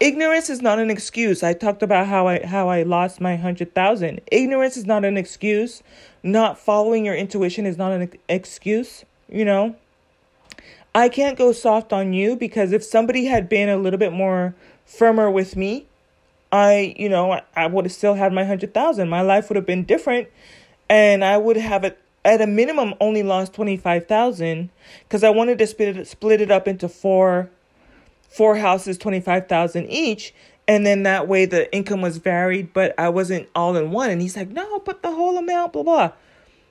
Ignorance 0.00 0.50
is 0.50 0.62
not 0.62 0.78
an 0.78 0.90
excuse. 0.90 1.42
I 1.42 1.54
talked 1.54 1.82
about 1.82 2.06
how 2.06 2.28
I 2.28 2.44
how 2.44 2.68
I 2.68 2.82
lost 2.82 3.20
my 3.20 3.32
100,000. 3.32 4.20
Ignorance 4.30 4.76
is 4.76 4.86
not 4.86 5.04
an 5.04 5.16
excuse. 5.16 5.82
Not 6.22 6.58
following 6.58 7.04
your 7.04 7.14
intuition 7.14 7.66
is 7.66 7.76
not 7.76 7.92
an 7.92 8.12
excuse, 8.28 9.04
you 9.28 9.44
know? 9.44 9.76
I 10.94 11.08
can't 11.08 11.36
go 11.36 11.50
soft 11.52 11.92
on 11.92 12.12
you 12.12 12.36
because 12.36 12.72
if 12.72 12.84
somebody 12.84 13.24
had 13.24 13.48
been 13.48 13.68
a 13.68 13.76
little 13.76 13.98
bit 13.98 14.12
more 14.12 14.54
firmer 14.86 15.30
with 15.30 15.56
me, 15.56 15.86
I, 16.54 16.94
you 16.96 17.08
know, 17.08 17.40
I 17.56 17.66
would 17.66 17.84
have 17.84 17.90
still 17.92 18.14
had 18.14 18.32
my 18.32 18.44
hundred 18.44 18.72
thousand. 18.72 19.08
My 19.08 19.22
life 19.22 19.48
would 19.48 19.56
have 19.56 19.66
been 19.66 19.82
different, 19.82 20.28
and 20.88 21.24
I 21.24 21.36
would 21.36 21.56
have 21.56 21.82
it 21.82 21.98
at 22.24 22.40
a 22.40 22.46
minimum 22.46 22.94
only 23.00 23.24
lost 23.24 23.54
twenty 23.54 23.76
five 23.76 24.06
thousand 24.06 24.70
because 25.00 25.24
I 25.24 25.30
wanted 25.30 25.58
to 25.58 25.66
split 25.66 25.96
it 25.96 26.06
split 26.06 26.40
it 26.40 26.52
up 26.52 26.68
into 26.68 26.88
four, 26.88 27.50
four 28.28 28.54
houses, 28.58 28.96
twenty 28.98 29.18
five 29.18 29.48
thousand 29.48 29.88
each, 29.88 30.32
and 30.68 30.86
then 30.86 31.02
that 31.02 31.26
way 31.26 31.44
the 31.44 31.74
income 31.74 32.00
was 32.00 32.18
varied, 32.18 32.72
but 32.72 32.94
I 32.96 33.08
wasn't 33.08 33.48
all 33.56 33.74
in 33.74 33.90
one. 33.90 34.10
And 34.10 34.22
he's 34.22 34.36
like, 34.36 34.50
no, 34.50 34.78
put 34.78 35.02
the 35.02 35.10
whole 35.10 35.36
amount, 35.36 35.72
blah 35.72 35.82
blah. 35.82 36.12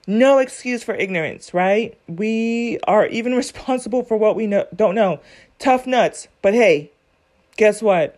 No 0.07 0.37
excuse 0.37 0.81
for 0.81 0.95
ignorance, 0.95 1.53
right? 1.53 1.97
We 2.07 2.79
are 2.87 3.05
even 3.07 3.33
responsible 3.35 4.03
for 4.03 4.15
what 4.15 4.37
we 4.37 4.47
know, 4.47 4.65
don't 4.73 4.95
know. 4.95 5.19
Tough 5.59 5.85
nuts, 5.85 6.29
but 6.41 6.53
hey, 6.53 6.89
guess 7.57 7.81
what? 7.81 8.17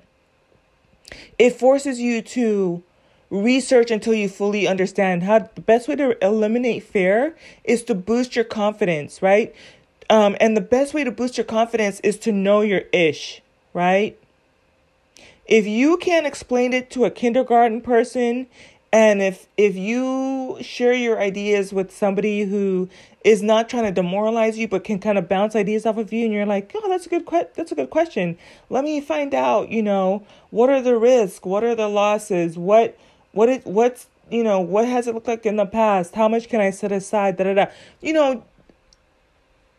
It 1.38 1.52
forces 1.52 2.00
you 2.00 2.22
to 2.22 2.84
research 3.30 3.92
until 3.92 4.14
you 4.14 4.30
fully 4.30 4.68
understand 4.68 5.24
how 5.24 5.40
the 5.40 5.62
best 5.62 5.88
way 5.88 5.96
to 5.96 6.24
eliminate 6.26 6.84
fear 6.84 7.36
is 7.64 7.84
to 7.84 7.96
boost 7.96 8.36
your 8.36 8.46
confidence, 8.46 9.22
right? 9.22 9.54
Um, 10.10 10.36
and 10.40 10.56
the 10.56 10.62
best 10.62 10.94
way 10.94 11.04
to 11.04 11.12
boost 11.12 11.38
your 11.38 11.46
confidence 11.46 12.00
is 12.02 12.18
to 12.20 12.32
know 12.32 12.62
your 12.62 12.84
ish, 12.94 13.42
right? 13.74 14.18
If 15.46 15.68
you 15.68 15.98
can't 15.98 16.26
explain 16.26 16.74
it 16.74 16.90
to 16.92 17.06
a 17.06 17.12
kindergarten 17.12 17.82
person 17.82 18.48
and 18.92 19.22
if 19.22 19.48
if 19.58 19.76
you 19.76 20.58
share 20.62 20.94
your 20.94 21.20
ideas 21.20 21.74
with 21.74 21.92
somebody 21.92 22.44
who 22.44 22.90
is 23.24 23.42
not 23.42 23.68
trying 23.70 23.84
to 23.84 23.92
demoralize 23.92 24.58
you 24.58 24.68
but 24.68 24.84
can 24.84 25.00
kind 25.00 25.18
of 25.18 25.28
bounce 25.28 25.56
ideas 25.56 25.86
off 25.86 25.98
of 25.98 26.14
you 26.14 26.26
and 26.26 26.34
you're 26.34 26.46
like, 26.46 26.72
"Oh, 26.76 26.90
that's 26.90 27.06
a 27.06 27.10
good 27.10 27.26
que- 27.26 27.48
that's 27.56 27.72
a 27.72 27.76
good 27.76 27.90
question. 27.90 28.38
Let 28.70 28.84
me 28.84 29.02
find 29.02 29.34
out, 29.34 29.70
you 29.70 29.84
know, 29.84 30.24
what 30.52 30.70
are 30.70 30.82
the 30.82 30.98
risks? 30.98 31.46
What 31.46 31.64
are 31.64 31.76
the 31.76 31.88
losses? 31.90 32.58
What 32.58 32.98
what 33.34 33.50
it 33.50 33.66
what's, 33.66 34.08
you 34.30 34.44
know, 34.44 34.60
what 34.60 34.88
has 34.88 35.08
it 35.08 35.14
looked 35.14 35.28
like 35.28 35.46
in 35.46 35.58
the 35.58 35.66
past? 35.66 36.16
How 36.16 36.28
much 36.28 36.48
can 36.50 36.62
I 36.62 36.70
set 36.70 36.92
aside? 36.92 37.38
Da 37.38 37.44
da 37.46 37.54
da. 37.54 37.66
You 38.02 38.14
know, 38.14 38.44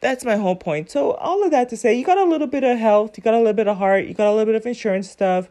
that's 0.01 0.25
my 0.25 0.37
whole 0.37 0.57
point. 0.57 0.91
So 0.91 1.13
all 1.13 1.43
of 1.45 1.51
that 1.51 1.69
to 1.71 1.77
say, 1.77 1.95
you 1.95 2.05
got 2.05 2.19
a 2.19 2.25
little 2.25 2.47
bit 2.47 2.65
of 2.65 2.79
health, 2.79 3.17
you 3.17 3.23
got 3.23 3.35
a 3.35 3.39
little 3.39 3.53
bit 3.55 3.67
of 3.67 3.79
heart, 3.79 4.07
you 4.07 4.15
got 4.15 4.29
a 4.29 4.31
little 4.31 4.47
bit 4.47 4.55
of 4.55 4.67
insurance 4.67 5.11
stuff, 5.11 5.49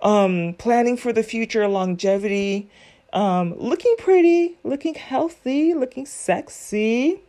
um, 0.00 0.54
planning 0.58 0.96
for 0.96 1.12
the 1.12 1.22
future, 1.22 1.68
longevity, 1.68 2.68
um, 3.12 3.54
looking 3.58 3.94
pretty, 3.98 4.56
looking 4.64 4.94
healthy, 4.94 5.74
looking 5.74 6.06
sexy. 6.06 7.20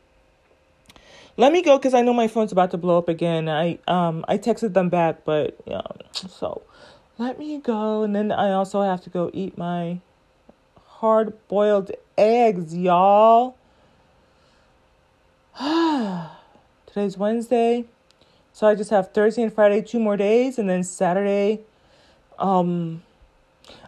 Let 1.36 1.52
me 1.52 1.62
go 1.62 1.78
because 1.78 1.94
I 1.94 2.02
know 2.02 2.14
my 2.14 2.28
phone's 2.28 2.52
about 2.52 2.72
to 2.72 2.78
blow 2.78 2.98
up 2.98 3.10
again. 3.10 3.50
I 3.50 3.80
um 3.88 4.24
I 4.28 4.38
texted 4.38 4.74
them 4.74 4.90
back, 4.90 5.26
but 5.26 5.58
yeah. 5.66 5.82
So 6.12 6.62
let 7.18 7.40
me 7.40 7.58
go, 7.58 8.04
and 8.04 8.16
then 8.16 8.32
I 8.32 8.52
also 8.52 8.82
have 8.82 9.02
to 9.04 9.10
go 9.10 9.32
eat 9.34 9.58
my 9.58 10.00
hard 10.86 11.34
boiled 11.48 11.92
eggs, 12.18 12.76
y'all. 12.76 13.58
Today's 16.86 17.18
Wednesday, 17.18 17.86
so 18.52 18.68
I 18.68 18.76
just 18.76 18.92
have 18.92 19.12
Thursday 19.12 19.42
and 19.42 19.54
Friday, 19.54 19.82
two 19.82 20.00
more 20.00 20.18
days, 20.18 20.60
and 20.60 20.70
then 20.70 20.84
Saturday. 20.84 21.62
Um, 22.38 23.02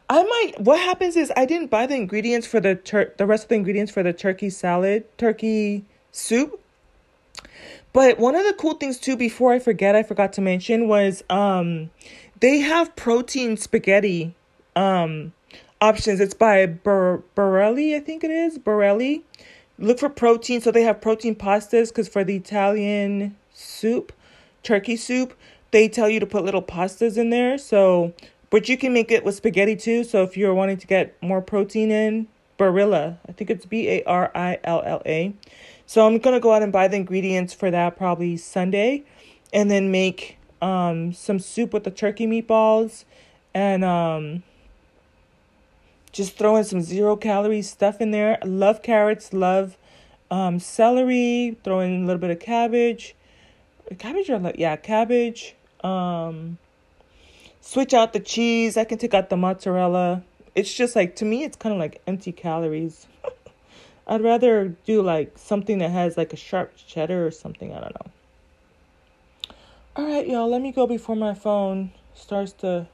I 0.09 0.23
might. 0.23 0.59
What 0.59 0.79
happens 0.79 1.15
is 1.15 1.31
I 1.35 1.45
didn't 1.45 1.71
buy 1.71 1.87
the 1.87 1.95
ingredients 1.95 2.45
for 2.45 2.59
the 2.59 2.75
tur- 2.75 3.13
the 3.17 3.25
rest 3.25 3.43
of 3.43 3.49
the 3.49 3.55
ingredients 3.55 3.91
for 3.91 4.03
the 4.03 4.13
turkey 4.13 4.49
salad, 4.49 5.05
turkey 5.17 5.85
soup. 6.11 6.61
But 7.93 8.19
one 8.19 8.35
of 8.35 8.45
the 8.45 8.53
cool 8.53 8.75
things 8.75 8.99
too, 8.99 9.15
before 9.15 9.53
I 9.53 9.59
forget, 9.59 9.95
I 9.95 10.03
forgot 10.03 10.33
to 10.33 10.41
mention 10.41 10.87
was 10.87 11.23
um, 11.29 11.89
they 12.39 12.59
have 12.59 12.95
protein 12.95 13.57
spaghetti 13.57 14.35
um 14.75 15.33
options. 15.81 16.19
It's 16.19 16.33
by 16.33 16.65
Bar- 16.65 17.23
Barelli, 17.35 17.95
I 17.95 17.99
think 17.99 18.23
it 18.23 18.31
is 18.31 18.57
Barelli. 18.57 19.23
Look 19.77 19.99
for 19.99 20.09
protein. 20.09 20.61
So 20.61 20.71
they 20.71 20.83
have 20.83 21.01
protein 21.01 21.35
pastas 21.35 21.89
because 21.89 22.07
for 22.07 22.23
the 22.23 22.35
Italian 22.35 23.35
soup, 23.53 24.13
turkey 24.63 24.95
soup, 24.95 25.33
they 25.71 25.89
tell 25.89 26.09
you 26.09 26.19
to 26.19 26.25
put 26.25 26.45
little 26.45 26.61
pastas 26.61 27.17
in 27.17 27.29
there. 27.29 27.57
So 27.57 28.13
but 28.49 28.69
you 28.69 28.77
can 28.77 28.93
make 28.93 29.11
it 29.11 29.23
with 29.23 29.35
spaghetti 29.35 29.75
too. 29.75 30.03
So 30.03 30.23
if 30.23 30.37
you're 30.37 30.53
wanting 30.53 30.77
to 30.77 30.87
get 30.87 31.21
more 31.21 31.41
protein 31.41 31.91
in, 31.91 32.27
Barilla. 32.57 33.17
I 33.27 33.31
think 33.33 33.49
it's 33.49 33.65
B 33.65 33.89
A 33.89 34.03
R 34.03 34.31
I 34.33 34.59
L 34.63 34.81
L 34.85 35.01
A. 35.05 35.33
So 35.85 36.05
I'm 36.05 36.17
gonna 36.19 36.39
go 36.39 36.53
out 36.53 36.63
and 36.63 36.71
buy 36.71 36.87
the 36.87 36.95
ingredients 36.95 37.53
for 37.53 37.69
that 37.71 37.97
probably 37.97 38.37
Sunday, 38.37 39.03
and 39.53 39.69
then 39.69 39.91
make 39.91 40.37
um 40.61 41.13
some 41.13 41.39
soup 41.39 41.73
with 41.73 41.83
the 41.83 41.91
turkey 41.91 42.25
meatballs, 42.25 43.03
and 43.53 43.83
um 43.83 44.43
just 46.11 46.37
throw 46.37 46.55
in 46.55 46.63
some 46.63 46.81
zero 46.81 47.17
calorie 47.17 47.61
stuff 47.61 47.99
in 47.99 48.11
there. 48.11 48.37
I 48.41 48.45
love 48.45 48.81
carrots, 48.81 49.33
love 49.33 49.77
um 50.31 50.59
celery. 50.59 51.57
Throw 51.63 51.81
in 51.81 52.03
a 52.03 52.05
little 52.05 52.21
bit 52.21 52.31
of 52.31 52.39
cabbage, 52.39 53.15
cabbage 53.99 54.29
or 54.29 54.53
yeah 54.55 54.77
cabbage. 54.77 55.55
Um, 55.83 56.57
switch 57.65 57.93
out 57.93 58.13
the 58.13 58.19
cheese. 58.19 58.77
I 58.77 58.83
can 58.85 58.97
take 58.97 59.13
out 59.13 59.29
the 59.29 59.35
mozzarella. 59.35 60.23
It's 60.53 60.73
just 60.73 60.95
like 60.95 61.15
to 61.17 61.25
me 61.25 61.43
it's 61.43 61.57
kind 61.57 61.73
of 61.73 61.79
like 61.79 62.01
empty 62.07 62.31
calories. 62.31 63.07
I'd 64.07 64.21
rather 64.21 64.69
do 64.85 65.01
like 65.01 65.37
something 65.37 65.79
that 65.79 65.89
has 65.89 66.15
like 66.15 66.31
a 66.31 66.37
sharp 66.37 66.73
cheddar 66.87 67.25
or 67.25 67.31
something, 67.31 67.73
I 67.73 67.81
don't 67.81 67.95
know. 67.95 68.11
All 69.97 70.05
right, 70.05 70.27
y'all, 70.27 70.49
let 70.49 70.61
me 70.61 70.71
go 70.71 70.85
before 70.85 71.15
my 71.15 71.33
phone 71.33 71.91
starts 72.13 72.51
to 72.53 72.87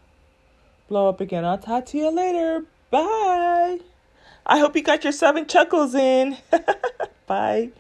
blow 0.88 1.10
up 1.10 1.20
again. 1.20 1.44
I'll 1.44 1.58
talk 1.58 1.86
to 1.88 1.98
you 1.98 2.10
later. 2.10 2.66
Bye. 2.90 3.80
I 4.46 4.60
hope 4.60 4.76
you 4.76 4.84
got 4.84 5.04
your 5.04 5.14
seven 5.14 5.48
chuckles 5.48 5.96
in. 5.96 6.38
Bye. 7.28 7.72